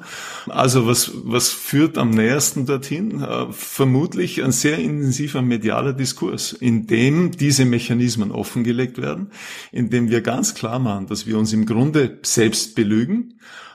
Also 0.47 0.87
was, 0.87 1.11
was 1.13 1.49
führt 1.49 1.97
am 1.97 2.11
nähersten 2.11 2.65
dorthin? 2.65 3.21
Äh, 3.21 3.51
vermutlich 3.51 4.43
ein 4.43 4.51
sehr 4.51 4.77
intensiver 4.77 5.41
medialer 5.41 5.93
Diskurs, 5.93 6.53
in 6.53 6.87
dem 6.87 7.31
diese 7.31 7.65
Mechanismen 7.65 8.31
offengelegt 8.31 9.01
werden, 9.01 9.31
in 9.71 9.89
dem 9.89 10.09
wir 10.09 10.21
ganz 10.21 10.53
klar 10.53 10.79
machen, 10.79 11.07
dass 11.07 11.25
wir 11.25 11.37
uns 11.37 11.53
im 11.53 11.65
Grunde 11.65 12.19
selbst 12.23 12.75
belügen 12.75 13.33
äh, 13.39 13.66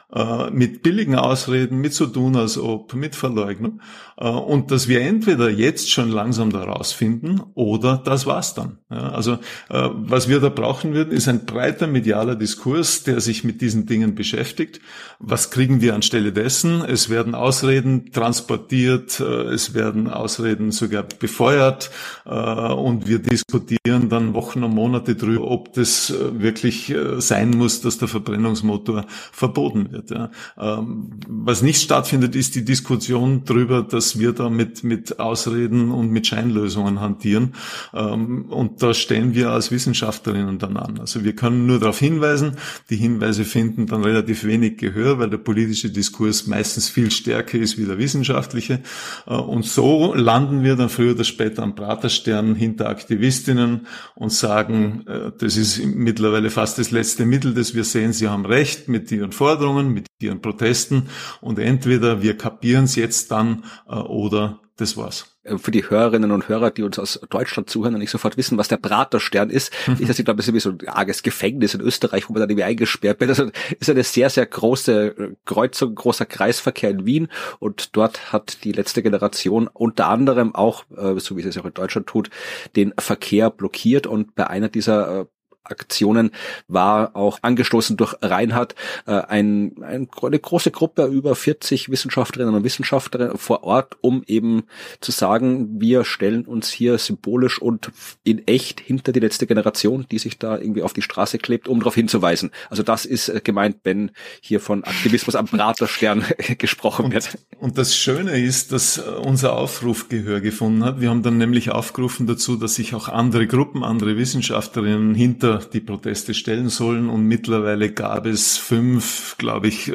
mit 0.52 0.82
billigen 0.82 1.14
Ausreden, 1.14 1.80
mit 1.80 1.94
so 1.94 2.06
tun 2.06 2.36
als 2.36 2.58
ob, 2.58 2.92
mit 2.94 3.16
Verleugnung. 3.16 3.80
Äh, 4.22 4.28
und 4.28 4.70
dass 4.70 4.88
wir 4.88 5.00
entweder 5.00 5.50
jetzt 5.50 5.90
schon 5.90 6.10
langsam 6.10 6.50
da 6.50 6.62
rausfinden 6.64 7.42
oder 7.54 8.00
das 8.04 8.26
war's 8.26 8.54
dann. 8.54 8.78
also 8.88 9.32
äh, 9.68 9.88
was 9.92 10.28
wir 10.28 10.40
da 10.40 10.48
brauchen 10.48 10.94
würden, 10.94 11.12
ist 11.12 11.28
ein 11.28 11.46
breiter 11.46 11.86
medialer 11.86 12.36
Diskurs, 12.36 13.02
der 13.04 13.20
sich 13.20 13.44
mit 13.44 13.60
diesen 13.60 13.86
Dingen 13.86 14.14
beschäftigt. 14.14 14.80
Was 15.18 15.50
kriegen 15.50 15.80
wir 15.80 15.94
anstelle 15.94 16.32
dessen? 16.32 16.82
Es 16.82 17.08
werden 17.08 17.34
Ausreden 17.34 18.12
transportiert, 18.12 19.20
es 19.20 19.74
werden 19.74 20.08
Ausreden 20.08 20.72
sogar 20.72 21.04
befeuert 21.04 21.90
und 22.24 23.06
wir 23.06 23.18
diskutieren 23.18 24.08
dann 24.08 24.34
Wochen 24.34 24.62
und 24.64 24.74
Monate 24.74 25.14
drüber, 25.14 25.50
ob 25.50 25.72
das 25.72 26.12
wirklich 26.32 26.94
sein 27.18 27.50
muss, 27.50 27.80
dass 27.80 27.98
der 27.98 28.08
Verbrennungsmotor 28.08 29.06
verboten 29.32 29.92
wird 29.92 30.01
stattfindet. 30.02 30.10
Ja. 30.10 30.30
Ähm, 30.78 31.10
was 31.28 31.62
nicht 31.62 31.80
stattfindet, 31.80 32.34
ist 32.34 32.54
die 32.54 32.64
Diskussion 32.64 33.42
darüber, 33.44 33.82
dass 33.82 34.18
wir 34.18 34.32
da 34.32 34.50
mit, 34.50 34.84
mit 34.84 35.18
Ausreden 35.18 35.90
und 35.90 36.10
mit 36.10 36.26
Scheinlösungen 36.26 37.00
hantieren. 37.00 37.54
Ähm, 37.94 38.46
und 38.46 38.82
da 38.82 38.94
stellen 38.94 39.34
wir 39.34 39.50
als 39.50 39.70
Wissenschaftlerinnen 39.70 40.58
dann 40.58 40.76
an. 40.76 40.98
Also 40.98 41.24
wir 41.24 41.34
können 41.34 41.66
nur 41.66 41.78
darauf 41.78 41.98
hinweisen. 41.98 42.52
Die 42.90 42.96
Hinweise 42.96 43.44
finden 43.44 43.86
dann 43.86 44.04
relativ 44.04 44.44
wenig 44.44 44.78
Gehör, 44.78 45.18
weil 45.18 45.30
der 45.30 45.38
politische 45.38 45.90
Diskurs 45.90 46.46
meistens 46.46 46.88
viel 46.88 47.10
stärker 47.10 47.58
ist 47.58 47.78
wie 47.78 47.84
der 47.84 47.98
wissenschaftliche. 47.98 48.80
Äh, 49.26 49.34
und 49.34 49.64
so 49.64 50.14
landen 50.14 50.62
wir 50.62 50.76
dann 50.76 50.88
früher 50.88 51.12
oder 51.12 51.24
später 51.24 51.62
am 51.62 51.74
Praterstern 51.74 52.54
hinter 52.54 52.88
Aktivistinnen 52.88 53.86
und 54.14 54.32
sagen, 54.32 55.04
äh, 55.06 55.32
das 55.38 55.56
ist 55.56 55.84
mittlerweile 55.84 56.50
fast 56.50 56.78
das 56.78 56.90
letzte 56.90 57.26
Mittel, 57.26 57.54
das 57.54 57.74
wir 57.74 57.84
sehen. 57.84 58.12
Sie 58.12 58.28
haben 58.28 58.46
recht 58.46 58.88
mit 58.88 59.10
ihren 59.12 59.32
Forderungen, 59.32 59.91
mit 59.92 60.06
ihren 60.20 60.40
Protesten 60.40 61.08
und 61.40 61.58
entweder 61.58 62.22
wir 62.22 62.36
kapieren 62.36 62.84
es 62.84 62.96
jetzt 62.96 63.30
dann 63.30 63.64
äh, 63.88 63.94
oder 63.94 64.60
das 64.76 64.96
war's. 64.96 65.36
Äh, 65.42 65.58
für 65.58 65.70
die 65.70 65.88
Hörerinnen 65.88 66.30
und 66.30 66.48
Hörer, 66.48 66.70
die 66.70 66.82
uns 66.82 66.98
aus 66.98 67.20
Deutschland 67.30 67.68
zuhören 67.68 67.94
und 67.94 68.00
nicht 68.00 68.10
sofort 68.10 68.36
wissen, 68.36 68.58
was 68.58 68.68
der 68.68 68.76
Praterstern 68.76 69.50
ist, 69.50 69.72
ist 69.98 70.08
das, 70.08 70.18
ich 70.18 70.24
glaube, 70.24 70.38
das 70.38 70.48
ist 70.48 70.54
wie 70.54 70.60
so 70.60 70.70
ein 70.70 70.88
arges 70.88 71.22
Gefängnis 71.22 71.74
in 71.74 71.80
Österreich, 71.80 72.28
wo 72.28 72.32
man 72.32 72.40
dann 72.40 72.50
irgendwie 72.50 72.64
eingesperrt 72.64 73.20
wird. 73.20 73.30
Das 73.30 73.42
ist 73.78 73.90
eine 73.90 74.04
sehr, 74.04 74.30
sehr 74.30 74.46
große 74.46 75.06
äh, 75.06 75.34
Kreuzung, 75.44 75.94
großer 75.94 76.26
Kreisverkehr 76.26 76.90
in 76.90 77.06
Wien 77.06 77.28
und 77.58 77.96
dort 77.96 78.32
hat 78.32 78.64
die 78.64 78.72
letzte 78.72 79.02
Generation 79.02 79.68
unter 79.72 80.08
anderem 80.08 80.54
auch, 80.54 80.84
so 81.16 81.36
wie 81.36 81.42
es 81.42 81.58
auch 81.58 81.64
in 81.64 81.74
Deutschland 81.74 82.06
tut, 82.06 82.30
den 82.76 82.92
Verkehr 82.98 83.50
blockiert 83.50 84.06
und 84.06 84.34
bei 84.34 84.46
einer 84.46 84.68
dieser 84.68 85.26
Aktionen 85.64 86.30
war 86.68 87.14
auch 87.14 87.38
angestoßen 87.42 87.96
durch 87.96 88.14
Reinhard 88.20 88.74
äh, 89.06 89.12
ein, 89.12 89.74
ein, 89.82 90.08
eine 90.22 90.38
große 90.38 90.70
Gruppe 90.70 91.04
über 91.06 91.34
40 91.34 91.90
Wissenschaftlerinnen 91.90 92.54
und 92.54 92.64
Wissenschaftler 92.64 93.38
vor 93.38 93.64
Ort, 93.64 93.96
um 94.00 94.22
eben 94.26 94.64
zu 95.00 95.12
sagen, 95.12 95.80
wir 95.80 96.04
stellen 96.04 96.44
uns 96.44 96.70
hier 96.70 96.98
symbolisch 96.98 97.60
und 97.60 97.90
in 98.24 98.46
echt 98.46 98.80
hinter 98.80 99.12
die 99.12 99.20
letzte 99.20 99.46
Generation, 99.46 100.06
die 100.10 100.18
sich 100.18 100.38
da 100.38 100.58
irgendwie 100.58 100.82
auf 100.82 100.92
die 100.92 101.02
Straße 101.02 101.38
klebt, 101.38 101.68
um 101.68 101.78
darauf 101.78 101.94
hinzuweisen. 101.94 102.50
Also 102.68 102.82
das 102.82 103.04
ist 103.04 103.28
äh, 103.28 103.40
gemeint, 103.42 103.76
wenn 103.84 104.10
hier 104.40 104.60
von 104.60 104.84
Aktivismus 104.84 105.36
am 105.36 105.46
Praterstern 105.46 106.24
gesprochen 106.58 107.06
und, 107.06 107.14
wird. 107.14 107.38
Und 107.58 107.78
das 107.78 107.96
Schöne 107.96 108.38
ist, 108.42 108.72
dass 108.72 108.98
äh, 108.98 109.02
unser 109.02 109.54
Aufruf 109.54 110.08
Gehör 110.08 110.40
gefunden 110.40 110.84
hat. 110.84 111.00
Wir 111.00 111.10
haben 111.10 111.22
dann 111.22 111.38
nämlich 111.38 111.70
aufgerufen 111.70 112.26
dazu, 112.26 112.56
dass 112.56 112.74
sich 112.74 112.94
auch 112.94 113.08
andere 113.08 113.46
Gruppen, 113.46 113.84
andere 113.84 114.16
Wissenschaftlerinnen 114.16 115.14
hinter 115.14 115.51
die 115.58 115.80
Proteste 115.80 116.34
stellen 116.34 116.68
sollen. 116.68 117.08
Und 117.08 117.26
mittlerweile 117.26 117.92
gab 117.92 118.26
es 118.26 118.56
fünf, 118.56 119.36
glaube 119.38 119.68
ich, 119.68 119.88
äh, 119.88 119.94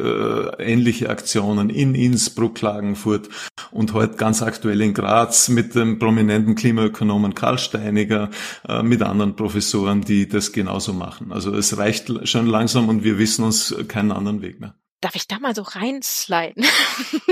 ähnliche 0.60 1.10
Aktionen 1.10 1.70
in 1.70 1.96
Innsbruck, 1.96 2.56
Klagenfurt 2.56 3.30
und 3.72 3.93
heute 3.93 4.15
ganz 4.15 4.41
aktuell 4.41 4.82
in 4.82 4.93
Graz 4.93 5.50
mit 5.50 5.76
dem 5.76 6.00
prominenten 6.00 6.56
Klimaökonomen 6.56 7.36
Karl 7.36 7.58
Steiniger, 7.58 8.30
äh, 8.67 8.84
mit 8.84 9.02
anderen 9.02 9.36
Professoren, 9.36 10.02
die 10.02 10.28
das 10.28 10.52
genauso 10.52 10.93
machen. 10.93 11.32
Also 11.32 11.54
es 11.54 11.78
reicht 11.78 12.28
schon 12.28 12.48
langsam 12.48 12.89
und 12.89 13.04
wir 13.04 13.17
wissen 13.17 13.43
uns 13.46 13.76
keinen 13.88 14.12
anderen 14.12 14.41
Weg 14.41 14.60
mehr 14.60 14.76
darf 15.02 15.15
ich 15.15 15.28
da 15.28 15.39
mal 15.39 15.56
so 15.56 15.62
reinsliden? 15.62 16.65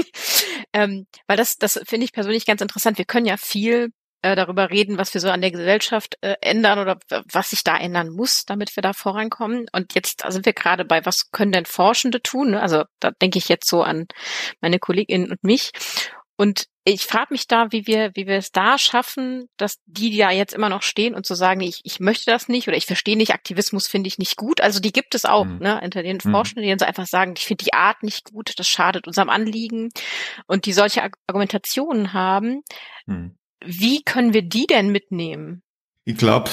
ähm, 0.74 1.08
weil 1.28 1.38
das, 1.38 1.58
das 1.58 1.80
finde 1.86 2.06
ich 2.06 2.14
persönlich 2.14 2.46
ganz 2.46 2.62
interessant. 2.62 2.98
Wir 2.98 3.06
können 3.06 3.26
ja 3.26 3.38
viel 3.38 3.92
äh, 4.22 4.36
darüber 4.36 4.70
reden, 4.70 4.98
was 4.98 5.14
wir 5.14 5.22
so 5.22 5.30
an 5.30 5.42
der 5.42 5.52
Gesellschaft 5.52 6.18
äh, 6.22 6.36
ändern 6.42 6.80
oder 6.80 6.98
was 7.32 7.52
sich 7.52 7.64
da 7.64 7.78
ändern 7.78 8.10
muss, 8.10 8.46
damit 8.46 8.76
wir 8.76 8.82
da 8.82 8.94
vorankommen. 8.94 9.68
Und 9.72 9.96
jetzt 9.96 10.24
sind 10.28 10.46
wir 10.46 10.54
gerade 10.54 10.86
bei, 10.86 11.06
was 11.06 11.32
können 11.32 11.52
denn 11.52 11.66
Forschende 11.66 12.22
tun? 12.22 12.52
Ne? 12.52 12.62
Also 12.62 12.84
da 13.00 13.12
denke 13.12 13.38
ich 13.38 13.50
jetzt 13.50 13.68
so 13.68 13.84
an 13.84 14.08
meine 14.62 14.80
Kolleginnen 14.80 15.32
und 15.32 15.44
mich. 15.44 15.72
Und 16.38 16.68
ich 16.88 17.06
frage 17.06 17.28
mich 17.32 17.48
da, 17.48 17.72
wie 17.72 17.88
wir, 17.88 18.12
wie 18.14 18.28
wir 18.28 18.36
es 18.36 18.52
da 18.52 18.78
schaffen, 18.78 19.50
dass 19.58 19.80
die, 19.86 20.12
die 20.12 20.18
da 20.18 20.30
jetzt 20.30 20.54
immer 20.54 20.70
noch 20.70 20.84
stehen 20.84 21.16
und 21.16 21.26
zu 21.26 21.34
sagen, 21.34 21.62
ich, 21.62 21.82
ich 21.84 22.00
möchte 22.00 22.30
das 22.30 22.48
nicht 22.48 22.68
oder 22.68 22.78
ich 22.78 22.86
verstehe 22.86 23.18
nicht, 23.18 23.34
Aktivismus 23.34 23.88
finde 23.88 24.08
ich 24.08 24.20
nicht 24.20 24.38
gut. 24.38 24.62
Also 24.62 24.80
die 24.80 24.92
gibt 24.92 25.16
es 25.16 25.26
auch, 25.26 25.46
mhm. 25.46 25.60
ne, 25.60 25.82
unter 25.84 26.04
den 26.04 26.20
mhm. 26.24 26.32
Forschenden, 26.32 26.64
die 26.64 26.72
uns 26.72 26.84
einfach 26.84 27.08
sagen, 27.08 27.34
ich 27.38 27.46
finde 27.46 27.64
die 27.64 27.74
Art 27.74 28.04
nicht 28.04 28.32
gut, 28.32 28.54
das 28.60 28.68
schadet 28.68 29.08
unserem 29.08 29.30
Anliegen 29.30 29.90
und 30.46 30.68
die 30.68 30.74
solche 30.74 31.10
Argumentationen 31.28 32.14
haben. 32.14 32.62
Mhm. 33.08 33.36
Wie 33.66 34.02
können 34.02 34.34
wir 34.34 34.44
die 34.44 34.66
denn 34.66 34.94
mitnehmen? 34.94 35.62
Ich 36.08 36.18
glaube, 36.18 36.52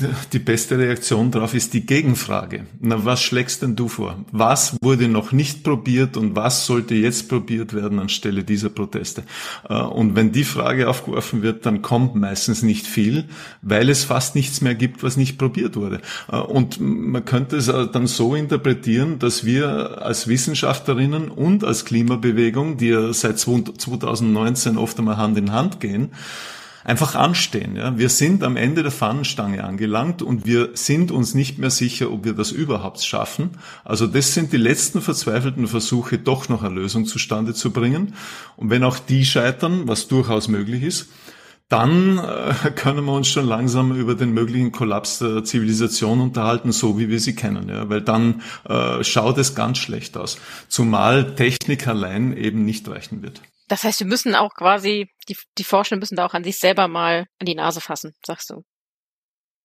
äh, 0.00 0.04
die 0.32 0.40
beste 0.40 0.76
Reaktion 0.76 1.30
darauf 1.30 1.54
ist 1.54 1.74
die 1.74 1.86
Gegenfrage. 1.86 2.66
Na, 2.80 3.04
was 3.04 3.22
schlägst 3.22 3.62
denn 3.62 3.76
du 3.76 3.86
vor? 3.86 4.24
Was 4.32 4.76
wurde 4.82 5.06
noch 5.06 5.30
nicht 5.30 5.62
probiert 5.62 6.16
und 6.16 6.34
was 6.34 6.66
sollte 6.66 6.96
jetzt 6.96 7.28
probiert 7.28 7.72
werden 7.72 8.00
anstelle 8.00 8.42
dieser 8.42 8.70
Proteste? 8.70 9.22
Äh, 9.68 9.74
und 9.74 10.16
wenn 10.16 10.32
die 10.32 10.42
Frage 10.42 10.88
aufgeworfen 10.88 11.42
wird, 11.42 11.66
dann 11.66 11.82
kommt 11.82 12.16
meistens 12.16 12.64
nicht 12.64 12.88
viel, 12.88 13.26
weil 13.62 13.88
es 13.88 14.02
fast 14.02 14.34
nichts 14.34 14.60
mehr 14.60 14.74
gibt, 14.74 15.04
was 15.04 15.16
nicht 15.16 15.38
probiert 15.38 15.76
wurde. 15.76 16.00
Äh, 16.28 16.38
und 16.38 16.80
man 16.80 17.24
könnte 17.24 17.58
es 17.58 17.66
dann 17.66 18.08
so 18.08 18.34
interpretieren, 18.34 19.20
dass 19.20 19.44
wir 19.44 20.02
als 20.02 20.26
Wissenschaftlerinnen 20.26 21.28
und 21.28 21.62
als 21.62 21.84
Klimabewegung, 21.84 22.76
die 22.76 22.88
ja 22.88 23.12
seit 23.12 23.38
2019 23.38 24.76
oft 24.78 24.98
einmal 24.98 25.16
Hand 25.16 25.38
in 25.38 25.52
Hand 25.52 25.78
gehen, 25.78 26.10
einfach 26.84 27.14
anstehen. 27.14 27.76
Ja. 27.76 27.98
Wir 27.98 28.10
sind 28.10 28.44
am 28.44 28.56
Ende 28.56 28.82
der 28.82 28.92
Fahnenstange 28.92 29.64
angelangt 29.64 30.22
und 30.22 30.46
wir 30.46 30.70
sind 30.74 31.10
uns 31.10 31.34
nicht 31.34 31.58
mehr 31.58 31.70
sicher, 31.70 32.12
ob 32.12 32.24
wir 32.24 32.34
das 32.34 32.52
überhaupt 32.52 33.02
schaffen. 33.02 33.50
Also 33.84 34.06
das 34.06 34.34
sind 34.34 34.52
die 34.52 34.58
letzten 34.58 35.00
verzweifelten 35.00 35.66
Versuche, 35.66 36.18
doch 36.18 36.48
noch 36.48 36.62
eine 36.62 36.74
Lösung 36.74 37.06
zustande 37.06 37.54
zu 37.54 37.72
bringen. 37.72 38.14
Und 38.56 38.70
wenn 38.70 38.84
auch 38.84 38.98
die 38.98 39.24
scheitern, 39.24 39.88
was 39.88 40.06
durchaus 40.08 40.48
möglich 40.48 40.82
ist, 40.82 41.08
dann 41.70 42.18
äh, 42.18 42.70
können 42.76 43.04
wir 43.06 43.12
uns 43.12 43.28
schon 43.28 43.46
langsam 43.46 43.96
über 43.96 44.14
den 44.14 44.32
möglichen 44.32 44.70
Kollaps 44.70 45.18
der 45.18 45.44
Zivilisation 45.44 46.20
unterhalten, 46.20 46.72
so 46.72 46.98
wie 46.98 47.08
wir 47.08 47.20
sie 47.20 47.34
kennen. 47.34 47.68
Ja? 47.70 47.88
Weil 47.88 48.02
dann 48.02 48.42
äh, 48.68 49.02
schaut 49.02 49.38
es 49.38 49.54
ganz 49.54 49.78
schlecht 49.78 50.16
aus. 50.16 50.38
Zumal 50.68 51.34
Technik 51.34 51.88
allein 51.88 52.36
eben 52.36 52.64
nicht 52.64 52.86
reichen 52.88 53.22
wird. 53.22 53.40
Das 53.68 53.84
heißt, 53.84 54.00
wir 54.00 54.06
müssen 54.06 54.34
auch 54.34 54.54
quasi, 54.54 55.10
die, 55.28 55.36
die 55.58 55.64
Forschenden 55.64 56.00
müssen 56.00 56.16
da 56.16 56.26
auch 56.26 56.34
an 56.34 56.44
sich 56.44 56.58
selber 56.58 56.88
mal 56.88 57.26
an 57.38 57.46
die 57.46 57.54
Nase 57.54 57.80
fassen, 57.80 58.14
sagst 58.24 58.50
du. 58.50 58.62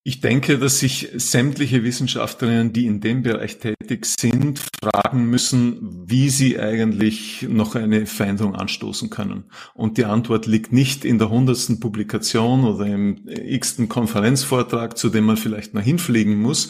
Ich 0.03 0.21
denke, 0.21 0.57
dass 0.57 0.79
sich 0.79 1.09
sämtliche 1.15 1.83
Wissenschaftlerinnen, 1.83 2.71
die 2.71 2.85
in 2.85 3.01
dem 3.01 3.21
Bereich 3.21 3.59
tätig 3.59 4.05
sind, 4.05 4.61
fragen 4.81 5.25
müssen, 5.25 6.05
wie 6.07 6.29
sie 6.29 6.57
eigentlich 6.57 7.45
noch 7.49 7.75
eine 7.75 8.05
Veränderung 8.05 8.55
anstoßen 8.55 9.09
können. 9.09 9.43
Und 9.73 9.97
die 9.97 10.05
Antwort 10.05 10.45
liegt 10.45 10.71
nicht 10.71 11.03
in 11.03 11.19
der 11.19 11.29
hundertsten 11.29 11.81
Publikation 11.81 12.63
oder 12.63 12.85
im 12.85 13.27
x-ten 13.27 13.89
Konferenzvortrag, 13.89 14.97
zu 14.97 15.09
dem 15.09 15.25
man 15.25 15.35
vielleicht 15.35 15.73
noch 15.73 15.81
hinfliegen 15.81 16.41
muss, 16.41 16.69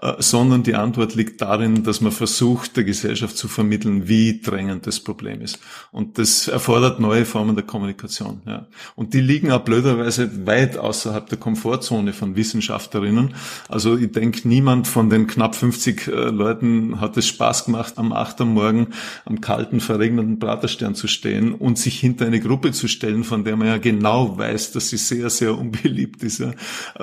äh, 0.00 0.14
sondern 0.18 0.62
die 0.62 0.76
Antwort 0.76 1.16
liegt 1.16 1.42
darin, 1.42 1.82
dass 1.82 2.00
man 2.00 2.12
versucht, 2.12 2.76
der 2.76 2.84
Gesellschaft 2.84 3.36
zu 3.36 3.48
vermitteln, 3.48 4.06
wie 4.06 4.40
drängend 4.40 4.86
das 4.86 5.00
Problem 5.00 5.40
ist. 5.40 5.58
Und 5.90 6.16
das 6.16 6.46
erfordert 6.46 7.00
neue 7.00 7.24
Formen 7.24 7.56
der 7.56 7.64
Kommunikation. 7.64 8.40
Ja. 8.46 8.68
Und 8.94 9.14
die 9.14 9.20
liegen 9.20 9.50
auch 9.50 9.64
blöderweise 9.64 10.46
weit 10.46 10.78
außerhalb 10.78 11.28
der 11.28 11.38
Komfortzone 11.38 12.12
von 12.12 12.36
Wissenschaft 12.36 12.67
Wissenschaftlerinnen. 12.68 13.34
Also 13.68 13.96
ich 13.96 14.12
denke, 14.12 14.46
niemand 14.46 14.86
von 14.86 15.10
den 15.10 15.26
knapp 15.26 15.54
50 15.54 16.06
äh, 16.06 16.10
Leuten 16.10 17.00
hat 17.00 17.16
es 17.16 17.26
Spaß 17.26 17.64
gemacht, 17.64 17.94
am 17.96 18.12
8. 18.12 18.42
Am 18.42 18.54
Morgen 18.54 18.88
am 19.24 19.40
kalten, 19.40 19.80
verregneten 19.80 20.38
Praterstern 20.38 20.94
zu 20.94 21.08
stehen 21.08 21.54
und 21.54 21.78
sich 21.78 21.98
hinter 21.98 22.26
eine 22.26 22.40
Gruppe 22.40 22.72
zu 22.72 22.88
stellen, 22.88 23.24
von 23.24 23.44
der 23.44 23.56
man 23.56 23.68
ja 23.68 23.78
genau 23.78 24.36
weiß, 24.36 24.72
dass 24.72 24.90
sie 24.90 24.96
sehr, 24.96 25.30
sehr 25.30 25.56
unbeliebt 25.56 26.22
ist. 26.22 26.38
Ja. 26.38 26.52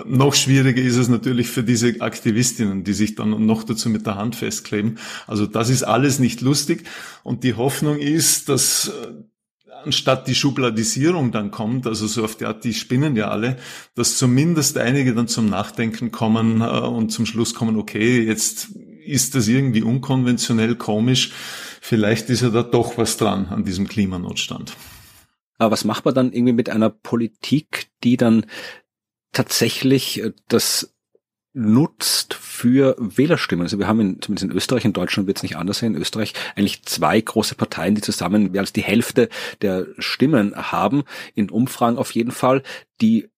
Noch 0.05 0.34
schwieriger 0.34 0.82
ist 0.82 0.97
es 0.97 1.07
natürlich 1.07 1.47
für 1.47 1.63
diese 1.63 2.01
Aktivistinnen, 2.01 2.84
die 2.84 2.93
sich 2.93 3.16
dann 3.16 3.45
noch 3.45 3.63
dazu 3.63 3.89
mit 3.89 4.05
der 4.05 4.16
Hand 4.16 4.36
festkleben. 4.36 4.97
Also 5.28 5.45
das 5.45 5.70
ist 5.70 5.84
alles 5.84 6.20
nicht 6.20 6.41
lustig. 6.41 6.84
Und 7.24 7.43
die 7.43 7.55
Hoffnung 7.55 7.97
ist, 7.97 8.49
dass 8.49 8.91
anstatt 9.86 10.28
die 10.28 10.36
Schubladisierung 10.36 11.32
dann 11.32 11.52
kommt, 11.52 11.88
also 11.88 12.08
so 12.08 12.24
auf 12.24 12.36
die 12.36 12.46
Art, 12.46 12.64
die 12.64 12.74
spinnen 12.74 13.16
ja 13.16 13.30
alle, 13.30 13.58
dass 13.96 14.18
zumindest 14.18 14.78
einige 14.78 15.14
dann 15.14 15.28
zum 15.28 15.50
Nachdenken 15.50 16.12
kommen 16.12 16.62
äh, 16.62 16.66
und 16.66 17.10
zum 17.10 17.26
Schluss 17.26 17.54
kommen, 17.54 17.78
okay, 17.78 18.22
jetzt 18.24 18.70
ist 19.06 19.36
das 19.36 19.48
irgendwie 19.48 19.84
unkonventionell, 19.84 20.76
komisch, 20.76 21.32
vielleicht 21.82 22.30
ist 22.30 22.42
ja 22.42 22.50
da 22.50 22.64
doch 22.64 22.98
was 22.98 23.18
dran 23.18 23.48
an 23.48 23.64
diesem 23.64 23.88
Klimanotstand. 23.88 24.76
Aber 25.58 25.72
was 25.72 25.86
macht 25.86 26.06
man 26.06 26.14
dann 26.14 26.34
irgendwie 26.34 26.54
mit 26.54 26.70
einer 26.70 26.90
Politik, 26.90 27.88
die 28.04 28.18
dann 28.18 28.46
tatsächlich 29.32 30.22
äh, 30.22 30.34
das 30.48 30.95
nutzt 31.56 32.34
für 32.34 32.95
Wählerstimmen. 32.99 33.64
Also 33.64 33.80
wir 33.80 33.88
haben 33.88 34.01
in, 34.01 34.22
zumindest 34.22 34.51
in 34.51 34.56
Österreich, 34.56 34.86
in 34.86 34.93
Deutschland 34.93 35.26
wird 35.26 35.38
es 35.38 35.43
nicht 35.43 35.56
anders 35.56 35.80
sein, 35.80 35.95
in 35.95 36.01
Österreich 36.01 36.34
eigentlich 36.56 36.84
zwei 36.84 37.20
große 37.20 37.56
Parteien, 37.56 37.95
die 37.95 38.01
zusammen 38.01 38.51
mehr 38.51 38.62
als 38.62 38.74
die 38.74 38.84
Hälfte 38.84 39.30
der 39.62 39.88
Stimmen 39.97 40.53
haben, 40.56 41.03
in 41.34 41.49
Umfragen 41.49 41.97
auf 41.97 42.12
jeden 42.12 42.32
Fall, 42.32 42.62
die 43.01 43.30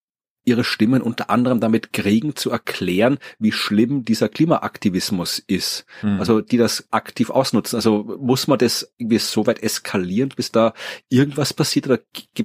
ihre 0.48 0.64
Stimmen 0.64 1.02
unter 1.02 1.30
anderem 1.30 1.60
damit 1.60 1.92
kriegen 1.92 2.36
zu 2.36 2.52
erklären, 2.52 3.18
wie 3.38 3.52
schlimm 3.52 4.06
dieser 4.06 4.30
Klimaaktivismus 4.30 5.44
ist. 5.46 5.86
Mhm. 6.02 6.20
Also 6.20 6.42
die 6.42 6.58
das 6.58 6.88
aktiv 6.92 7.30
ausnutzen. 7.30 7.76
Also 7.76 8.18
muss 8.20 8.48
man 8.48 8.58
das 8.58 8.94
irgendwie 8.98 9.20
so 9.20 9.46
weit 9.46 9.62
eskalieren, 9.62 10.30
bis 10.36 10.52
da 10.52 10.74
irgendwas 11.10 11.54
passiert 11.54 11.88
oder 11.88 12.00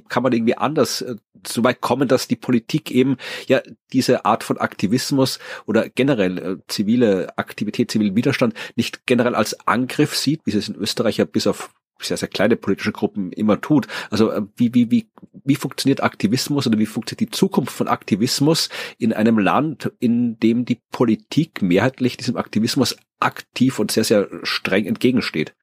kann 0.09 0.23
man 0.23 0.33
irgendwie 0.33 0.57
anders 0.57 1.01
äh, 1.01 1.15
so 1.47 1.63
weit 1.63 1.81
kommen, 1.81 2.07
dass 2.07 2.27
die 2.27 2.35
Politik 2.35 2.91
eben 2.91 3.17
ja 3.47 3.61
diese 3.93 4.25
Art 4.25 4.43
von 4.43 4.57
Aktivismus 4.57 5.39
oder 5.65 5.87
generell 5.89 6.37
äh, 6.37 6.57
zivile 6.67 7.37
Aktivität, 7.37 7.89
zivilen 7.89 8.15
Widerstand 8.15 8.53
nicht 8.75 9.05
generell 9.05 9.35
als 9.35 9.65
Angriff 9.65 10.15
sieht, 10.15 10.41
wie 10.45 10.55
es 10.55 10.67
in 10.67 10.75
Österreich 10.75 11.17
ja 11.17 11.25
bis 11.25 11.47
auf 11.47 11.69
sehr, 11.99 12.17
sehr 12.17 12.27
kleine 12.27 12.55
politische 12.55 12.91
Gruppen 12.91 13.31
immer 13.31 13.61
tut. 13.61 13.87
Also 14.09 14.31
äh, 14.31 14.41
wie, 14.55 14.73
wie, 14.73 14.91
wie, 14.91 15.09
wie 15.43 15.55
funktioniert 15.55 16.03
Aktivismus 16.03 16.67
oder 16.67 16.79
wie 16.79 16.85
funktioniert 16.85 17.31
die 17.31 17.37
Zukunft 17.37 17.73
von 17.73 17.87
Aktivismus 17.87 18.69
in 18.97 19.13
einem 19.13 19.37
Land, 19.37 19.91
in 19.99 20.39
dem 20.39 20.65
die 20.65 20.81
Politik 20.91 21.61
mehrheitlich 21.61 22.17
diesem 22.17 22.37
Aktivismus 22.37 22.97
aktiv 23.19 23.79
und 23.79 23.91
sehr, 23.91 24.03
sehr 24.03 24.27
streng 24.43 24.85
entgegensteht? 24.85 25.55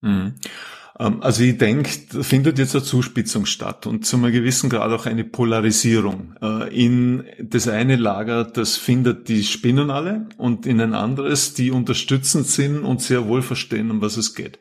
Mhm. 0.00 0.34
Ähm, 0.98 1.22
also 1.22 1.42
ich 1.42 1.58
denke, 1.58 1.90
findet 2.22 2.58
jetzt 2.58 2.74
eine 2.74 2.84
Zuspitzung 2.84 3.46
statt 3.46 3.86
und 3.86 4.06
zu 4.06 4.16
einem 4.16 4.32
gewissen 4.32 4.70
Grad 4.70 4.90
auch 4.92 5.06
eine 5.06 5.24
Polarisierung. 5.24 6.34
Äh, 6.40 6.74
in 6.74 7.24
das 7.40 7.68
eine 7.68 7.96
Lager, 7.96 8.44
das 8.44 8.76
findet 8.76 9.28
die 9.28 9.44
Spinnen 9.44 9.90
alle 9.90 10.28
und 10.36 10.66
in 10.66 10.80
ein 10.80 10.94
anderes, 10.94 11.54
die 11.54 11.70
unterstützend 11.70 12.46
sind 12.46 12.80
und 12.80 13.02
sehr 13.02 13.28
wohl 13.28 13.42
verstehen, 13.42 13.90
um 13.90 14.00
was 14.00 14.16
es 14.16 14.34
geht. 14.34 14.58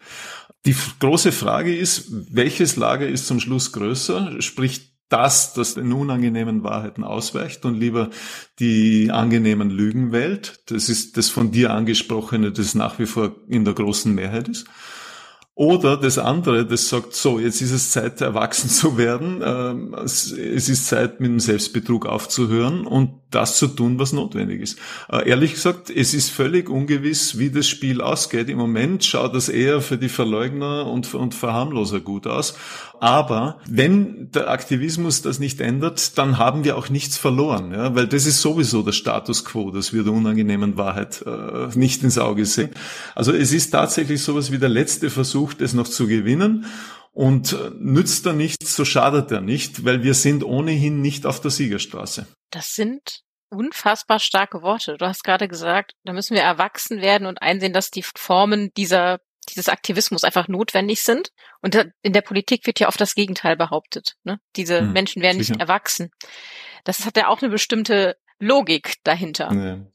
Die 0.66 0.76
große 1.00 1.32
Frage 1.32 1.76
ist, 1.76 2.08
welches 2.32 2.76
Lager 2.76 3.08
ist 3.08 3.28
zum 3.28 3.40
Schluss 3.40 3.72
größer? 3.72 4.42
Sprich, 4.42 4.96
das, 5.10 5.54
das 5.54 5.76
den 5.76 5.94
unangenehmen 5.94 6.64
Wahrheiten 6.64 7.04
ausweicht 7.04 7.64
und 7.66 7.80
lieber 7.80 8.10
die 8.60 9.12
angenehmen 9.12 9.70
Lügen 9.70 10.12
wählt. 10.12 10.62
Das 10.68 10.90
ist 10.90 11.18
das 11.18 11.30
von 11.30 11.52
dir 11.52 11.72
angesprochene, 11.72 12.52
das 12.52 12.74
nach 12.74 12.98
wie 12.98 13.06
vor 13.06 13.36
in 13.48 13.66
der 13.66 13.76
großen 13.76 14.14
Mehrheit 14.14 14.48
ist. 14.48 14.66
Oder 15.58 15.96
das 15.96 16.18
andere, 16.18 16.66
das 16.66 16.90
sagt, 16.90 17.16
so, 17.16 17.40
jetzt 17.40 17.62
ist 17.62 17.72
es 17.72 17.92
Zeit, 17.92 18.20
erwachsen 18.20 18.70
zu 18.70 18.98
werden. 18.98 19.42
Ähm, 19.42 19.94
es 19.94 20.34
ist 20.34 20.88
Zeit, 20.88 21.22
mit 21.22 21.32
dem 21.32 21.40
Selbstbetrug 21.40 22.06
aufzuhören 22.06 22.86
und 22.86 23.22
das 23.32 23.58
zu 23.58 23.68
tun, 23.68 24.00
was 24.00 24.14
notwendig 24.14 24.62
ist. 24.62 24.80
Äh, 25.10 25.30
ehrlich 25.30 25.54
gesagt, 25.54 25.90
es 25.90 26.14
ist 26.14 26.30
völlig 26.30 26.70
ungewiss, 26.70 27.38
wie 27.38 27.50
das 27.50 27.68
Spiel 27.68 28.02
ausgeht. 28.02 28.50
Im 28.50 28.58
Moment 28.58 29.04
schaut 29.04 29.36
das 29.36 29.50
eher 29.50 29.82
für 29.82 29.98
die 29.98 30.10
Verleugner 30.10 30.88
und, 30.88 31.14
und 31.14 31.34
Verharmloser 31.34 32.00
gut 32.00 32.28
aus. 32.28 32.56
Aber 33.00 33.60
wenn 33.68 34.32
der 34.32 34.50
Aktivismus 34.50 35.22
das 35.22 35.40
nicht 35.40 35.60
ändert, 35.60 36.18
dann 36.18 36.38
haben 36.38 36.64
wir 36.64 36.78
auch 36.78 36.90
nichts 36.90 37.18
verloren, 37.18 37.72
ja? 37.72 37.94
weil 37.94 38.08
das 38.08 38.26
ist 38.26 38.42
sowieso 38.42 38.84
der 38.84 38.94
Status 38.94 39.44
quo, 39.44 39.70
dass 39.70 39.92
wir 39.92 40.04
der 40.04 40.14
unangenehmen 40.14 40.78
Wahrheit 40.78 41.24
äh, 41.26 41.78
nicht 41.78 42.04
ins 42.04 42.18
Auge 42.18 42.46
sehen. 42.46 42.70
Also 43.14 43.34
es 43.34 43.52
ist 43.52 43.72
tatsächlich 43.72 44.24
sowas 44.24 44.52
wie 44.52 44.60
der 44.60 44.70
letzte 44.70 45.10
Versuch, 45.10 45.45
das 45.54 45.74
noch 45.74 45.88
zu 45.88 46.08
gewinnen. 46.08 46.66
Und 47.12 47.54
äh, 47.54 47.72
nützt 47.78 48.26
er 48.26 48.34
nichts, 48.34 48.76
so 48.76 48.84
schadet 48.84 49.32
er 49.32 49.40
nicht, 49.40 49.86
weil 49.86 50.04
wir 50.04 50.14
sind 50.14 50.44
ohnehin 50.44 51.02
nicht 51.02 51.26
auf 51.26 51.40
der 51.40 51.52
Siegerstraße. 51.52 52.28
Das 52.52 52.76
sind 52.76 53.22
unfassbar 53.50 54.20
starke 54.20 54.62
Worte. 54.62 54.98
Du 54.98 55.06
hast 55.06 55.24
gerade 55.24 55.48
gesagt, 55.48 55.94
da 56.04 56.12
müssen 56.12 56.36
wir 56.36 56.42
erwachsen 56.42 57.02
werden 57.02 57.26
und 57.26 57.42
einsehen, 57.42 57.72
dass 57.72 57.90
die 57.90 58.04
Formen 58.04 58.72
dieser 58.76 59.20
dieses 59.50 59.70
Aktivismus 59.70 60.24
einfach 60.24 60.48
notwendig 60.48 61.04
sind. 61.04 61.30
Und 61.62 61.76
in 62.02 62.14
der 62.14 62.22
Politik 62.22 62.66
wird 62.66 62.80
ja 62.80 62.88
oft 62.88 63.00
das 63.00 63.14
Gegenteil 63.14 63.56
behauptet. 63.56 64.16
Ne? 64.24 64.40
Diese 64.56 64.80
hm, 64.80 64.92
Menschen 64.92 65.22
werden 65.22 65.38
sicher. 65.38 65.54
nicht 65.54 65.62
erwachsen. 65.62 66.10
Das 66.84 67.06
hat 67.06 67.16
ja 67.16 67.28
auch 67.28 67.44
eine 67.44 67.52
bestimmte 67.52 68.18
Logik 68.40 68.96
dahinter. 69.04 69.54
Ja 69.54 69.86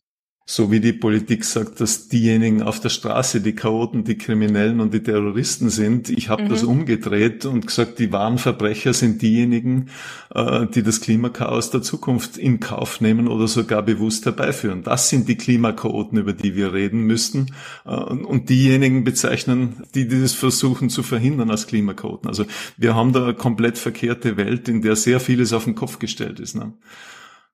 so 0.46 0.72
wie 0.72 0.80
die 0.80 0.92
Politik 0.92 1.44
sagt, 1.44 1.80
dass 1.80 2.08
diejenigen 2.08 2.62
auf 2.62 2.80
der 2.80 2.88
Straße 2.88 3.40
die 3.40 3.54
Chaoten, 3.54 4.02
die 4.02 4.18
Kriminellen 4.18 4.80
und 4.80 4.92
die 4.92 5.02
Terroristen 5.02 5.70
sind. 5.70 6.10
Ich 6.10 6.28
habe 6.28 6.42
mhm. 6.42 6.48
das 6.48 6.64
umgedreht 6.64 7.46
und 7.46 7.68
gesagt, 7.68 8.00
die 8.00 8.10
wahren 8.10 8.36
Verbrecher 8.36 8.92
sind 8.92 9.22
diejenigen, 9.22 9.90
äh, 10.34 10.66
die 10.66 10.82
das 10.82 11.00
Klimakaos 11.00 11.70
der 11.70 11.82
Zukunft 11.82 12.36
in 12.36 12.58
Kauf 12.58 13.00
nehmen 13.00 13.28
oder 13.28 13.46
sogar 13.46 13.82
bewusst 13.82 14.26
herbeiführen. 14.26 14.82
Das 14.82 15.08
sind 15.08 15.28
die 15.28 15.36
Klimachaoten, 15.36 16.18
über 16.18 16.32
die 16.32 16.56
wir 16.56 16.72
reden 16.72 17.02
müssten. 17.02 17.54
Äh, 17.84 17.90
und 17.90 18.48
diejenigen 18.48 19.04
bezeichnen, 19.04 19.84
die 19.94 20.08
dieses 20.08 20.34
versuchen 20.34 20.90
zu 20.90 21.04
verhindern 21.04 21.52
als 21.52 21.68
Klimachaoten. 21.68 22.28
Also 22.28 22.44
wir 22.76 22.96
haben 22.96 23.12
da 23.12 23.22
eine 23.22 23.34
komplett 23.34 23.78
verkehrte 23.78 24.36
Welt, 24.36 24.68
in 24.68 24.82
der 24.82 24.96
sehr 24.96 25.20
vieles 25.20 25.52
auf 25.52 25.64
den 25.64 25.76
Kopf 25.76 26.00
gestellt 26.00 26.40
ist. 26.40 26.56
Ne? 26.56 26.72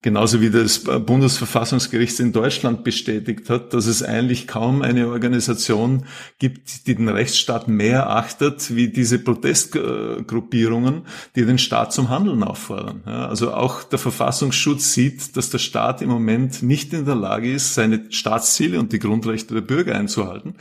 Genauso 0.06 0.40
wie 0.40 0.50
das 0.50 0.84
Bundesverfassungsgericht 0.84 2.20
in 2.20 2.30
Deutschland 2.30 2.84
bestätigt 2.84 3.50
hat, 3.50 3.74
dass 3.74 3.86
es 3.86 4.04
eigentlich 4.04 4.46
kaum 4.46 4.82
eine 4.82 5.08
Organisation 5.08 6.04
gibt, 6.38 6.86
die 6.86 6.94
den 6.94 7.08
Rechtsstaat 7.08 7.66
mehr 7.66 8.08
achtet, 8.08 8.76
wie 8.76 8.86
diese 8.86 9.18
Protestgruppierungen, 9.18 11.06
die 11.34 11.44
den 11.44 11.58
Staat 11.58 11.92
zum 11.92 12.08
Handeln 12.08 12.44
auffordern. 12.44 13.02
also 13.02 13.52
auch 13.52 13.82
der 13.82 13.98
Verfassungsschutz 13.98 14.92
sieht, 14.92 15.36
dass 15.36 15.50
der 15.50 15.58
Staat 15.58 16.02
im 16.02 16.10
Moment 16.10 16.62
nicht 16.62 16.92
in 16.92 17.04
der 17.04 17.16
Lage 17.16 17.52
ist, 17.52 17.74
seine 17.74 18.04
Staatsziele 18.10 18.78
und 18.78 18.92
die 18.92 19.00
Grundrechte 19.00 19.54
der 19.54 19.62
Bürger 19.62 19.96
einzuhalten 19.96 20.54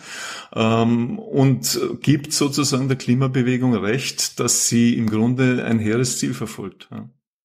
ähm, 0.56 1.20
und 1.20 1.80
gibt 2.02 2.34
sozusagen 2.34 2.88
der 2.88 2.98
Klimabewegung 2.98 3.76
recht, 3.76 4.40
dass 4.40 4.68
sie 4.68 4.96
im 4.96 5.08
Grunde 5.08 5.64
ein 5.66 5.78
hehres 5.78 6.18
Ziel 6.18 6.34
verfolgt 6.34 6.90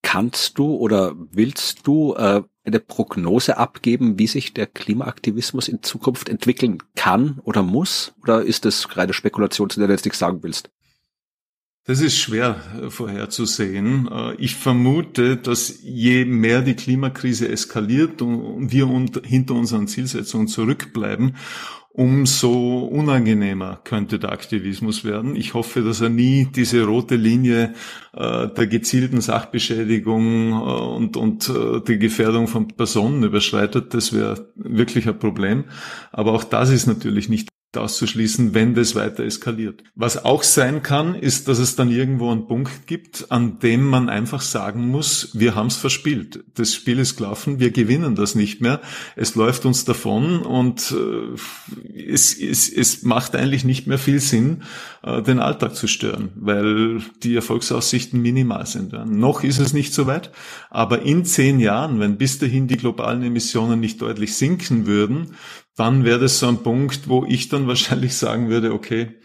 Kannst 0.02 0.58
du 0.58 0.74
oder 0.74 1.14
willst 1.30 1.86
du 1.86 2.14
äh, 2.14 2.42
eine 2.64 2.80
Prognose 2.80 3.58
abgeben, 3.58 4.18
wie 4.18 4.26
sich 4.26 4.54
der 4.54 4.66
Klimaaktivismus 4.66 5.68
in 5.68 5.82
Zukunft 5.82 6.28
entwickeln 6.28 6.78
kann 6.96 7.40
oder 7.44 7.62
muss? 7.62 8.12
Oder 8.22 8.42
ist 8.42 8.64
das 8.64 8.88
gerade 8.88 9.12
Spekulation, 9.12 9.70
zu 9.70 9.78
der 9.78 9.88
du 9.88 9.94
jetzt 9.94 10.04
nichts 10.04 10.18
sagen 10.18 10.42
willst? 10.42 10.70
Das 11.84 12.00
ist 12.00 12.18
schwer 12.18 12.56
äh, 12.80 12.90
vorherzusehen. 12.90 14.08
Äh, 14.12 14.34
ich 14.34 14.54
vermute, 14.54 15.36
dass 15.36 15.82
je 15.82 16.24
mehr 16.24 16.62
die 16.62 16.74
Klimakrise 16.76 17.48
eskaliert 17.48 18.22
und 18.22 18.70
wir 18.70 18.88
hinter 19.24 19.54
unseren 19.54 19.88
Zielsetzungen 19.88 20.46
zurückbleiben, 20.46 21.36
umso 21.92 22.84
unangenehmer 22.84 23.80
könnte 23.84 24.18
der 24.18 24.32
Aktivismus 24.32 25.04
werden. 25.04 25.36
Ich 25.36 25.54
hoffe, 25.54 25.82
dass 25.82 26.00
er 26.00 26.08
nie 26.08 26.46
diese 26.46 26.84
rote 26.84 27.16
Linie 27.16 27.74
äh, 28.14 28.48
der 28.48 28.66
gezielten 28.66 29.20
Sachbeschädigung 29.20 30.52
und, 30.52 31.16
und 31.16 31.52
die 31.88 31.98
Gefährdung 31.98 32.46
von 32.46 32.68
Personen 32.68 33.22
überschreitet. 33.24 33.92
Das 33.92 34.12
wäre 34.12 34.48
wirklich 34.54 35.08
ein 35.08 35.18
Problem. 35.18 35.64
Aber 36.12 36.32
auch 36.32 36.44
das 36.44 36.70
ist 36.70 36.86
natürlich 36.86 37.28
nicht 37.28 37.49
auszuschließen, 37.76 38.54
wenn 38.54 38.74
das 38.74 38.94
weiter 38.94 39.24
eskaliert. 39.24 39.84
Was 39.94 40.24
auch 40.24 40.42
sein 40.42 40.82
kann, 40.82 41.14
ist, 41.14 41.46
dass 41.48 41.58
es 41.58 41.76
dann 41.76 41.90
irgendwo 41.90 42.30
einen 42.30 42.46
Punkt 42.46 42.86
gibt, 42.86 43.30
an 43.30 43.58
dem 43.60 43.84
man 43.84 44.08
einfach 44.08 44.40
sagen 44.40 44.88
muss, 44.88 45.30
wir 45.34 45.54
haben 45.54 45.68
es 45.68 45.76
verspielt. 45.76 46.44
Das 46.54 46.74
Spiel 46.74 46.98
ist 46.98 47.16
gelaufen, 47.16 47.60
wir 47.60 47.70
gewinnen 47.70 48.14
das 48.16 48.34
nicht 48.34 48.60
mehr. 48.60 48.80
Es 49.14 49.34
läuft 49.34 49.66
uns 49.66 49.84
davon 49.84 50.40
und 50.42 50.92
äh, 50.92 52.00
es, 52.00 52.36
es, 52.36 52.68
es 52.68 53.02
macht 53.02 53.36
eigentlich 53.36 53.64
nicht 53.64 53.86
mehr 53.86 53.98
viel 53.98 54.20
Sinn, 54.20 54.64
äh, 55.02 55.22
den 55.22 55.38
Alltag 55.38 55.76
zu 55.76 55.86
stören, 55.86 56.30
weil 56.34 57.00
die 57.22 57.36
Erfolgsaussichten 57.36 58.20
minimal 58.20 58.66
sind. 58.66 58.92
Noch 58.92 59.44
ist 59.44 59.60
es 59.60 59.72
nicht 59.72 59.94
so 59.94 60.06
weit, 60.06 60.32
aber 60.70 61.02
in 61.02 61.24
zehn 61.24 61.60
Jahren, 61.60 62.00
wenn 62.00 62.18
bis 62.18 62.38
dahin 62.38 62.66
die 62.66 62.76
globalen 62.76 63.22
Emissionen 63.22 63.80
nicht 63.80 64.02
deutlich 64.02 64.34
sinken 64.34 64.86
würden, 64.86 65.36
dann 65.76 66.04
wäre 66.04 66.18
das 66.18 66.38
so 66.38 66.48
ein 66.48 66.62
Punkt, 66.62 67.08
wo 67.08 67.24
ich 67.24 67.48
dann 67.48 67.66
wahrscheinlich 67.66 68.14
sagen 68.14 68.48
würde, 68.48 68.72
okay, 68.72 69.20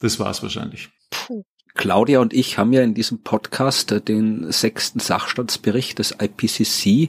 das 0.00 0.18
war's 0.18 0.42
wahrscheinlich. 0.42 0.90
Puh. 1.10 1.42
Claudia 1.74 2.18
und 2.18 2.34
ich 2.34 2.58
haben 2.58 2.72
ja 2.72 2.82
in 2.82 2.94
diesem 2.94 3.22
Podcast 3.22 4.08
den 4.08 4.50
sechsten 4.50 4.98
Sachstandsbericht 4.98 6.00
des 6.00 6.16
IPCC 6.20 6.86
äh, 6.86 7.08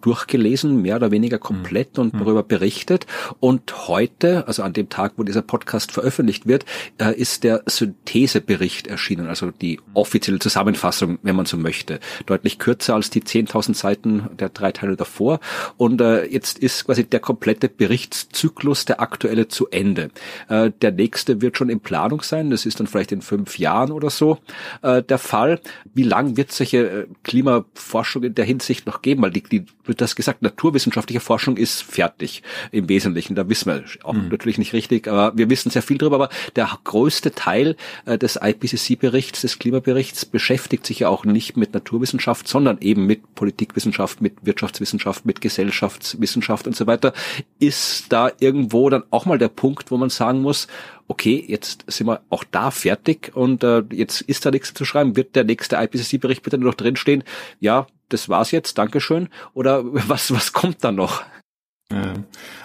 durchgelesen, 0.00 0.82
mehr 0.82 0.96
oder 0.96 1.10
weniger 1.10 1.38
komplett 1.38 1.96
mhm. 1.96 2.04
und 2.04 2.14
darüber 2.20 2.42
berichtet. 2.42 3.06
Und 3.40 3.88
heute, 3.88 4.46
also 4.46 4.62
an 4.62 4.72
dem 4.72 4.88
Tag, 4.88 5.14
wo 5.16 5.22
dieser 5.22 5.42
Podcast 5.42 5.92
veröffentlicht 5.92 6.46
wird, 6.46 6.64
äh, 6.98 7.14
ist 7.14 7.44
der 7.44 7.62
Synthesebericht 7.66 8.86
erschienen, 8.86 9.26
also 9.26 9.50
die 9.50 9.80
offizielle 9.94 10.38
Zusammenfassung, 10.38 11.18
wenn 11.22 11.36
man 11.36 11.46
so 11.46 11.56
möchte. 11.56 12.00
Deutlich 12.26 12.58
kürzer 12.58 12.94
als 12.94 13.10
die 13.10 13.22
10.000 13.22 13.74
Seiten 13.74 14.28
der 14.38 14.48
drei 14.48 14.72
Teile 14.72 14.96
davor. 14.96 15.40
Und 15.76 16.00
äh, 16.00 16.24
jetzt 16.26 16.58
ist 16.58 16.86
quasi 16.86 17.04
der 17.04 17.20
komplette 17.20 17.68
Berichtszyklus, 17.68 18.84
der 18.84 19.00
aktuelle, 19.00 19.48
zu 19.48 19.68
Ende. 19.68 20.10
Äh, 20.48 20.70
der 20.82 20.92
nächste 20.92 21.40
wird 21.40 21.56
schon 21.56 21.70
in 21.70 21.80
Planung 21.80 22.22
sein. 22.22 22.50
Das 22.50 22.66
ist 22.66 22.80
dann 22.80 22.86
vielleicht 22.86 23.12
in 23.12 23.22
fünf 23.22 23.58
Jahren 23.58 23.90
oder 23.90 24.10
so 24.10 24.38
äh, 24.82 25.02
der 25.02 25.18
Fall. 25.18 25.60
Wie 25.94 26.02
lang 26.02 26.36
wird 26.36 26.52
solche 26.52 26.78
äh, 26.78 27.06
Klimaforschung 27.22 28.24
in 28.24 28.34
der 28.34 28.44
Hinsicht 28.44 28.86
noch 28.86 29.02
geben? 29.02 29.22
Weil 29.22 29.30
die, 29.30 29.42
die 29.42 29.66
wird 29.90 30.00
das 30.00 30.16
gesagt, 30.16 30.40
naturwissenschaftliche 30.40 31.20
Forschung 31.20 31.58
ist 31.58 31.82
fertig 31.82 32.42
im 32.70 32.88
Wesentlichen. 32.88 33.34
Da 33.34 33.48
wissen 33.48 33.66
wir 33.66 33.84
auch 34.04 34.14
mhm. 34.14 34.28
natürlich 34.28 34.56
nicht 34.56 34.72
richtig, 34.72 35.08
aber 35.08 35.36
wir 35.36 35.50
wissen 35.50 35.70
sehr 35.70 35.82
viel 35.82 35.98
drüber. 35.98 36.14
Aber 36.16 36.28
der 36.56 36.78
größte 36.84 37.32
Teil 37.32 37.76
äh, 38.06 38.16
des 38.16 38.38
IPCC-Berichts, 38.40 39.42
des 39.42 39.58
Klimaberichts, 39.58 40.24
beschäftigt 40.24 40.86
sich 40.86 41.00
ja 41.00 41.08
auch 41.08 41.24
nicht 41.24 41.56
mit 41.56 41.74
Naturwissenschaft, 41.74 42.48
sondern 42.48 42.78
eben 42.80 43.04
mit 43.04 43.34
Politikwissenschaft, 43.34 44.22
mit 44.22 44.46
Wirtschaftswissenschaft, 44.46 45.26
mit 45.26 45.40
Gesellschaftswissenschaft 45.40 46.66
und 46.66 46.76
so 46.76 46.86
weiter. 46.86 47.12
Ist 47.58 48.06
da 48.12 48.30
irgendwo 48.38 48.88
dann 48.88 49.02
auch 49.10 49.26
mal 49.26 49.38
der 49.38 49.48
Punkt, 49.48 49.90
wo 49.90 49.96
man 49.96 50.08
sagen 50.08 50.40
muss, 50.40 50.68
okay, 51.08 51.44
jetzt 51.46 51.84
sind 51.88 52.06
wir 52.06 52.20
auch 52.30 52.44
da 52.44 52.70
fertig 52.70 53.32
und 53.34 53.64
äh, 53.64 53.82
jetzt 53.90 54.20
ist 54.20 54.46
da 54.46 54.52
nichts 54.52 54.72
zu 54.72 54.84
schreiben. 54.84 55.16
Wird 55.16 55.34
der 55.34 55.42
nächste 55.42 55.74
IPCC-Bericht 55.74 56.44
bitte 56.44 56.56
nur 56.56 56.70
noch 56.70 56.76
drinstehen? 56.76 57.24
Ja, 57.58 57.88
das 58.10 58.28
war's 58.28 58.50
jetzt, 58.50 58.78
Dankeschön. 58.78 59.28
Oder 59.54 59.82
was, 60.08 60.32
was 60.32 60.52
kommt 60.52 60.84
da 60.84 60.92
noch? 60.92 61.22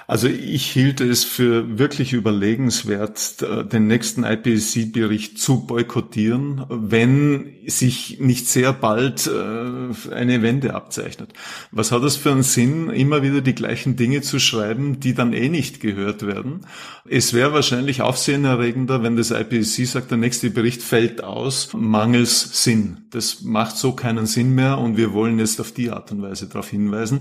Also 0.08 0.28
ich 0.28 0.70
hielt 0.72 1.01
es 1.01 1.24
für 1.24 1.80
wirklich 1.80 2.14
überlegenswert, 2.14 3.43
den 3.72 3.88
nächsten 3.88 4.24
IPCC-Bericht 4.24 5.39
zu 5.39 5.66
boykottieren, 5.66 6.66
wenn 6.70 7.56
sich 7.66 8.20
nicht 8.20 8.47
sehr 8.47 8.74
bald 8.74 9.28
äh, 9.28 10.14
eine 10.14 10.41
Wende 10.41 10.76
abzeichnet. 10.76 11.34
Was 11.72 11.91
hat 11.91 12.03
es 12.03 12.16
für 12.16 12.32
einen 12.32 12.43
Sinn, 12.43 12.89
immer 12.89 13.24
wieder 13.24 13.41
die 13.41 13.56
gleichen 13.56 13.95
Dinge 13.95 14.22
zu 14.22 14.39
schreiben, 14.39 14.99
die 14.99 15.14
dann 15.14 15.34
eh 15.34 15.49
nicht 15.49 15.80
gehört 15.80 16.26
werden? 16.26 16.62
Es 17.08 17.34
wäre 17.34 17.53
wahrscheinlich 17.53 18.01
aufsehenerregender, 18.01 19.03
wenn 19.03 19.16
das 19.16 19.32
IPCC 19.32 19.86
sagt, 19.88 20.12
der 20.12 20.18
nächste 20.18 20.49
Bericht 20.49 20.82
fällt 20.84 21.24
aus, 21.24 21.70
mangels 21.74 22.64
Sinn. 22.64 23.06
Das 23.10 23.41
macht 23.41 23.78
so 23.78 23.93
keinen 23.93 24.26
Sinn 24.26 24.53
mehr 24.56 24.78
und 24.78 24.97
wir 24.97 25.14
wollen 25.14 25.39
jetzt 25.39 25.60
auf 25.62 25.72
die 25.72 25.91
Art 25.91 26.12
und 26.12 26.22
Weise 26.22 26.47
darauf 26.47 26.70
hinweisen. 26.70 27.20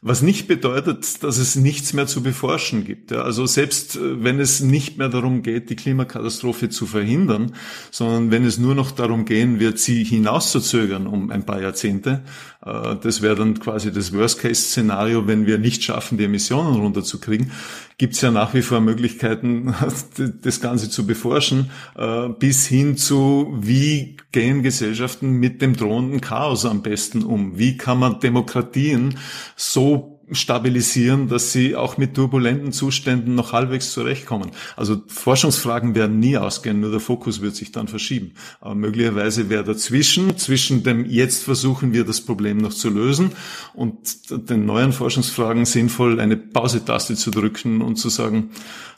Was 0.00 0.22
nicht 0.22 0.48
bedeutet, 0.48 1.22
dass 1.22 1.38
es 1.38 1.56
nichts 1.56 1.92
mehr 1.92 2.06
zu 2.06 2.21
beforschen 2.22 2.84
gibt. 2.84 3.12
Also 3.12 3.46
selbst 3.46 3.96
äh, 3.96 4.22
wenn 4.22 4.40
es 4.40 4.60
nicht 4.60 4.98
mehr 4.98 5.08
darum 5.08 5.42
geht, 5.42 5.70
die 5.70 5.76
Klimakatastrophe 5.76 6.68
zu 6.68 6.86
verhindern, 6.86 7.54
sondern 7.90 8.30
wenn 8.30 8.44
es 8.44 8.58
nur 8.58 8.74
noch 8.74 8.90
darum 8.90 9.24
gehen 9.24 9.60
wird, 9.60 9.78
sie 9.78 10.04
hinauszuzögern 10.04 11.06
um 11.06 11.30
ein 11.30 11.44
paar 11.44 11.60
Jahrzehnte, 11.60 12.22
äh, 12.64 12.96
das 13.02 13.22
wäre 13.22 13.34
dann 13.34 13.58
quasi 13.58 13.92
das 13.92 14.12
Worst-Case-Szenario, 14.12 15.26
wenn 15.26 15.46
wir 15.46 15.58
nicht 15.58 15.82
schaffen, 15.84 16.18
die 16.18 16.24
Emissionen 16.24 16.74
runterzukriegen, 16.80 17.52
gibt 17.98 18.14
es 18.14 18.20
ja 18.20 18.30
nach 18.30 18.54
wie 18.54 18.62
vor 18.62 18.80
Möglichkeiten, 18.80 19.74
das 20.42 20.60
Ganze 20.60 20.90
zu 20.90 21.06
beforschen, 21.06 21.70
äh, 21.96 22.28
bis 22.28 22.66
hin 22.66 22.96
zu, 22.96 23.56
wie 23.60 24.16
gehen 24.32 24.62
Gesellschaften 24.62 25.32
mit 25.32 25.62
dem 25.62 25.76
drohenden 25.76 26.20
Chaos 26.20 26.64
am 26.64 26.82
besten 26.82 27.22
um? 27.22 27.58
Wie 27.58 27.76
kann 27.76 27.98
man 27.98 28.20
Demokratien 28.20 29.18
so 29.56 30.11
stabilisieren, 30.30 31.28
dass 31.28 31.52
sie 31.52 31.76
auch 31.76 31.98
mit 31.98 32.14
turbulenten 32.14 32.72
Zuständen 32.72 33.34
noch 33.34 33.52
halbwegs 33.52 33.92
zurechtkommen. 33.92 34.50
Also 34.76 35.02
Forschungsfragen 35.06 35.94
werden 35.94 36.18
nie 36.18 36.36
ausgehen, 36.36 36.80
nur 36.80 36.90
der 36.90 37.00
Fokus 37.00 37.40
wird 37.40 37.56
sich 37.56 37.72
dann 37.72 37.88
verschieben. 37.88 38.32
Aber 38.60 38.74
möglicherweise 38.74 39.50
wäre 39.50 39.64
dazwischen, 39.64 40.36
zwischen 40.38 40.82
dem 40.84 41.04
jetzt 41.04 41.44
versuchen 41.44 41.92
wir 41.92 42.04
das 42.04 42.20
Problem 42.20 42.58
noch 42.58 42.72
zu 42.72 42.90
lösen 42.90 43.32
und 43.74 43.96
den 44.30 44.66
neuen 44.66 44.92
Forschungsfragen 44.92 45.64
sinnvoll 45.64 46.20
eine 46.20 46.36
Pause-Taste 46.36 47.16
zu 47.16 47.30
drücken 47.30 47.82
und 47.82 47.96
zu 47.96 48.08
sagen, 48.08 48.50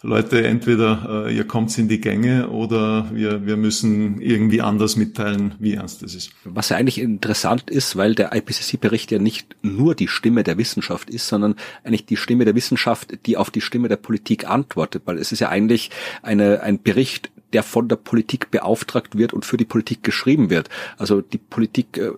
Leute, 0.05 0.47
entweder 0.47 1.25
äh, 1.27 1.35
ihr 1.35 1.45
kommt 1.45 1.77
in 1.79 1.89
die 1.89 1.99
Gänge 1.99 2.51
oder 2.51 3.09
wir, 3.11 3.47
wir 3.47 3.57
müssen 3.57 4.20
irgendwie 4.20 4.61
anders 4.61 4.97
mitteilen, 4.97 5.55
wie 5.59 5.75
ernst 5.75 6.03
es 6.03 6.14
ist. 6.14 6.31
Was 6.45 6.68
ja 6.68 6.77
eigentlich 6.77 6.99
interessant 6.99 7.70
ist, 7.70 7.97
weil 7.97 8.14
der 8.14 8.35
IPCC-Bericht 8.35 9.11
ja 9.12 9.18
nicht 9.18 9.57
nur 9.62 9.95
die 9.95 10.09
Stimme 10.09 10.45
der 10.45 10.59
Wissenschaft 10.59 11.09
ist, 11.09 11.24
sondern 11.29 11.57
eigentlich 11.83 12.07
die 12.07 12.16
Stimme 12.16 12.45
der 12.45 12.55
Wissenschaft, 12.55 13.27
die 13.27 13.37
auf 13.37 13.51
die 13.51 13.61
Stimme 13.61 13.89
der 13.89 13.97
Politik 13.97 14.49
antwortet, 14.49 15.03
weil 15.07 15.18
es 15.18 15.33
ist 15.33 15.41
ja 15.41 15.49
eigentlich 15.49 15.91
eine, 16.22 16.62
ein 16.62 16.83
Bericht 16.83 17.31
der 17.55 17.62
von 17.62 17.89
der 17.89 17.97
Politik 17.97 18.51
beauftragt 18.51 19.16
wird 19.16 19.33
und 19.33 19.45
für 19.45 19.57
die 19.57 19.64
Politik 19.64 20.03
geschrieben 20.03 20.51
wird. 20.51 20.68
Also 20.99 21.20
die 21.20 21.39
Politik 21.39 21.97
äh, 21.97 22.11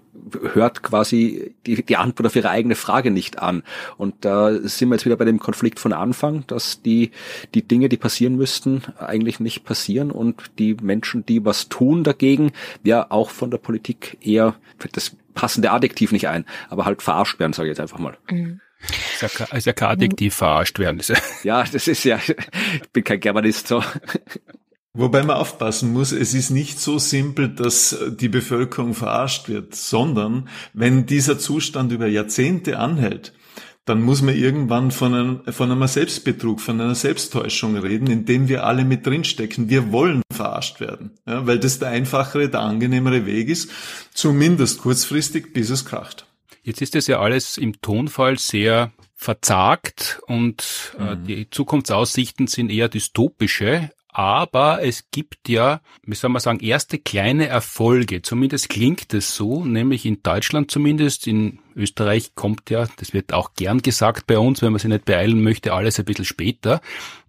hört 0.55 0.83
quasi 0.83 1.55
die, 1.67 1.85
die 1.85 1.97
Antwort 1.97 2.27
auf 2.27 2.37
ihre 2.37 2.51
eigene 2.51 2.75
Frage 2.75 3.11
nicht 3.11 3.39
an. 3.39 3.63
Und 3.97 4.25
da 4.25 4.53
sind 4.53 4.89
wir 4.89 4.97
jetzt 4.97 5.05
wieder 5.05 5.17
bei 5.17 5.25
dem 5.25 5.39
Konflikt 5.39 5.79
von 5.79 5.93
Anfang, 5.93 6.45
dass 6.47 6.83
die, 6.83 7.11
die 7.55 7.63
Dinge, 7.63 7.89
die 7.89 7.99
passieren 7.99 8.37
müssten, 8.37 8.83
eigentlich 8.99 9.39
nicht 9.39 9.65
passieren 9.65 10.11
und 10.11 10.51
die 10.59 10.75
Menschen, 10.81 11.25
die 11.27 11.45
was 11.45 11.69
tun 11.69 12.03
dagegen, 12.03 12.53
ja 12.83 13.07
auch 13.11 13.31
von 13.31 13.51
der 13.51 13.59
Politik 13.59 14.19
eher, 14.21 14.55
das 14.93 15.15
passende 15.35 15.71
Adjektiv 15.71 16.13
nicht 16.13 16.29
ein, 16.29 16.47
aber 16.71 16.87
halt 16.87 17.03
verarscht 17.03 17.39
werden, 17.39 17.53
sage 17.53 17.69
ich 17.69 17.73
jetzt 17.73 17.81
einfach 17.81 17.99
mal. 17.99 18.17
Mhm. 18.31 18.61
Ist 19.21 19.39
ja, 19.39 19.47
ist 19.47 19.67
ja 19.67 19.73
kein 19.73 19.89
Adjektiv 19.91 20.35
verarscht 20.35 20.79
werden. 20.79 21.01
ja, 21.43 21.65
das 21.65 21.89
ist 21.89 22.05
ja, 22.05 22.19
ich 22.19 22.91
bin 22.93 23.05
kein 23.05 23.21
Germanist 23.21 23.69
so. 23.69 23.83
Wobei 24.93 25.23
man 25.23 25.37
aufpassen 25.37 25.93
muss, 25.93 26.13
es 26.13 26.33
ist 26.33 26.51
nicht 26.51 26.81
so 26.81 26.99
simpel, 26.99 27.49
dass 27.49 27.99
die 28.19 28.31
Bevölkerung 28.31 28.95
verarscht 28.95 29.49
wird, 29.49 29.75
sondern 29.75 30.49
wenn 30.73 31.05
dieser 31.05 31.39
Zustand 31.39 31.93
über 31.93 32.07
Jahrzehnte 32.07 32.79
anhält, 32.79 33.35
dann 33.85 34.03
muss 34.03 34.21
man 34.21 34.35
irgendwann 34.35 34.91
von 34.91 35.15
einem, 35.15 35.41
von 35.53 35.71
einem 35.71 35.87
Selbstbetrug, 35.87 36.61
von 36.61 36.81
einer 36.81 36.95
Selbsttäuschung 36.95 37.77
reden, 37.77 38.09
in 38.09 38.25
dem 38.25 38.49
wir 38.49 38.65
alle 38.65 38.85
mit 38.85 39.07
drinstecken. 39.07 39.69
Wir 39.69 39.93
wollen 39.93 40.23
verarscht 40.33 40.81
werden, 40.81 41.13
ja, 41.27 41.47
weil 41.47 41.61
das 41.61 41.79
der 41.79 41.91
einfachere, 41.91 42.49
der 42.49 42.61
angenehmere 42.61 43.27
Weg 43.27 43.49
ist, 43.49 43.71
zumindest 44.13 44.81
kurzfristig, 44.81 45.53
bis 45.53 45.71
es 45.71 45.85
kracht. 45.85 46.26
Jetzt 46.67 46.83
ist 46.83 46.97
das 46.97 47.07
ja 47.07 47.21
alles 47.21 47.59
im 47.59 47.81
Tonfall 47.81 48.39
sehr 48.41 48.91
verzagt 49.15 50.21
und 50.27 50.97
äh, 50.99 51.15
mhm. 51.15 51.25
die 51.25 51.49
Zukunftsaussichten 51.49 52.49
sind 52.49 52.73
eher 52.73 52.89
dystopische. 52.89 53.93
aber 54.09 54.83
es 54.83 55.13
gibt 55.13 55.49
ja, 55.49 55.81
wie 56.03 56.17
soll 56.17 56.31
man 56.31 56.41
sagen, 56.41 56.59
erste 56.59 56.99
kleine 56.99 57.47
Erfolge. 57.47 58.21
Zumindest 58.23 58.69
klingt 58.69 59.15
es 59.15 59.37
so, 59.37 59.65
nämlich 59.65 60.05
in 60.07 60.25
Deutschland 60.25 60.73
zumindest. 60.73 61.29
In 61.29 61.61
Österreich 61.77 62.35
kommt 62.35 62.69
ja, 62.71 62.89
das 62.97 63.13
wird 63.13 63.33
auch 63.33 63.55
gern 63.55 63.81
gesagt 63.81 64.27
bei 64.27 64.39
uns, 64.39 64.61
wenn 64.61 64.73
man 64.73 64.81
sich 64.81 64.91
nicht 64.91 65.05
beeilen 65.05 65.43
möchte, 65.43 65.73
alles 65.73 66.01
ein 66.01 66.05
bisschen 66.05 66.25
später. 66.25 66.81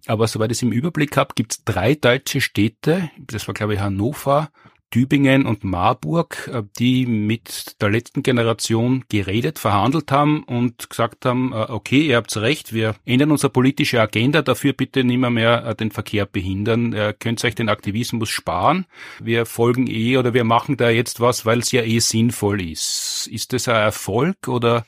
Aber 0.06 0.26
soweit 0.26 0.50
ich 0.50 0.58
es 0.58 0.62
im 0.62 0.72
Überblick 0.72 1.16
habe, 1.16 1.34
gibt 1.36 1.52
es 1.52 1.64
drei 1.64 1.94
deutsche 1.94 2.40
Städte, 2.40 3.08
das 3.18 3.46
war 3.46 3.54
glaube 3.54 3.74
ich 3.74 3.80
Hannover, 3.80 4.50
Tübingen 4.90 5.46
und 5.46 5.64
Marburg, 5.64 6.50
äh, 6.52 6.62
die 6.78 7.06
mit 7.06 7.80
der 7.80 7.90
letzten 7.90 8.22
Generation 8.22 9.04
geredet, 9.08 9.58
verhandelt 9.58 10.10
haben 10.10 10.42
und 10.44 10.88
gesagt 10.88 11.26
haben, 11.26 11.52
äh, 11.52 11.66
okay, 11.68 12.00
ihr 12.00 12.16
habt 12.16 12.36
recht, 12.36 12.72
wir 12.72 12.94
ändern 13.04 13.30
unsere 13.30 13.52
politische 13.52 14.00
Agenda, 14.00 14.42
dafür 14.42 14.72
bitte 14.72 15.04
nimmer 15.04 15.30
mehr 15.30 15.64
äh, 15.66 15.74
den 15.74 15.90
Verkehr 15.90 16.26
behindern, 16.26 16.92
ihr 16.92 17.12
könnt 17.12 17.44
euch 17.44 17.54
den 17.54 17.68
Aktivismus 17.68 18.30
sparen, 18.30 18.86
wir 19.20 19.46
folgen 19.46 19.86
eh 19.88 20.16
oder 20.16 20.34
wir 20.34 20.44
machen 20.44 20.76
da 20.76 20.90
jetzt 20.90 21.20
was, 21.20 21.44
weil 21.44 21.58
es 21.58 21.72
ja 21.72 21.82
eh 21.82 21.98
sinnvoll 21.98 22.62
ist. 22.62 23.28
Ist 23.30 23.52
das 23.52 23.68
ein 23.68 23.76
Erfolg 23.76 24.48
oder 24.48 24.86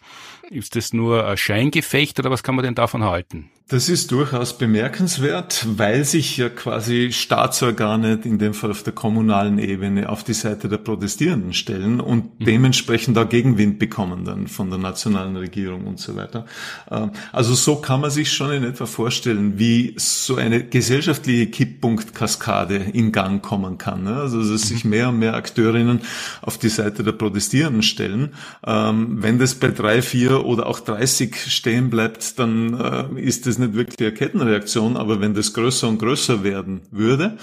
ist 0.51 0.77
das 0.77 0.93
nur 0.93 1.27
ein 1.27 1.37
Scheingefecht 1.37 2.19
oder 2.19 2.31
was 2.31 2.43
kann 2.43 2.55
man 2.55 2.65
denn 2.65 2.75
davon 2.75 3.05
halten? 3.05 3.51
Das 3.71 3.89
ist 3.89 4.11
durchaus 4.11 4.59
bemerkenswert, 4.59 5.65
weil 5.77 6.05
sich 6.05 6.37
ja 6.37 6.49
quasi 6.49 7.13
Staatsorgane, 7.13 8.19
in 8.25 8.41
dem 8.41 8.53
Fall 8.53 8.73
auf 8.73 8.83
der 8.83 8.93
kommunalen 8.93 9.61
Ebene, 9.61 10.09
auf 10.09 10.25
die 10.25 10.35
Seite 10.35 10.69
der 10.69 10.79
Protestierenden 10.79 11.53
stellen 11.53 12.01
und 12.01 12.41
mhm. 12.41 12.45
dementsprechend 12.47 13.17
da 13.17 13.23
Gegenwind 13.23 13.79
bekommen 13.79 14.25
dann 14.25 14.49
von 14.49 14.71
der 14.71 14.81
nationalen 14.81 15.37
Regierung 15.37 15.87
und 15.87 16.01
so 16.01 16.17
weiter. 16.17 16.47
Ähm, 16.91 17.13
also 17.31 17.55
so 17.55 17.77
kann 17.77 18.01
man 18.01 18.11
sich 18.11 18.33
schon 18.33 18.51
in 18.51 18.65
etwa 18.65 18.87
vorstellen, 18.87 19.57
wie 19.61 19.95
so 19.99 20.35
eine 20.35 20.65
gesellschaftliche 20.65 21.47
Kipppunktkaskade 21.47 22.75
in 22.75 23.13
Gang 23.13 23.41
kommen 23.41 23.79
kann. 23.79 24.03
Ne? 24.03 24.17
Also 24.17 24.43
dass 24.43 24.63
sich 24.63 24.83
mhm. 24.85 24.91
mehr 24.91 25.09
und 25.11 25.21
mehr 25.21 25.35
Akteurinnen 25.35 26.01
auf 26.43 26.59
die 26.59 26.71
Seite 26.71 27.05
der 27.05 27.13
Protestierenden 27.13 27.85
stellen. 27.85 28.31
Ähm, 28.67 29.23
wenn 29.23 29.39
das 29.39 29.55
bei 29.55 29.69
drei, 29.69 30.03
vier 30.03 30.45
oder 30.45 30.67
auch 30.67 30.81
30 30.81 31.37
stehen 31.37 31.89
bleibt, 31.89 32.37
dann 32.41 32.75
äh, 32.75 33.21
ist 33.21 33.47
das 33.47 33.60
nicht 33.61 33.75
wirklich 33.75 33.99
eine 34.01 34.13
Kettenreaktion, 34.13 34.97
aber 34.97 35.21
wenn 35.21 35.35
das 35.35 35.53
größer 35.53 35.89
und 35.89 35.99
größer 35.99 36.43
werden 36.43 36.83
würde, 36.91 37.39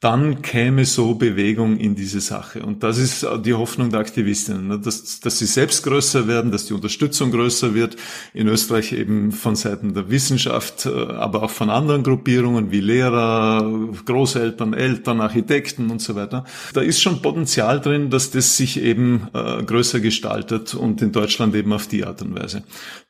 dann 0.00 0.42
käme 0.42 0.84
so 0.84 1.14
Bewegung 1.14 1.76
in 1.76 1.96
diese 1.96 2.20
Sache. 2.20 2.62
Und 2.62 2.84
das 2.84 2.98
ist 2.98 3.26
die 3.44 3.54
Hoffnung 3.54 3.90
der 3.90 3.98
Aktivistinnen, 3.98 4.68
ne? 4.68 4.78
dass, 4.78 5.18
dass 5.18 5.40
sie 5.40 5.46
selbst 5.46 5.82
größer 5.82 6.28
werden, 6.28 6.52
dass 6.52 6.66
die 6.66 6.72
Unterstützung 6.74 7.32
größer 7.32 7.74
wird. 7.74 7.96
In 8.32 8.46
Österreich 8.46 8.92
eben 8.92 9.32
von 9.32 9.56
Seiten 9.56 9.94
der 9.94 10.08
Wissenschaft, 10.08 10.86
äh, 10.86 10.90
aber 10.90 11.42
auch 11.42 11.50
von 11.50 11.68
anderen 11.68 12.04
Gruppierungen 12.04 12.70
wie 12.70 12.80
Lehrer, 12.80 13.88
Großeltern, 14.04 14.72
Eltern, 14.72 15.20
Architekten 15.20 15.90
und 15.90 16.00
so 16.00 16.14
weiter. 16.14 16.44
Da 16.74 16.80
ist 16.80 17.00
schon 17.00 17.20
Potenzial 17.20 17.80
drin, 17.80 18.08
dass 18.08 18.30
das 18.30 18.56
sich 18.56 18.80
eben 18.80 19.26
äh, 19.34 19.64
größer 19.64 19.98
gestaltet 19.98 20.74
und 20.74 21.02
in 21.02 21.10
Deutschland 21.10 21.56
eben 21.56 21.72
auf 21.72 21.88
die 21.88 22.04
Art 22.04 22.22
und 22.22 22.38
Weise. 22.38 22.62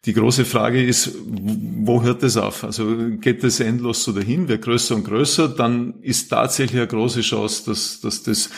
Die 0.06 0.14
große 0.14 0.46
Frage 0.46 0.82
ist, 0.82 1.16
wo 1.26 2.02
hört 2.02 2.22
es 2.22 2.38
auf? 2.38 2.64
Also 2.64 2.96
geht 3.20 3.44
es 3.44 3.60
endlos 3.60 4.04
so 4.04 4.12
dahin, 4.12 4.48
wird 4.48 4.62
größer 4.62 4.94
und 4.94 5.04
größer, 5.04 5.48
dann 5.48 5.94
ist 6.00 6.28
tatsächlich 6.28 6.77
eine 6.78 6.88
große 6.88 7.20
Chance, 7.20 7.64
dass, 7.66 8.00
dass 8.00 8.22
das 8.22 8.50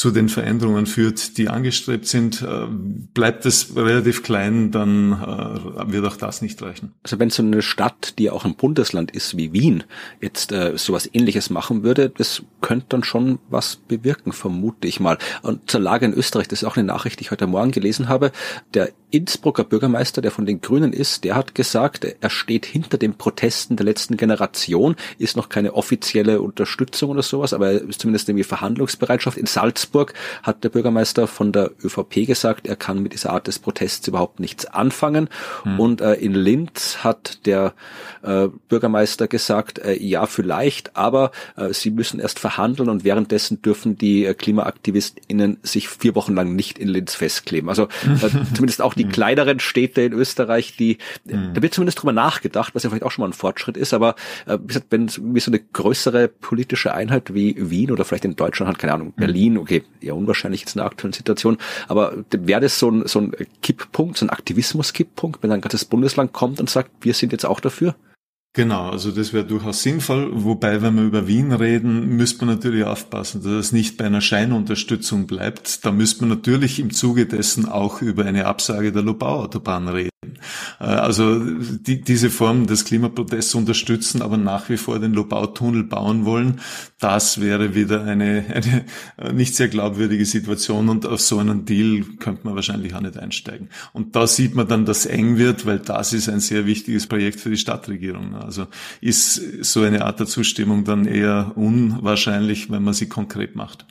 zu 0.00 0.10
den 0.10 0.30
Veränderungen 0.30 0.86
führt, 0.86 1.36
die 1.36 1.50
angestrebt 1.50 2.06
sind. 2.06 2.40
Äh, 2.40 2.66
bleibt 3.12 3.44
es 3.44 3.76
relativ 3.76 4.22
klein, 4.22 4.70
dann 4.70 5.12
äh, 5.12 5.92
wird 5.92 6.06
auch 6.06 6.16
das 6.16 6.40
nicht 6.40 6.62
reichen. 6.62 6.94
Also 7.02 7.18
wenn 7.18 7.28
so 7.28 7.42
eine 7.42 7.60
Stadt, 7.60 8.14
die 8.18 8.30
auch 8.30 8.46
ein 8.46 8.54
Bundesland 8.54 9.10
ist 9.10 9.36
wie 9.36 9.52
Wien, 9.52 9.84
jetzt 10.22 10.52
äh, 10.52 10.78
sowas 10.78 11.10
ähnliches 11.12 11.50
machen 11.50 11.82
würde, 11.82 12.08
das 12.08 12.42
könnte 12.62 12.86
dann 12.88 13.04
schon 13.04 13.40
was 13.50 13.76
bewirken, 13.76 14.32
vermute 14.32 14.88
ich 14.88 15.00
mal. 15.00 15.18
Und 15.42 15.70
zur 15.70 15.82
Lage 15.82 16.06
in 16.06 16.14
Österreich, 16.14 16.48
das 16.48 16.62
ist 16.62 16.68
auch 16.68 16.78
eine 16.78 16.86
Nachricht, 16.86 17.20
die 17.20 17.24
ich 17.24 17.30
heute 17.30 17.46
Morgen 17.46 17.70
gelesen 17.70 18.08
habe. 18.08 18.32
Der 18.72 18.88
Innsbrucker 19.10 19.64
Bürgermeister, 19.64 20.22
der 20.22 20.30
von 20.30 20.46
den 20.46 20.62
Grünen 20.62 20.94
ist, 20.94 21.24
der 21.24 21.34
hat 21.34 21.54
gesagt, 21.54 22.06
er 22.20 22.30
steht 22.30 22.64
hinter 22.64 22.96
den 22.96 23.18
Protesten 23.18 23.76
der 23.76 23.84
letzten 23.84 24.16
Generation, 24.16 24.96
ist 25.18 25.36
noch 25.36 25.50
keine 25.50 25.74
offizielle 25.74 26.40
Unterstützung 26.40 27.10
oder 27.10 27.22
sowas, 27.22 27.52
aber 27.52 27.72
er 27.72 27.90
zumindest 27.90 28.28
irgendwie 28.28 28.44
Verhandlungsbereitschaft. 28.44 29.36
In 29.36 29.46
Salzburg 29.46 29.89
hat 30.42 30.64
der 30.64 30.68
Bürgermeister 30.68 31.26
von 31.26 31.52
der 31.52 31.70
ÖVP 31.82 32.26
gesagt, 32.26 32.66
er 32.66 32.76
kann 32.76 33.02
mit 33.02 33.12
dieser 33.12 33.30
Art 33.30 33.46
des 33.46 33.58
Protests 33.58 34.06
überhaupt 34.08 34.40
nichts 34.40 34.66
anfangen. 34.66 35.28
Hm. 35.62 35.80
Und 35.80 36.00
äh, 36.00 36.14
in 36.14 36.34
Linz 36.34 36.98
hat 37.04 37.46
der 37.46 37.74
äh, 38.22 38.48
Bürgermeister 38.68 39.28
gesagt, 39.28 39.78
äh, 39.78 39.94
ja, 39.94 40.26
vielleicht, 40.26 40.96
aber 40.96 41.30
äh, 41.56 41.72
sie 41.72 41.90
müssen 41.90 42.20
erst 42.20 42.38
verhandeln 42.38 42.88
und 42.88 43.04
währenddessen 43.04 43.62
dürfen 43.62 43.96
die 43.96 44.24
äh, 44.24 44.34
KlimaaktivistInnen 44.34 45.58
sich 45.62 45.88
vier 45.88 46.14
Wochen 46.14 46.34
lang 46.34 46.54
nicht 46.54 46.78
in 46.78 46.88
Linz 46.88 47.14
festkleben. 47.14 47.68
Also 47.68 47.84
äh, 47.84 48.28
zumindest 48.54 48.82
auch 48.82 48.94
die 48.94 49.04
mhm. 49.04 49.12
kleineren 49.12 49.60
Städte 49.60 50.02
in 50.02 50.12
Österreich, 50.12 50.76
die, 50.76 50.98
mhm. 51.24 51.54
da 51.54 51.62
wird 51.62 51.74
zumindest 51.74 52.00
drüber 52.00 52.12
nachgedacht, 52.12 52.74
was 52.74 52.82
ja 52.82 52.90
vielleicht 52.90 53.04
auch 53.04 53.10
schon 53.10 53.22
mal 53.22 53.28
ein 53.28 53.34
Fortschritt 53.34 53.76
ist, 53.76 53.94
aber 53.94 54.14
wenn 54.90 55.08
so 55.08 55.20
eine 55.22 55.60
größere 55.60 56.28
politische 56.28 56.94
Einheit 56.94 57.34
wie 57.34 57.54
Wien 57.58 57.90
oder 57.90 58.04
vielleicht 58.04 58.24
in 58.24 58.36
Deutschland 58.36 58.70
hat, 58.70 58.78
keine 58.78 58.94
Ahnung, 58.94 59.08
mhm. 59.08 59.20
Berlin, 59.20 59.56
okay, 59.70 59.84
eher 60.00 60.16
unwahrscheinlich 60.16 60.60
jetzt 60.60 60.74
in 60.74 60.80
der 60.80 60.86
aktuellen 60.86 61.12
Situation, 61.12 61.58
aber 61.88 62.24
wäre 62.30 62.60
das 62.60 62.78
so 62.78 62.90
ein, 62.90 63.06
so 63.06 63.20
ein 63.20 63.32
Kipppunkt, 63.62 64.18
so 64.18 64.26
ein 64.26 64.30
Aktivismus-Kipppunkt, 64.30 65.42
wenn 65.42 65.52
ein 65.52 65.60
ganzes 65.60 65.84
Bundesland 65.84 66.32
kommt 66.32 66.60
und 66.60 66.68
sagt, 66.68 66.90
wir 67.02 67.14
sind 67.14 67.32
jetzt 67.32 67.46
auch 67.46 67.60
dafür? 67.60 67.94
Genau, 68.52 68.90
also 68.90 69.12
das 69.12 69.32
wäre 69.32 69.44
durchaus 69.44 69.82
sinnvoll. 69.82 70.28
Wobei, 70.32 70.82
wenn 70.82 70.96
wir 70.96 71.04
über 71.04 71.28
Wien 71.28 71.52
reden, 71.52 72.16
müsste 72.16 72.44
man 72.44 72.56
natürlich 72.56 72.84
aufpassen, 72.84 73.44
dass 73.44 73.52
es 73.52 73.72
nicht 73.72 73.96
bei 73.96 74.06
einer 74.06 74.20
Scheinunterstützung 74.20 75.28
bleibt. 75.28 75.84
Da 75.84 75.92
müsste 75.92 76.22
man 76.22 76.30
natürlich 76.30 76.80
im 76.80 76.92
Zuge 76.92 77.26
dessen 77.26 77.68
auch 77.68 78.02
über 78.02 78.24
eine 78.24 78.46
Absage 78.46 78.90
der 78.90 79.02
Lobau-Autobahn 79.02 79.86
reden. 79.86 80.10
Äh, 80.80 80.84
also 80.84 81.38
die, 81.38 82.00
diese 82.00 82.30
Form 82.30 82.66
des 82.66 82.84
Klimaprotests 82.84 83.54
unterstützen, 83.54 84.22
aber 84.22 84.36
nach 84.36 84.68
wie 84.68 84.76
vor 84.76 84.98
den 84.98 85.12
Lobautunnel 85.12 85.84
bauen 85.84 86.24
wollen, 86.24 86.60
das 86.98 87.40
wäre 87.40 87.74
wieder 87.74 88.04
eine, 88.04 88.44
eine 88.48 88.84
äh, 89.16 89.32
nicht 89.32 89.54
sehr 89.54 89.68
glaubwürdige 89.68 90.24
Situation 90.24 90.88
und 90.88 91.06
auf 91.06 91.20
so 91.20 91.38
einen 91.38 91.64
Deal 91.64 92.04
könnte 92.18 92.42
man 92.44 92.54
wahrscheinlich 92.54 92.94
auch 92.94 93.00
nicht 93.00 93.18
einsteigen. 93.18 93.68
Und 93.92 94.16
da 94.16 94.26
sieht 94.26 94.54
man 94.54 94.68
dann, 94.68 94.84
dass 94.84 95.06
eng 95.06 95.38
wird, 95.38 95.66
weil 95.66 95.78
das 95.78 96.12
ist 96.12 96.28
ein 96.28 96.40
sehr 96.40 96.66
wichtiges 96.66 97.06
Projekt 97.06 97.40
für 97.40 97.50
die 97.50 97.56
Stadtregierung. 97.56 98.34
Also 98.44 98.66
ist 99.00 99.34
so 99.64 99.82
eine 99.82 100.04
Art 100.04 100.20
der 100.20 100.26
Zustimmung 100.26 100.84
dann 100.84 101.06
eher 101.06 101.52
unwahrscheinlich, 101.56 102.70
wenn 102.70 102.82
man 102.82 102.94
sie 102.94 103.08
konkret 103.08 103.56
macht. 103.56 103.86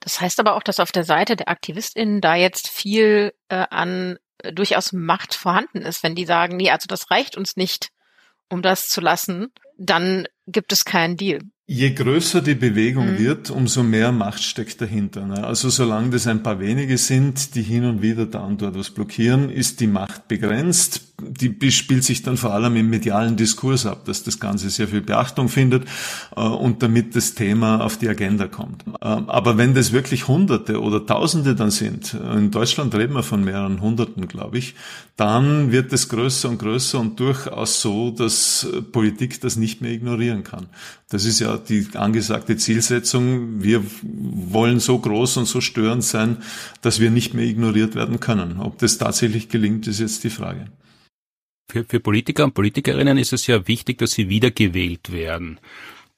Das 0.00 0.20
heißt 0.20 0.40
aber 0.40 0.54
auch, 0.54 0.62
dass 0.62 0.80
auf 0.80 0.92
der 0.92 1.04
Seite 1.04 1.36
der 1.36 1.48
AktivistInnen 1.48 2.20
da 2.20 2.34
jetzt 2.34 2.68
viel 2.68 3.32
äh, 3.48 3.66
an 3.70 4.16
äh, 4.38 4.52
durchaus 4.52 4.92
Macht 4.92 5.34
vorhanden 5.34 5.82
ist, 5.82 6.02
wenn 6.02 6.14
die 6.14 6.24
sagen, 6.24 6.56
nee, 6.56 6.70
also 6.70 6.86
das 6.88 7.10
reicht 7.10 7.36
uns 7.36 7.56
nicht, 7.56 7.90
um 8.48 8.62
das 8.62 8.88
zu 8.88 9.00
lassen, 9.00 9.48
dann 9.78 10.26
gibt 10.46 10.72
es 10.72 10.84
keinen 10.84 11.16
Deal. 11.16 11.40
Je 11.68 11.90
größer 11.90 12.42
die 12.42 12.54
Bewegung 12.54 13.14
mhm. 13.14 13.18
wird, 13.18 13.50
umso 13.50 13.82
mehr 13.82 14.12
Macht 14.12 14.40
steckt 14.44 14.80
dahinter. 14.80 15.26
Ne? 15.26 15.42
Also 15.42 15.68
solange 15.68 16.10
das 16.10 16.28
ein 16.28 16.44
paar 16.44 16.60
wenige 16.60 16.96
sind, 16.96 17.56
die 17.56 17.62
hin 17.62 17.84
und 17.84 18.02
wieder 18.02 18.24
da 18.24 18.44
und 18.44 18.62
dort 18.62 18.78
was 18.78 18.90
blockieren, 18.90 19.50
ist 19.50 19.80
die 19.80 19.88
Macht 19.88 20.28
begrenzt. 20.28 21.00
Die 21.20 21.72
spielt 21.72 22.04
sich 22.04 22.22
dann 22.22 22.36
vor 22.36 22.52
allem 22.52 22.76
im 22.76 22.88
medialen 22.88 23.36
Diskurs 23.36 23.84
ab, 23.84 24.04
dass 24.04 24.22
das 24.22 24.38
Ganze 24.38 24.70
sehr 24.70 24.86
viel 24.86 25.00
Beachtung 25.00 25.48
findet 25.48 25.88
äh, 26.36 26.40
und 26.40 26.84
damit 26.84 27.16
das 27.16 27.34
Thema 27.34 27.80
auf 27.80 27.96
die 27.96 28.08
Agenda 28.08 28.46
kommt. 28.46 28.84
Äh, 28.86 28.92
aber 29.00 29.58
wenn 29.58 29.74
das 29.74 29.90
wirklich 29.90 30.28
Hunderte 30.28 30.80
oder 30.80 31.04
Tausende 31.04 31.56
dann 31.56 31.72
sind, 31.72 32.14
in 32.14 32.52
Deutschland 32.52 32.94
reden 32.94 33.14
wir 33.14 33.24
von 33.24 33.42
mehreren 33.42 33.80
Hunderten, 33.80 34.28
glaube 34.28 34.58
ich, 34.58 34.76
dann 35.16 35.72
wird 35.72 35.92
es 35.92 36.10
größer 36.10 36.48
und 36.48 36.58
größer 36.58 37.00
und 37.00 37.18
durchaus 37.18 37.80
so, 37.80 38.10
dass 38.10 38.68
Politik 38.92 39.40
das 39.40 39.56
nicht 39.56 39.80
mehr 39.80 39.90
ignorieren 39.90 40.44
kann. 40.44 40.66
Das 41.08 41.24
ist 41.24 41.40
ja 41.40 41.55
die 41.58 41.86
angesagte 41.94 42.56
Zielsetzung. 42.56 43.62
Wir 43.62 43.82
wollen 44.02 44.80
so 44.80 44.98
groß 44.98 45.38
und 45.38 45.46
so 45.46 45.60
störend 45.60 46.04
sein, 46.04 46.38
dass 46.82 47.00
wir 47.00 47.10
nicht 47.10 47.34
mehr 47.34 47.46
ignoriert 47.46 47.94
werden 47.94 48.20
können. 48.20 48.60
Ob 48.60 48.78
das 48.78 48.98
tatsächlich 48.98 49.48
gelingt, 49.48 49.86
ist 49.86 50.00
jetzt 50.00 50.24
die 50.24 50.30
Frage. 50.30 50.66
Für, 51.70 51.84
für 51.84 52.00
Politiker 52.00 52.44
und 52.44 52.54
Politikerinnen 52.54 53.18
ist 53.18 53.32
es 53.32 53.46
ja 53.46 53.66
wichtig, 53.66 53.98
dass 53.98 54.12
sie 54.12 54.28
wiedergewählt 54.28 55.12
werden. 55.12 55.58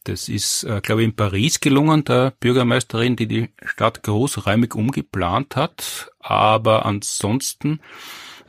Das 0.04 0.28
ist, 0.28 0.64
äh, 0.64 0.80
glaube 0.82 1.02
ich, 1.02 1.08
in 1.08 1.16
Paris 1.16 1.60
gelungen, 1.60 2.04
der 2.04 2.32
Bürgermeisterin, 2.40 3.16
die 3.16 3.26
die 3.26 3.48
Stadt 3.64 4.02
großräumig 4.02 4.74
umgeplant 4.74 5.56
hat. 5.56 6.10
Aber 6.18 6.86
ansonsten 6.86 7.80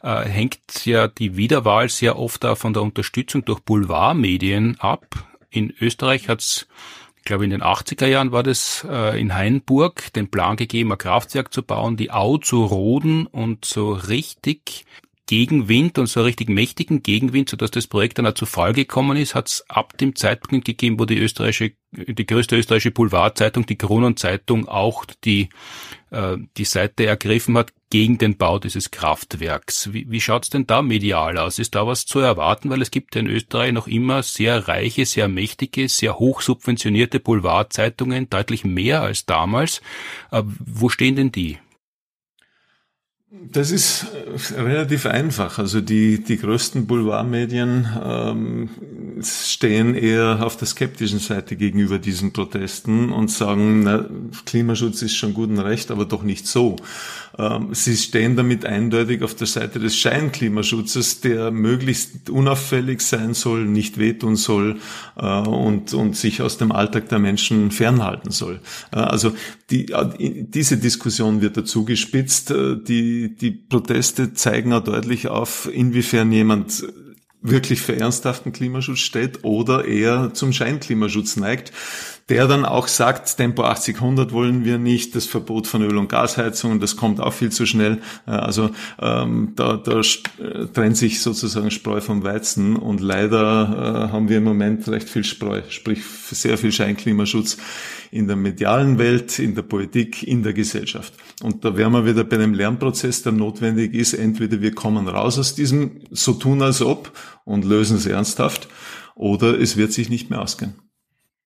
äh, 0.02 0.26
hängt 0.26 0.86
ja 0.86 1.08
die 1.08 1.36
Wiederwahl 1.36 1.90
sehr 1.90 2.18
oft 2.18 2.46
auch 2.46 2.58
von 2.58 2.74
der 2.74 2.84
Unterstützung 2.84 3.44
durch 3.46 3.60
Boulevardmedien 3.62 4.80
ab. 4.80 5.29
In 5.50 5.74
Österreich 5.82 6.30
hat's, 6.30 6.68
ich 7.18 7.24
glaube 7.24 7.44
in 7.44 7.50
den 7.50 7.64
80er 7.64 8.08
Jahren 8.08 8.32
war 8.32 8.44
das 8.44 8.86
äh, 8.90 9.20
in 9.20 9.34
Hainburg, 9.34 10.14
den 10.14 10.30
Plan 10.30 10.56
gegeben, 10.58 10.92
ein 10.92 10.98
Kraftwerk 10.98 11.54
zu 11.54 11.64
bauen, 11.64 11.98
die 11.98 12.12
Au 12.12 12.38
zu 12.38 12.64
roden 12.64 13.26
und 13.26 13.66
so 13.66 13.92
richtig 13.92 14.86
Gegenwind 15.30 16.00
und 16.00 16.08
so 16.08 16.24
richtig 16.24 16.50
mächtigen 16.50 17.04
Gegenwind, 17.04 17.50
sodass 17.50 17.70
das 17.70 17.86
Projekt 17.86 18.18
dann 18.18 18.26
auch 18.26 18.34
zu 18.34 18.48
Fall 18.48 18.74
gekommen 18.74 19.16
ist, 19.16 19.36
hat 19.36 19.48
es 19.48 19.64
ab 19.70 19.96
dem 20.00 20.16
Zeitpunkt 20.16 20.66
gegeben, 20.66 21.00
wo 21.00 21.06
die 21.06 21.20
österreichische, 21.20 21.74
die 21.92 22.26
größte 22.26 22.58
österreichische 22.58 22.90
Boulevardzeitung, 22.90 23.68
die 23.68 23.78
Kronenzeitung, 23.78 24.68
auch 24.68 25.06
die, 25.24 25.50
äh, 26.10 26.38
die 26.58 26.66
Seite 26.66 27.06
ergriffen 27.06 27.56
hat 27.60 27.74
gegen 27.92 28.18
den 28.18 28.38
Bau 28.38 28.58
dieses 28.58 28.90
Kraftwerks. 28.90 29.94
Wie, 29.94 30.10
wie 30.10 30.20
schaut's 30.20 30.50
denn 30.50 30.66
da 30.66 30.82
medial 30.82 31.38
aus? 31.38 31.60
Ist 31.60 31.76
da 31.76 31.86
was 31.86 32.08
zu 32.08 32.18
erwarten? 32.18 32.72
Weil 32.72 32.82
es 32.82 32.90
gibt 32.90 33.16
in 33.16 33.28
Österreich 33.28 33.72
noch 33.72 33.86
immer 33.86 34.24
sehr 34.24 34.68
reiche, 34.68 35.06
sehr 35.06 35.28
mächtige, 35.28 35.90
sehr 35.90 36.18
hoch 36.18 36.42
subventionierte 36.42 37.20
Boulevardzeitungen, 37.20 38.32
deutlich 38.32 38.66
mehr 38.66 39.04
als 39.04 39.28
damals. 39.28 39.84
Äh, 40.32 40.42
wo 40.44 40.90
stehen 40.90 41.16
denn 41.16 41.32
die? 41.32 41.60
Das 43.32 43.70
ist 43.70 44.08
äh, 44.56 44.60
relativ 44.60 45.06
einfach. 45.06 45.60
Also 45.60 45.82
die, 45.82 46.24
die 46.24 46.38
größten 46.38 46.88
Boulevardmedien 46.88 47.88
ähm, 48.04 48.70
stehen 49.22 49.94
eher 49.94 50.44
auf 50.44 50.58
der 50.58 50.68
skeptischen 50.68 51.20
Seite 51.20 51.56
gegenüber 51.56 52.00
diesen 52.00 52.34
Protesten 52.34 53.12
und 53.12 53.30
sagen, 53.30 53.84
na, 53.84 54.06
Klimaschutz 54.46 55.04
ist 55.04 55.16
schon 55.16 55.36
gut 55.36 55.50
und 55.50 55.60
recht, 55.60 55.92
aber 55.92 56.06
doch 56.06 56.24
nicht 56.24 56.48
so. 56.48 56.78
Ähm, 57.38 57.70
sie 57.74 57.96
stehen 57.96 58.36
damit 58.36 58.66
eindeutig 58.66 59.22
auf 59.22 59.36
der 59.36 59.48
Seite 59.48 59.80
des 59.80 59.96
Scheinklimaschutzes, 59.96 61.22
der 61.22 61.52
möglichst 61.52 62.30
unauffällig 62.30 63.02
sein 63.02 63.34
soll, 63.34 63.66
nicht 63.66 63.98
wehtun 63.98 64.36
soll 64.36 64.78
äh, 65.18 65.26
und, 65.26 65.94
und 65.94 66.16
sich 66.16 66.42
aus 66.42 66.58
dem 66.58 66.72
Alltag 66.72 67.10
der 67.10 67.20
Menschen 67.20 67.72
fernhalten 67.72 68.32
soll. 68.32 68.60
Äh, 68.92 68.98
also 68.98 69.34
die, 69.70 69.92
äh, 69.92 70.44
diese 70.44 70.78
Diskussion 70.78 71.42
wird 71.42 71.58
dazu 71.58 71.86
gespitzt. 71.86 72.54
Die, 72.88 73.19
die 73.28 73.52
Proteste 73.52 74.34
zeigen 74.34 74.72
auch 74.72 74.84
deutlich 74.84 75.28
auf, 75.28 75.70
inwiefern 75.72 76.32
jemand 76.32 76.86
wirklich 77.42 77.82
für 77.82 77.96
ernsthaften 77.96 78.52
Klimaschutz 78.52 79.00
steht 79.00 79.44
oder 79.44 79.86
eher 79.86 80.34
zum 80.34 80.54
Scheinklimaschutz 80.54 81.36
neigt 81.36 81.72
der 82.30 82.48
dann 82.48 82.64
auch 82.64 82.88
sagt, 82.88 83.38
Tempo 83.38 83.64
80-100 83.64 84.32
wollen 84.32 84.64
wir 84.64 84.78
nicht, 84.78 85.16
das 85.16 85.26
Verbot 85.26 85.66
von 85.66 85.82
Öl- 85.82 85.98
und 85.98 86.10
Gasheizungen, 86.10 86.80
das 86.80 86.96
kommt 86.96 87.20
auch 87.20 87.34
viel 87.34 87.52
zu 87.52 87.66
schnell. 87.66 88.00
Äh, 88.28 88.32
also 88.32 88.70
ähm, 89.02 89.54
da, 89.56 89.78
da 89.78 90.00
äh, 90.00 90.68
trennt 90.74 90.98
sich 90.98 91.22
sozusagen 91.22 91.72
Spreu 91.72 92.02
vom 92.02 92.24
Weizen 92.24 92.76
und 92.76 93.02
leider 93.02 94.08
äh, 94.10 94.12
haben 94.12 94.30
wir 94.30 94.38
im 94.38 94.44
Moment 94.44 94.88
recht 94.88 95.10
viel 95.10 95.24
Spreu, 95.24 95.62
sprich 95.70 96.04
sehr 96.06 96.58
viel 96.58 96.72
Scheinklimaschutz 96.72 97.58
in 98.12 98.28
der 98.28 98.36
medialen 98.36 99.00
Welt, 99.00 99.40
in 99.40 99.56
der 99.56 99.64
Politik, 99.64 100.24
in 100.24 100.44
der 100.44 100.54
Gesellschaft. 100.54 101.14
Und 101.42 101.66
da 101.66 101.76
wären 101.78 101.94
wir 101.94 102.06
wieder 102.06 102.24
bei 102.24 102.38
einem 102.38 102.54
Lernprozess, 102.54 103.24
der 103.24 103.32
notwendig 103.32 103.94
ist. 103.94 104.14
Entweder 104.14 104.62
wir 104.62 104.74
kommen 104.74 105.08
raus 105.08 105.40
aus 105.40 105.56
diesem 105.56 106.02
so 106.12 106.34
tun 106.34 106.62
als 106.62 106.82
ob 106.82 107.12
und 107.44 107.66
lösen 107.66 107.98
es 107.98 108.06
ernsthaft, 108.06 108.68
oder 109.16 109.60
es 109.60 109.76
wird 109.76 109.92
sich 109.92 110.10
nicht 110.10 110.30
mehr 110.30 110.42
ausgehen 110.42 110.89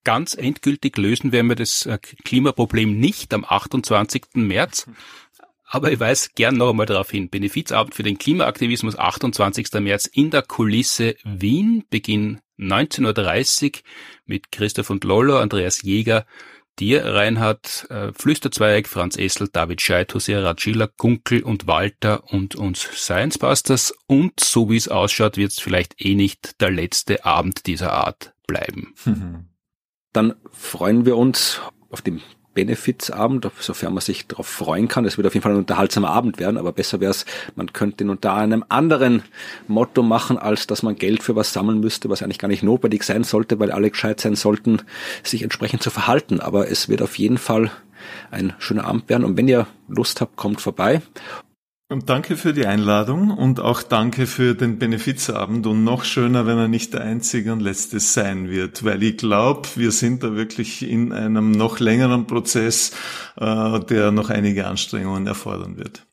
ganz 0.04 0.34
endgültig 0.34 0.96
lösen 0.96 1.32
werden 1.32 1.48
wir 1.48 1.56
das 1.56 1.86
äh, 1.86 1.98
Klimaproblem 1.98 2.98
nicht 2.98 3.34
am 3.34 3.44
28. 3.44 4.24
März. 4.34 4.86
Aber 5.66 5.90
ich 5.90 5.98
weise 5.98 6.28
gern 6.34 6.56
noch 6.56 6.70
einmal 6.70 6.86
darauf 6.86 7.10
hin. 7.10 7.30
Benefizabend 7.30 7.94
für 7.94 8.02
den 8.02 8.18
Klimaaktivismus 8.18 8.96
28. 8.96 9.72
März 9.80 10.06
in 10.06 10.30
der 10.30 10.42
Kulisse 10.42 11.16
Wien, 11.24 11.84
Beginn 11.90 12.40
19.30 12.58 13.64
Uhr 13.64 13.80
mit 14.26 14.52
Christoph 14.52 14.90
und 14.90 15.02
Lollo, 15.02 15.38
Andreas 15.38 15.82
Jäger, 15.82 16.26
dir, 16.78 17.04
Reinhard, 17.04 17.86
äh, 17.90 18.12
Flüsterzweig, 18.12 18.88
Franz 18.88 19.16
Essel, 19.16 19.48
David 19.52 19.80
Scheid, 19.80 20.14
Hosea 20.14 20.40
Ratschiller, 20.40 20.88
Kunkel 20.88 21.42
und 21.42 21.66
Walter 21.66 22.32
und 22.32 22.54
uns 22.54 22.82
Science 22.94 23.38
Busters. 23.38 23.94
Und 24.06 24.38
so 24.40 24.70
wie 24.70 24.76
es 24.76 24.88
ausschaut, 24.88 25.36
wird 25.36 25.52
es 25.52 25.60
vielleicht 25.60 26.00
eh 26.04 26.14
nicht 26.14 26.60
der 26.60 26.70
letzte 26.70 27.24
Abend 27.24 27.66
dieser 27.66 27.92
Art 27.92 28.34
bleiben. 28.46 28.94
dann 30.14 30.34
freuen 30.52 31.04
wir 31.04 31.16
uns 31.16 31.60
auf 31.90 32.00
den 32.00 32.22
Benefizabend, 32.54 33.50
sofern 33.58 33.94
man 33.94 34.00
sich 34.00 34.28
darauf 34.28 34.46
freuen 34.46 34.86
kann. 34.88 35.04
Es 35.04 35.16
wird 35.18 35.26
auf 35.26 35.34
jeden 35.34 35.42
Fall 35.42 35.52
ein 35.52 35.58
unterhaltsamer 35.58 36.10
Abend 36.10 36.38
werden, 36.38 36.56
aber 36.56 36.72
besser 36.72 37.00
wäre 37.00 37.10
es, 37.10 37.26
man 37.56 37.72
könnte 37.72 38.04
ihn 38.04 38.10
unter 38.10 38.32
einem 38.32 38.64
anderen 38.68 39.24
Motto 39.66 40.02
machen, 40.02 40.38
als 40.38 40.68
dass 40.68 40.84
man 40.84 40.94
Geld 40.94 41.22
für 41.22 41.34
was 41.34 41.52
sammeln 41.52 41.80
müsste, 41.80 42.08
was 42.08 42.22
eigentlich 42.22 42.38
gar 42.38 42.48
nicht 42.48 42.62
notwendig 42.62 43.02
sein 43.02 43.24
sollte, 43.24 43.58
weil 43.58 43.72
alle 43.72 43.90
gescheit 43.90 44.20
sein 44.20 44.36
sollten, 44.36 44.82
sich 45.24 45.42
entsprechend 45.42 45.82
zu 45.82 45.90
verhalten. 45.90 46.40
Aber 46.40 46.70
es 46.70 46.88
wird 46.88 47.02
auf 47.02 47.18
jeden 47.18 47.38
Fall 47.38 47.72
ein 48.30 48.52
schöner 48.58 48.84
Abend 48.84 49.08
werden. 49.08 49.24
Und 49.24 49.36
wenn 49.36 49.48
ihr 49.48 49.66
Lust 49.88 50.20
habt, 50.20 50.36
kommt 50.36 50.60
vorbei. 50.60 51.02
Und 51.94 52.10
danke 52.10 52.36
für 52.36 52.52
die 52.52 52.66
Einladung 52.66 53.30
und 53.30 53.60
auch 53.60 53.84
danke 53.84 54.26
für 54.26 54.56
den 54.56 54.80
Benefizabend 54.80 55.64
und 55.68 55.84
noch 55.84 56.02
schöner, 56.02 56.44
wenn 56.44 56.58
er 56.58 56.66
nicht 56.66 56.92
der 56.92 57.02
einzige 57.02 57.52
und 57.52 57.60
letzte 57.60 58.00
sein 58.00 58.50
wird, 58.50 58.84
weil 58.84 59.00
ich 59.04 59.16
glaube, 59.16 59.68
wir 59.76 59.92
sind 59.92 60.24
da 60.24 60.34
wirklich 60.34 60.82
in 60.82 61.12
einem 61.12 61.52
noch 61.52 61.78
längeren 61.78 62.26
Prozess, 62.26 62.90
äh, 63.36 63.78
der 63.78 64.10
noch 64.10 64.28
einige 64.28 64.66
Anstrengungen 64.66 65.28
erfordern 65.28 65.76
wird. 65.76 66.04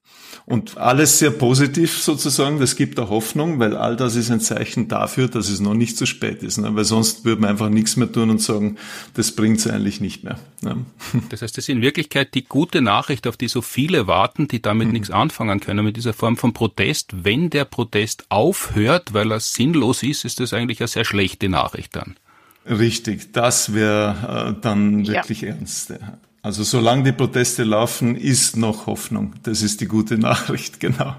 Und 0.46 0.78
alles 0.78 1.20
sehr 1.20 1.32
positiv 1.32 2.02
sozusagen, 2.02 2.60
das 2.60 2.76
gibt 2.76 3.00
auch 3.00 3.10
Hoffnung, 3.10 3.60
weil 3.60 3.76
all 3.76 3.96
das 3.96 4.16
ist 4.16 4.32
ein 4.32 4.40
Zeichen 4.40 4.88
dafür, 4.88 5.28
dass 5.28 5.50
es 5.50 5.60
noch 5.60 5.74
nicht 5.74 5.98
zu 5.98 6.06
spät 6.06 6.44
ist. 6.44 6.58
Ne? 6.58 6.76
Weil 6.76 6.84
sonst 6.84 7.26
würde 7.26 7.42
man 7.42 7.52
einfach 7.52 7.70
nichts 7.70 7.96
mehr 7.96 8.12
tun 8.12 8.30
und 8.30 8.42
sagen, 8.42 8.78
das 9.14 9.32
bringt 9.34 9.60
es 9.60 9.68
eigentlich 9.68 10.02
nicht 10.02 10.24
mehr. 10.24 10.40
Ne? 10.62 10.78
Das 11.30 11.42
heißt, 11.42 11.58
das 11.58 11.66
ist 11.66 11.70
in 11.70 11.82
Wirklichkeit 11.82 12.34
die 12.34 12.44
gute 12.44 12.82
Nachricht, 12.82 13.28
auf 13.28 13.38
die 13.38 13.48
so 13.48 13.62
viele 13.62 14.08
warten, 14.08 14.48
die 14.48 14.62
damit 14.62 14.88
mhm. 14.88 14.94
nichts 14.94 15.12
anfangen 15.12 15.60
können, 15.60 15.86
mit 15.86 15.96
dieser 15.98 16.14
Form 16.14 16.38
von 16.38 16.54
Protest. 16.54 17.24
Wenn 17.24 17.50
der 17.50 17.66
Protest 17.66 18.26
aufhört, 18.30 19.14
weil 19.14 19.32
er 19.32 19.40
sinnlos 19.40 20.04
ist, 20.04 20.26
ist 20.26 20.40
das 20.40 20.54
eigentlich 20.54 20.82
eine 20.82 20.88
sehr 20.88 21.06
schlechte 21.06 21.50
Nachricht 21.50 21.96
dann. 21.96 22.16
Richtig, 22.66 23.34
das 23.34 23.74
wäre 23.74 24.56
äh, 24.58 24.62
dann 24.62 25.08
wirklich 25.08 25.42
ja. 25.42 25.50
ernst. 25.50 25.92
Ja. 25.92 26.18
Also 26.42 26.64
solange 26.64 27.04
die 27.04 27.12
Proteste 27.12 27.64
laufen, 27.64 28.16
ist 28.16 28.58
noch 28.58 28.88
Hoffnung. 28.88 29.36
Das 29.44 29.62
ist 29.62 29.82
die 29.82 29.88
gute 29.88 30.18
Nachricht, 30.18 30.80
genau. 30.80 31.16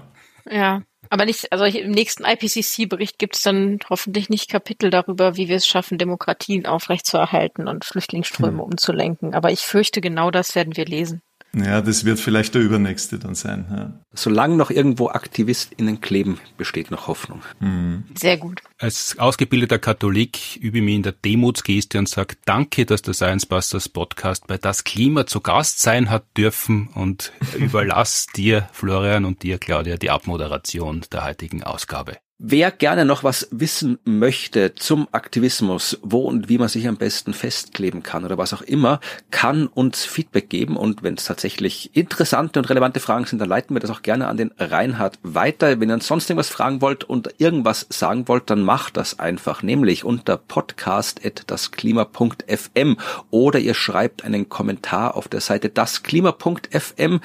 Ja, 0.49 0.81
aber 1.09 1.25
nicht, 1.25 1.51
also 1.51 1.63
im 1.63 1.91
nächsten 1.91 2.25
IPCC-Bericht 2.25 3.19
gibt 3.19 3.35
es 3.35 3.43
dann 3.43 3.79
hoffentlich 3.89 4.29
nicht 4.29 4.49
Kapitel 4.49 4.89
darüber, 4.89 5.37
wie 5.37 5.47
wir 5.47 5.55
es 5.55 5.67
schaffen, 5.67 5.97
Demokratien 5.97 6.65
aufrechtzuerhalten 6.65 7.67
und 7.67 7.85
Flüchtlingsströme 7.85 8.57
hm. 8.57 8.59
umzulenken. 8.59 9.33
Aber 9.33 9.51
ich 9.51 9.61
fürchte, 9.61 10.01
genau 10.01 10.31
das 10.31 10.55
werden 10.55 10.75
wir 10.75 10.85
lesen. 10.85 11.21
Ja, 11.55 11.81
das 11.81 12.03
wird 12.03 12.19
vielleicht 12.19 12.55
der 12.55 12.61
übernächste 12.63 13.19
dann 13.19 13.35
sein. 13.35 13.65
Ja. 13.69 13.93
Solange 14.13 14.55
noch 14.55 14.71
irgendwo 14.71 15.09
AktivistInnen 15.09 16.01
kleben, 16.01 16.39
besteht 16.57 16.89
noch 16.89 17.07
Hoffnung. 17.07 17.43
Mhm. 17.59 18.05
Sehr 18.15 18.37
gut. 18.37 18.61
Als 18.79 19.19
ausgebildeter 19.19 19.77
Katholik 19.77 20.57
übe 20.57 20.79
ich 20.79 20.83
mich 20.83 20.95
in 20.95 21.03
der 21.03 21.11
Demutsgeste 21.11 21.99
und 21.99 22.09
sage 22.09 22.35
Danke, 22.45 22.85
dass 22.85 23.03
der 23.03 23.13
Science 23.13 23.45
Busters 23.45 23.87
Podcast 23.87 24.47
bei 24.47 24.57
Das 24.57 24.83
Klima 24.83 25.27
zu 25.27 25.41
Gast 25.41 25.79
sein 25.79 26.09
hat 26.09 26.25
dürfen 26.35 26.89
und 26.95 27.31
überlass 27.57 28.25
dir, 28.35 28.67
Florian, 28.73 29.25
und 29.25 29.43
dir, 29.43 29.59
Claudia, 29.59 29.97
die 29.97 30.09
Abmoderation 30.09 31.05
der 31.11 31.25
heutigen 31.25 31.61
Ausgabe. 31.63 32.17
Wer 32.39 32.71
gerne 32.71 33.05
noch 33.05 33.23
was 33.23 33.47
wissen 33.51 33.99
möchte 34.05 34.73
zum 34.73 35.07
Aktivismus, 35.11 35.99
wo 36.01 36.21
und 36.21 36.49
wie 36.49 36.57
man 36.57 36.67
sich 36.67 36.87
am 36.87 36.97
besten 36.97 37.31
festkleben 37.31 38.01
kann 38.01 38.25
oder 38.25 38.39
was 38.39 38.55
auch 38.55 38.63
immer, 38.63 38.99
kann 39.29 39.67
uns 39.67 40.03
Feedback 40.03 40.49
geben. 40.49 40.75
Und 40.75 41.03
wenn 41.03 41.13
es 41.13 41.25
tatsächlich 41.25 41.95
interessante 41.95 42.57
und 42.59 42.67
relevante 42.71 42.99
Fragen 42.99 43.25
sind, 43.25 43.37
dann 43.37 43.49
leiten 43.49 43.75
wir 43.75 43.81
das 43.81 43.91
auch 43.91 44.01
gerne 44.01 44.27
an 44.27 44.37
den 44.37 44.51
Reinhard 44.57 45.19
weiter. 45.21 45.79
Wenn 45.79 45.91
ihr 45.91 46.01
sonst 46.01 46.27
irgendwas 46.27 46.49
fragen 46.49 46.81
wollt 46.81 47.03
und 47.03 47.35
irgendwas 47.37 47.85
sagen 47.89 48.27
wollt, 48.27 48.49
dann 48.49 48.63
macht 48.63 48.97
das 48.97 49.19
einfach, 49.19 49.61
nämlich 49.61 50.03
unter 50.03 50.37
podcast.dasklima.fm 50.37 52.97
oder 53.29 53.59
ihr 53.59 53.75
schreibt 53.75 54.25
einen 54.25 54.49
Kommentar 54.49 55.15
auf 55.15 55.27
der 55.27 55.41
Seite 55.41 55.69
dasklima.fm. 55.69 57.19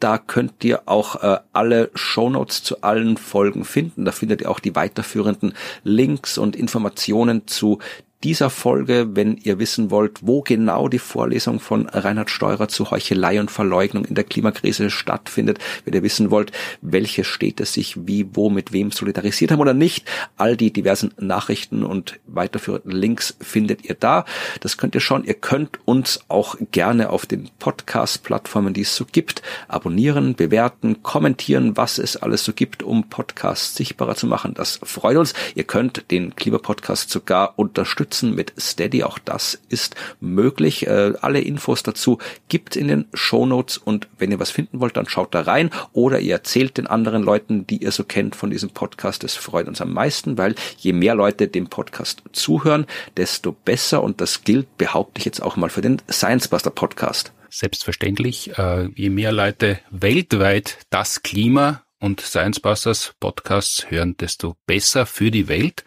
Da 0.00 0.18
könnt 0.18 0.62
ihr 0.64 0.82
auch 0.84 1.22
äh, 1.22 1.38
alle 1.54 1.90
Shownotes 1.94 2.62
zu 2.62 2.82
allen 2.82 3.16
Folgen 3.16 3.64
finden. 3.64 4.04
Da 4.04 4.12
findet 4.12 4.42
ihr 4.42 4.49
auch 4.50 4.60
die 4.60 4.74
weiterführenden 4.74 5.54
Links 5.84 6.38
und 6.38 6.56
Informationen 6.56 7.46
zu 7.46 7.78
dieser 8.22 8.50
Folge, 8.50 9.16
wenn 9.16 9.38
ihr 9.38 9.58
wissen 9.58 9.90
wollt, 9.90 10.18
wo 10.20 10.42
genau 10.42 10.88
die 10.88 10.98
Vorlesung 10.98 11.58
von 11.58 11.88
Reinhard 11.88 12.28
Steurer 12.28 12.68
zu 12.68 12.90
Heuchelei 12.90 13.40
und 13.40 13.50
Verleugnung 13.50 14.04
in 14.04 14.14
der 14.14 14.24
Klimakrise 14.24 14.90
stattfindet, 14.90 15.58
wenn 15.84 15.94
ihr 15.94 16.02
wissen 16.02 16.30
wollt, 16.30 16.52
welche 16.82 17.24
Städte 17.24 17.64
sich 17.64 18.06
wie, 18.06 18.26
wo, 18.34 18.50
mit 18.50 18.72
wem 18.72 18.92
solidarisiert 18.92 19.52
haben 19.52 19.60
oder 19.60 19.72
nicht. 19.72 20.06
All 20.36 20.54
die 20.56 20.70
diversen 20.70 21.14
Nachrichten 21.18 21.82
und 21.82 22.20
weiterführenden 22.26 22.92
Links 22.92 23.36
findet 23.40 23.86
ihr 23.86 23.94
da. 23.94 24.26
Das 24.60 24.76
könnt 24.76 24.94
ihr 24.94 25.00
schon. 25.00 25.24
Ihr 25.24 25.34
könnt 25.34 25.78
uns 25.86 26.20
auch 26.28 26.56
gerne 26.72 27.10
auf 27.10 27.24
den 27.24 27.48
Podcast-Plattformen, 27.58 28.74
die 28.74 28.82
es 28.82 28.94
so 28.96 29.06
gibt, 29.10 29.40
abonnieren, 29.66 30.34
bewerten, 30.34 31.02
kommentieren, 31.02 31.78
was 31.78 31.96
es 31.96 32.18
alles 32.18 32.44
so 32.44 32.52
gibt, 32.52 32.82
um 32.82 33.08
Podcasts 33.08 33.76
sichtbarer 33.76 34.14
zu 34.14 34.26
machen. 34.26 34.52
Das 34.52 34.78
freut 34.82 35.16
uns. 35.16 35.32
Ihr 35.54 35.64
könnt 35.64 36.10
den 36.10 36.36
Klimapodcast 36.36 37.08
sogar 37.08 37.58
unterstützen 37.58 38.09
unterstützen 38.10 38.34
mit 38.34 38.52
Steady. 38.58 39.04
Auch 39.04 39.18
das 39.18 39.58
ist 39.68 39.94
möglich. 40.20 40.86
Äh, 40.86 41.14
alle 41.20 41.40
Infos 41.40 41.82
dazu 41.82 42.18
gibt 42.48 42.76
in 42.76 42.88
den 42.88 43.06
Show 43.14 43.46
Notes 43.46 43.78
und 43.78 44.08
wenn 44.18 44.30
ihr 44.30 44.40
was 44.40 44.50
finden 44.50 44.80
wollt, 44.80 44.96
dann 44.96 45.08
schaut 45.08 45.34
da 45.34 45.42
rein 45.42 45.70
oder 45.92 46.20
ihr 46.20 46.34
erzählt 46.34 46.76
den 46.76 46.86
anderen 46.86 47.22
Leuten, 47.22 47.66
die 47.66 47.82
ihr 47.82 47.92
so 47.92 48.04
kennt 48.04 48.36
von 48.36 48.50
diesem 48.50 48.70
Podcast. 48.70 49.22
Das 49.22 49.36
freut 49.36 49.68
uns 49.68 49.80
am 49.80 49.92
meisten, 49.92 50.38
weil 50.38 50.54
je 50.78 50.92
mehr 50.92 51.14
Leute 51.14 51.48
dem 51.48 51.68
Podcast 51.68 52.22
zuhören, 52.32 52.86
desto 53.16 53.52
besser 53.52 54.02
und 54.02 54.20
das 54.20 54.44
gilt, 54.44 54.76
behaupte 54.76 55.20
ich 55.20 55.24
jetzt 55.24 55.42
auch 55.42 55.56
mal 55.56 55.70
für 55.70 55.82
den 55.82 56.02
Science 56.10 56.48
Buster 56.48 56.70
Podcast. 56.70 57.32
Selbstverständlich, 57.48 58.56
äh, 58.58 58.88
je 58.94 59.10
mehr 59.10 59.32
Leute 59.32 59.80
weltweit 59.90 60.78
das 60.90 61.22
Klima 61.22 61.82
und 62.00 62.20
Science 62.20 62.60
Busters 62.60 63.14
Podcasts 63.20 63.90
hören, 63.90 64.16
desto 64.16 64.56
besser 64.66 65.04
für 65.06 65.30
die 65.30 65.48
Welt. 65.48 65.84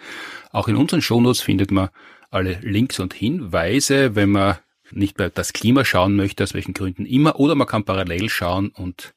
Auch 0.51 0.67
in 0.67 0.76
unseren 0.76 1.01
Shownotes 1.01 1.41
findet 1.41 1.71
man 1.71 1.89
alle 2.34 2.59
Links 2.61 2.99
und 2.99 3.13
Hinweise, 3.13 4.15
wenn 4.15 4.31
man 4.31 4.57
nicht 4.91 5.17
bei 5.17 5.29
das 5.29 5.53
Klima 5.53 5.86
schauen 5.86 6.15
möchte, 6.15 6.43
aus 6.43 6.53
welchen 6.53 6.73
Gründen 6.73 7.05
immer, 7.05 7.39
oder 7.39 7.55
man 7.55 7.67
kann 7.67 7.84
parallel 7.84 8.29
schauen 8.29 8.69
und 8.69 9.13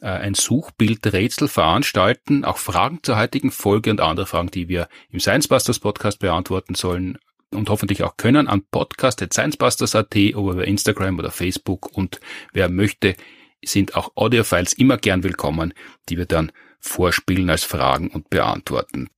äh, 0.00 0.06
ein 0.06 0.34
Suchbildrätsel 0.34 1.48
veranstalten, 1.48 2.44
auch 2.44 2.58
Fragen 2.58 3.00
zur 3.02 3.18
heutigen 3.18 3.50
Folge 3.50 3.90
und 3.90 4.00
andere 4.00 4.26
Fragen, 4.26 4.50
die 4.50 4.68
wir 4.68 4.88
im 5.10 5.20
Science 5.20 5.48
Busters 5.48 5.78
Podcast 5.78 6.20
beantworten 6.20 6.74
sollen 6.74 7.18
und 7.52 7.68
hoffentlich 7.68 8.02
auch 8.02 8.16
können, 8.16 8.48
an 8.48 8.62
podcast.sciencebusters.at 8.70 10.16
oder 10.36 10.52
über 10.52 10.64
Instagram 10.66 11.18
oder 11.18 11.30
Facebook 11.30 11.96
und 11.96 12.20
wer 12.52 12.68
möchte, 12.68 13.16
sind 13.62 13.94
auch 13.96 14.12
Audiofiles 14.14 14.72
immer 14.72 14.96
gern 14.96 15.22
willkommen, 15.22 15.74
die 16.08 16.16
wir 16.16 16.26
dann 16.26 16.52
vorspielen 16.78 17.50
als 17.50 17.64
Fragen 17.64 18.08
und 18.08 18.30
beantworten. 18.30 19.10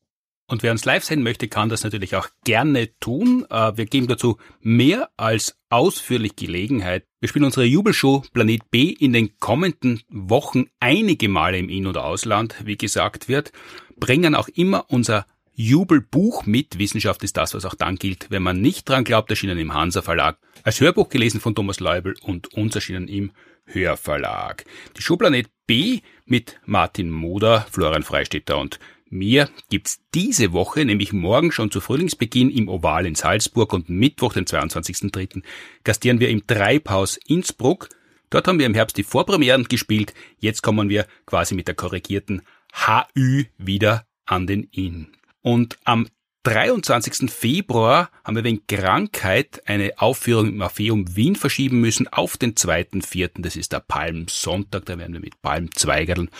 Und 0.53 0.63
wer 0.63 0.73
uns 0.73 0.85
live 0.85 1.03
sehen 1.03 1.23
möchte, 1.23 1.49
kann 1.49 1.71
das 1.71 1.83
natürlich 1.83 2.15
auch 2.15 2.29
gerne 2.45 2.91
tun. 2.99 3.47
Äh, 3.49 3.73
wir 3.75 3.87
geben 3.87 4.07
dazu 4.07 4.37
mehr 4.61 5.09
als 5.17 5.57
ausführlich 5.71 6.37
Gelegenheit. 6.37 7.07
Wir 7.21 7.31
spielen 7.31 7.47
unsere 7.47 7.65
Jubelshow 7.65 8.23
Planet 8.35 8.71
B 8.71 8.91
in 8.91 9.15
den 9.15 9.39
kommenden 9.39 10.03
Wochen 10.11 10.67
einige 10.79 11.31
Male 11.31 11.57
im 11.57 11.71
In- 11.71 11.87
oder 11.87 12.05
Ausland, 12.05 12.55
wie 12.67 12.77
gesagt 12.77 13.31
wird, 13.31 13.51
bringen 13.97 14.35
auch 14.35 14.49
immer 14.49 14.85
unser 14.91 15.25
Jubelbuch 15.55 16.45
mit. 16.45 16.79
Wissenschaft 16.79 17.25
ist 17.25 17.39
das, 17.39 17.55
was 17.55 17.65
auch 17.65 17.75
dann 17.75 17.97
gilt, 17.97 18.27
wenn 18.29 18.43
man 18.43 18.61
nicht 18.61 18.87
dran 18.87 19.05
glaubt, 19.05 19.31
erschienen 19.31 19.57
im 19.57 19.73
Hansa 19.73 20.03
Verlag. 20.03 20.37
Als 20.65 20.83
Hörbuch 20.83 21.09
gelesen 21.09 21.41
von 21.41 21.55
Thomas 21.55 21.81
Leubel 21.81 22.15
und 22.21 22.53
uns 22.53 22.75
erschienen 22.75 23.09
im 23.09 23.33
Hörverlag. 23.65 24.67
Die 24.99 25.03
Showplanet 25.03 25.49
B 25.67 26.01
mit 26.27 26.61
Martin 26.67 27.11
Moder, 27.11 27.67
Florian 27.71 28.03
Freistetter 28.03 28.59
und 28.59 28.79
mir 29.13 29.49
gibt's 29.71 30.01
diese 30.15 30.53
Woche, 30.53 30.85
nämlich 30.85 31.13
morgen 31.13 31.53
schon 31.53 31.71
zu 31.71 31.81
Frühlingsbeginn 31.81 32.51
im 32.51 32.69
Oval 32.69 33.07
in 33.07 33.15
Salzburg 33.15 33.73
und 33.73 33.89
Mittwoch, 33.89 34.33
den 34.33 34.47
22.03. 34.47 35.43
gastieren 35.85 36.21
wir 36.21 36.29
im 36.29 36.47
Treibhaus 36.47 37.19
Innsbruck. 37.27 37.89
Dort 38.31 38.49
haben 38.49 38.59
wir 38.59 38.67
im 38.67 38.75
Herbst 38.75 38.97
die 38.97 39.03
Vorpremieren 39.03 39.65
gespielt. 39.65 40.15
Jetzt 40.39 40.63
kommen 40.63 40.89
wir 40.89 41.07
quasi 41.27 41.55
mit 41.55 41.69
der 41.69 41.75
korrigierten 41.75 42.43
HÜ 42.73 43.45
wieder 43.59 44.07
an 44.25 44.47
den 44.47 44.65
Inn. 44.73 45.09
Und 45.43 45.79
am 45.85 46.09
23. 46.45 47.31
Februar 47.31 48.11
haben 48.25 48.35
wir 48.35 48.43
wegen 48.43 48.67
Krankheit 48.67 49.63
eine 49.67 49.93
Aufführung 49.99 50.49
im 50.49 50.61
Orpheum 50.61 51.15
Wien 51.15 51.37
verschieben 51.37 51.81
müssen 51.81 52.09
auf 52.09 52.37
den 52.37 52.55
2.4. 52.55 53.43
Das 53.43 53.55
ist 53.55 53.73
der 53.73 53.81
Palmsonntag, 53.81 54.87
da 54.87 54.99
werden 54.99 55.13
wir 55.13 55.21
mit 55.21 55.41
Palmzweigerln 55.41 56.31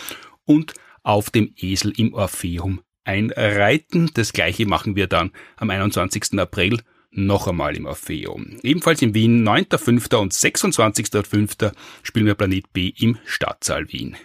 und 0.45 0.73
auf 1.03 1.29
dem 1.29 1.53
Esel 1.57 1.93
im 1.97 2.13
Orpheum 2.13 2.81
einreiten. 3.03 4.09
Das 4.13 4.33
gleiche 4.33 4.65
machen 4.65 4.95
wir 4.95 5.07
dann 5.07 5.31
am 5.57 5.69
21. 5.69 6.39
April 6.39 6.79
noch 7.11 7.47
einmal 7.47 7.75
im 7.75 7.85
Orpheum. 7.85 8.57
Ebenfalls 8.63 9.01
in 9.01 9.13
Wien 9.13 9.47
9.5. 9.47 10.15
und 10.15 10.33
26.5. 10.33 11.71
spielen 12.01 12.25
wir 12.25 12.35
Planet 12.35 12.73
B 12.73 12.91
im 12.97 13.17
Stadtsaal 13.25 13.91
Wien. 13.91 14.15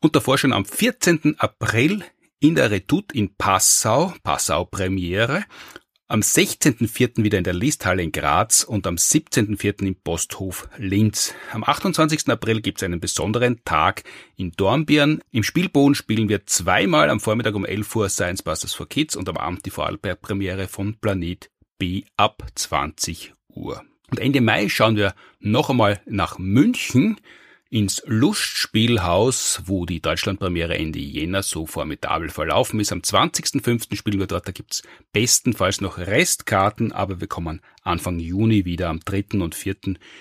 Und 0.00 0.14
davor 0.14 0.36
schon 0.36 0.52
am 0.52 0.64
14. 0.64 1.36
April 1.38 2.04
in 2.38 2.54
der 2.54 2.70
Redoute 2.70 3.16
in 3.16 3.34
Passau, 3.36 4.12
Passau 4.22 4.66
Premiere, 4.66 5.44
am 6.08 6.20
16.04. 6.20 7.24
wieder 7.24 7.38
in 7.38 7.44
der 7.44 7.54
Listhalle 7.54 8.02
in 8.02 8.12
Graz 8.12 8.62
und 8.62 8.86
am 8.86 8.94
17.04. 8.94 9.86
im 9.86 9.96
Posthof 9.96 10.68
Linz. 10.76 11.34
Am 11.52 11.64
28. 11.64 12.28
April 12.28 12.60
gibt 12.60 12.78
es 12.78 12.84
einen 12.84 13.00
besonderen 13.00 13.64
Tag 13.64 14.04
in 14.36 14.52
Dornbirn. 14.52 15.20
Im 15.32 15.42
Spielboden 15.42 15.96
spielen 15.96 16.28
wir 16.28 16.46
zweimal 16.46 17.10
am 17.10 17.18
Vormittag 17.18 17.54
um 17.54 17.64
11 17.64 17.96
Uhr 17.96 18.08
Science 18.08 18.42
Busters 18.42 18.72
for 18.72 18.88
Kids 18.88 19.16
und 19.16 19.28
am 19.28 19.36
Abend 19.36 19.66
die 19.66 19.70
Vorarlberg-Premiere 19.70 20.68
von 20.68 20.94
Planet 20.94 21.50
B 21.78 22.04
ab 22.16 22.46
20 22.54 23.32
Uhr. 23.48 23.82
Und 24.10 24.20
Ende 24.20 24.40
Mai 24.40 24.68
schauen 24.68 24.96
wir 24.96 25.14
noch 25.40 25.70
einmal 25.70 26.00
nach 26.06 26.38
München 26.38 27.16
ins 27.76 28.02
Lustspielhaus, 28.06 29.60
wo 29.66 29.84
die 29.84 30.00
Deutschlandpremiere 30.00 30.78
Ende 30.78 30.98
Jänner 30.98 31.42
so 31.42 31.66
formidabel 31.66 32.30
verlaufen 32.30 32.80
ist. 32.80 32.90
Am 32.90 33.00
20.05. 33.00 33.94
spielen 33.94 34.18
wir 34.18 34.26
dort, 34.26 34.48
da 34.48 34.52
gibt's 34.52 34.82
bestenfalls 35.12 35.82
noch 35.82 35.98
Restkarten, 35.98 36.92
aber 36.92 37.20
wir 37.20 37.28
kommen 37.28 37.60
Anfang 37.82 38.18
Juni 38.18 38.64
wieder 38.64 38.88
am 38.88 39.00
3. 39.00 39.42
und 39.42 39.54
4. 39.54 39.76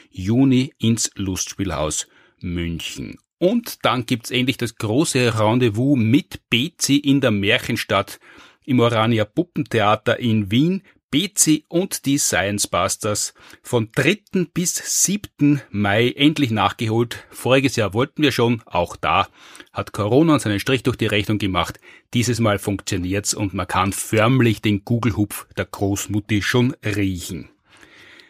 Juni 0.10 0.74
ins 0.80 1.12
Lustspielhaus 1.16 2.10
München. 2.42 3.20
Und 3.38 3.86
dann 3.86 4.06
gibt's 4.06 4.32
endlich 4.32 4.58
das 4.58 4.76
große 4.76 5.40
Rendezvous 5.40 5.98
mit 5.98 6.42
Bezi 6.50 6.98
in 6.98 7.22
der 7.22 7.32
Märchenstadt 7.32 8.20
im 8.66 8.82
Orania 8.82 9.24
Puppentheater 9.24 10.20
in 10.20 10.52
Wien 10.52 10.82
Bezi 11.12 11.66
und 11.68 12.06
die 12.06 12.18
Science 12.18 12.68
Busters 12.68 13.34
von 13.62 13.90
3. 13.96 14.48
bis 14.54 15.04
7. 15.04 15.62
Mai 15.70 16.10
endlich 16.10 16.52
nachgeholt. 16.52 17.26
Voriges 17.30 17.76
Jahr 17.76 17.94
wollten 17.94 18.22
wir 18.22 18.32
schon, 18.32 18.62
auch 18.66 18.96
da 18.96 19.28
hat 19.72 19.92
Corona 19.92 20.34
uns 20.34 20.46
einen 20.46 20.60
Strich 20.60 20.84
durch 20.84 20.98
die 20.98 21.08
Rechnung 21.08 21.38
gemacht. 21.38 21.80
Dieses 22.14 22.40
Mal 22.40 22.60
funktioniert's 22.60 23.34
und 23.34 23.54
man 23.54 23.68
kann 23.68 23.94
förmlich 23.94 24.62
den 24.62 24.86
Google-Hupf 24.86 25.48
der 25.56 25.66
Großmutti 25.66 26.42
schon 26.42 26.76
riechen. 26.84 27.50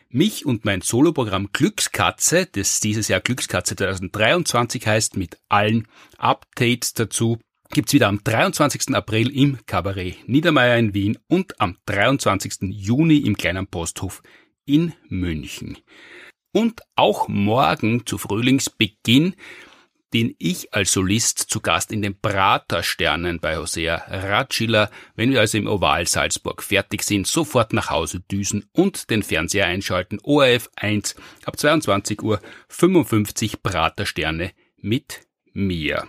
Mich 0.10 0.46
und 0.46 0.64
mein 0.64 0.80
Soloprogramm 0.80 1.50
Glückskatze, 1.52 2.48
das 2.50 2.80
dieses 2.80 3.10
Jahr 3.10 3.20
Glückskatze 3.20 3.76
2023 3.76 4.88
heißt, 4.88 5.18
mit 5.18 5.38
allen 5.50 5.88
Updates 6.18 6.94
dazu, 6.94 7.38
gibt's 7.70 7.94
wieder 7.94 8.08
am 8.08 8.24
23. 8.24 8.96
April 8.96 9.30
im 9.30 9.60
Kabarett 9.66 10.28
Niedermeyer 10.28 10.78
in 10.78 10.94
Wien 10.94 11.18
und 11.28 11.60
am 11.60 11.78
23. 11.86 12.70
Juni 12.72 13.18
im 13.18 13.38
kleinen 13.38 13.68
Posthof 13.68 14.22
in 14.66 14.94
München. 15.08 15.78
Und 16.52 16.82
auch 16.96 17.28
morgen 17.28 18.06
zu 18.06 18.18
Frühlingsbeginn 18.18 19.36
den 20.16 20.34
ich 20.40 20.74
als 20.74 20.94
Solist 20.94 21.40
zu 21.40 21.60
Gast 21.60 21.92
in 21.92 22.02
den 22.02 22.18
Pratersternen 22.18 23.42
bei 23.42 23.58
Hosea 23.58 23.96
Ratschiller, 24.08 24.90
wenn 25.18 25.32
wir 25.32 25.42
also 25.42 25.58
im 25.58 25.68
Oval 25.68 26.08
Salzburg 26.08 26.64
fertig 26.64 27.04
sind, 27.04 27.28
sofort 27.28 27.74
nach 27.74 27.90
Hause 27.90 28.22
düsen 28.22 28.66
und 28.72 29.10
den 29.10 29.24
Fernseher 29.24 29.66
einschalten. 29.66 30.20
ORF 30.24 30.70
1 30.78 31.16
ab 31.44 31.60
22 31.60 32.22
Uhr 32.22 32.40
55 32.70 33.62
Pratersterne 33.62 34.54
mit 34.78 35.28
mir 35.52 36.08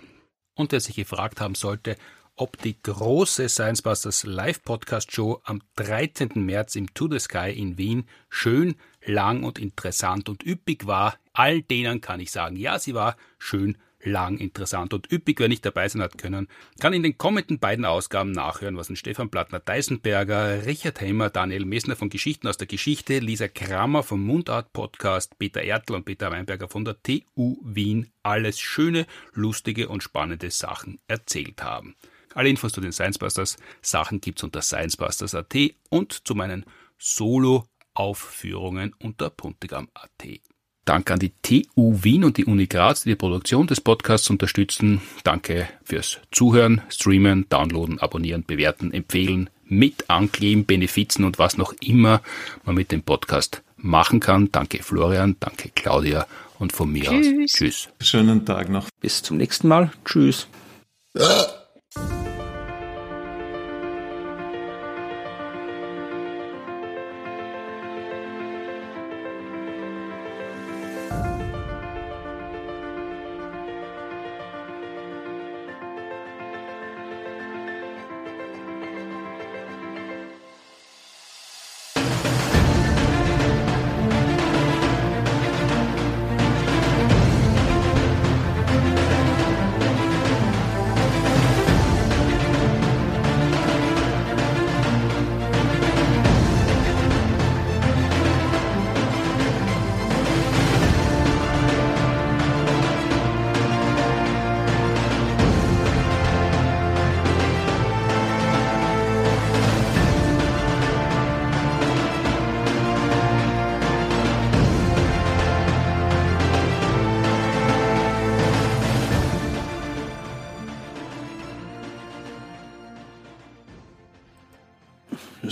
und 0.57 0.73
der 0.73 0.81
sich 0.81 0.97
gefragt 0.97 1.41
haben 1.41 1.55
sollte, 1.55 1.97
ob 2.35 2.61
die 2.61 2.77
große 2.83 3.49
Science 3.49 3.81
Busters 3.83 4.25
Live 4.25 4.63
Podcast 4.63 5.13
Show 5.13 5.41
am 5.45 5.63
13. 5.77 6.33
März 6.35 6.75
im 6.75 6.93
To 6.93 7.09
the 7.09 7.19
Sky 7.19 7.51
in 7.51 7.79
Wien 7.79 8.05
schön, 8.29 8.75
lang 9.05 9.45
und 9.45 9.59
interessant 9.59 10.29
und 10.29 10.45
üppig 10.45 10.87
war. 10.87 11.17
All 11.33 11.63
denen 11.63 12.01
kann 12.01 12.21
ich 12.21 12.31
sagen, 12.31 12.57
ja, 12.57 12.79
sie 12.79 12.95
war 12.95 13.17
schön, 13.39 13.79
lang, 14.07 14.39
interessant 14.39 14.95
und 14.95 15.13
üppig. 15.13 15.39
Wer 15.41 15.49
nicht 15.49 15.67
dabei 15.67 15.89
sein 15.89 16.01
hat 16.01 16.17
können, 16.17 16.49
kann 16.81 16.93
in 16.93 17.03
den 17.03 17.19
kommenden 17.19 17.59
beiden 17.59 17.85
Ausgaben 17.85 18.33
nachhören, 18.33 18.77
was 18.77 18.89
ein 18.89 18.97
Stefan 18.97 19.31
Plattner 19.31 19.61
Deisenberger, 19.61 20.65
Richard 20.65 21.01
Hemmer, 21.01 21.29
Daniel 21.29 21.65
Messner 21.67 21.97
von 21.97 22.09
Geschichten 22.09 22.49
aus 22.49 22.57
der 22.57 22.67
Geschichte, 22.67 23.19
Lisa 23.19 23.49
Kramer 23.49 24.03
vom 24.03 24.23
Mundart 24.23 24.73
Podcast, 24.73 25.39
Peter 25.39 25.63
Ertl 25.63 25.95
und 25.95 26.05
Peter 26.05 26.31
Weinberger 26.31 26.69
von 26.69 26.85
der 26.85 27.03
TU 27.03 27.59
Wien 27.63 28.11
alles 28.23 28.59
schöne, 28.61 29.07
lustige 29.33 29.89
und 29.89 30.03
spannende 30.03 30.51
Sachen 30.51 31.01
erzählt 31.09 31.63
haben. 31.63 31.97
Alle 32.35 32.49
Infos 32.51 32.73
zu 32.73 32.81
den 32.81 32.93
Sciencebusters 32.93 33.57
Sachen 33.81 34.21
gibt's 34.21 34.43
unter 34.43 34.61
sciencebusters.at 34.61 35.55
und 35.89 36.27
zu 36.27 36.35
meinen 36.35 36.67
Solo-Aufführungen 36.99 38.95
unter 38.99 39.31
puntigam.at. 39.31 40.56
Danke 40.87 41.15
an 41.15 41.19
die 41.19 41.33
TU 41.43 41.99
Wien 42.03 42.25
und 42.25 42.37
die 42.37 42.45
Uni 42.45 42.69
Graz, 42.69 43.03
die 43.03 43.11
die 43.11 43.17
Produktion 43.17 43.67
des 43.67 43.81
Podcasts 43.81 44.31
unterstützen. 44.31 45.03
Danke 45.25 45.69
fürs 45.85 46.19
Zuhören, 46.31 46.81
Streamen, 46.89 47.47
Downloaden, 47.49 47.99
Abonnieren, 47.99 48.45
Bewerten, 48.47 48.95
Empfehlen, 48.95 49.51
mit 49.65 50.09
ankleben, 50.09 50.65
Benefizen 50.65 51.25
und 51.25 51.41
was 51.41 51.59
noch 51.59 51.75
immer 51.81 52.23
man 52.65 52.77
mit 52.77 52.93
dem 52.93 53.03
Podcast 53.03 53.63
machen 53.77 54.21
kann. 54.21 54.53
Danke 54.53 54.83
Florian, 54.83 55.37
danke 55.41 55.71
Claudia 55.75 56.27
und 56.61 56.73
von 56.73 56.93
mir 56.93 57.11
tschüss. 57.11 57.27
aus 57.27 57.53
tschüss. 57.53 57.89
Schönen 58.01 58.47
Tag 58.47 58.69
noch. 58.69 58.89
Bis 59.01 59.23
zum 59.23 59.39
nächsten 59.39 59.67
Mal. 59.67 59.91
Tschüss. 60.05 60.47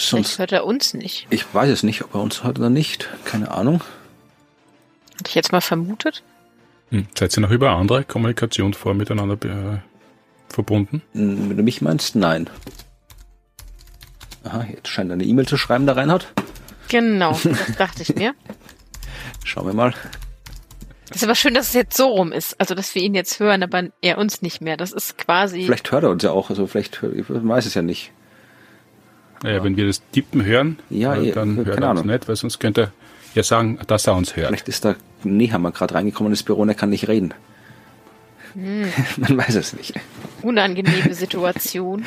Vielleicht 0.09 0.26
Sonst, 0.28 0.38
hört 0.38 0.52
er 0.52 0.64
uns 0.64 0.94
nicht. 0.94 1.26
ich 1.30 1.44
weiß 1.52 1.70
es 1.70 1.82
nicht, 1.82 2.02
ob 2.05 2.14
er 2.14 2.20
uns 2.20 2.44
hört 2.44 2.59
oder 2.59 2.70
nicht. 2.70 3.09
Keine 3.24 3.50
Ahnung. 3.50 3.82
Hätte 5.18 5.28
ich 5.28 5.34
jetzt 5.34 5.52
mal 5.52 5.61
vermutet. 5.61 6.22
Hm. 6.90 7.07
Seid 7.18 7.36
ihr 7.36 7.40
noch 7.40 7.50
über 7.50 7.70
andere 7.70 8.05
Kommunikationsformen 8.05 8.98
miteinander 8.98 9.34
äh, 9.44 9.78
verbunden? 10.52 11.02
Hm, 11.12 11.50
Wenn 11.50 11.57
du 11.57 11.62
mich 11.62 11.80
meinst, 11.82 12.16
nein. 12.16 12.48
Aha, 14.44 14.66
jetzt 14.70 14.88
scheint 14.88 15.11
er 15.11 15.14
eine 15.14 15.24
E-Mail 15.24 15.46
zu 15.46 15.57
schreiben, 15.57 15.86
der 15.86 15.96
Reinhard. 15.96 16.32
Genau, 16.88 17.32
das 17.44 17.76
dachte 17.78 18.02
ich 18.02 18.14
mir. 18.14 18.34
Schauen 19.44 19.66
wir 19.66 19.74
mal. 19.74 19.94
ist 21.14 21.24
aber 21.24 21.34
schön, 21.34 21.55
dass 21.55 21.68
es 21.68 21.74
jetzt 21.74 21.96
so 21.96 22.09
rum 22.09 22.32
ist. 22.32 22.61
Also, 22.61 22.74
dass 22.74 22.94
wir 22.94 23.02
ihn 23.02 23.14
jetzt 23.14 23.40
hören, 23.40 23.62
aber 23.62 23.84
er 24.02 24.18
uns 24.18 24.42
nicht 24.42 24.61
mehr. 24.61 24.76
Das 24.76 24.92
ist 24.92 25.16
quasi. 25.16 25.64
Vielleicht 25.64 25.90
hört 25.92 26.05
er 26.05 26.11
uns 26.11 26.22
ja 26.22 26.30
auch. 26.32 26.50
Also 26.50 26.66
vielleicht, 26.66 27.02
ich 27.14 27.24
weiß 27.28 27.66
es 27.66 27.74
ja 27.74 27.82
nicht. 27.82 28.12
Naja, 29.45 29.62
wenn 29.62 29.76
wir 29.76 29.86
das 29.86 30.01
Tippen 30.11 30.42
hören, 30.42 30.78
Ja, 30.88 31.14
äh, 31.16 31.30
dann 31.32 31.57
keine 31.57 31.66
hört 31.66 31.80
er 31.82 31.90
uns 31.90 32.05
nicht, 32.05 32.28
weil 32.28 32.36
sonst 32.36 32.61
könnte 32.61 32.80
er 32.80 32.92
ja 33.34 33.42
sagen, 33.42 33.78
dass 33.86 34.07
er 34.07 34.16
uns 34.16 34.36
hört. 34.36 34.47
Vielleicht 34.49 34.68
ist 34.68 34.86
da 34.86 34.97
Nehammer 35.22 35.70
gerade 35.70 35.95
reingekommen 35.95 36.32
ins 36.32 36.42
Büro 36.42 36.62
und 36.62 36.70
er 36.70 36.74
kann 36.74 36.88
nicht 36.88 37.09
reden. 37.09 37.34
Man 38.55 39.36
weiß 39.36 39.57
es 39.57 39.74
nicht. 39.74 39.92
Unangenehme 40.40 41.12
Situation. 41.12 42.05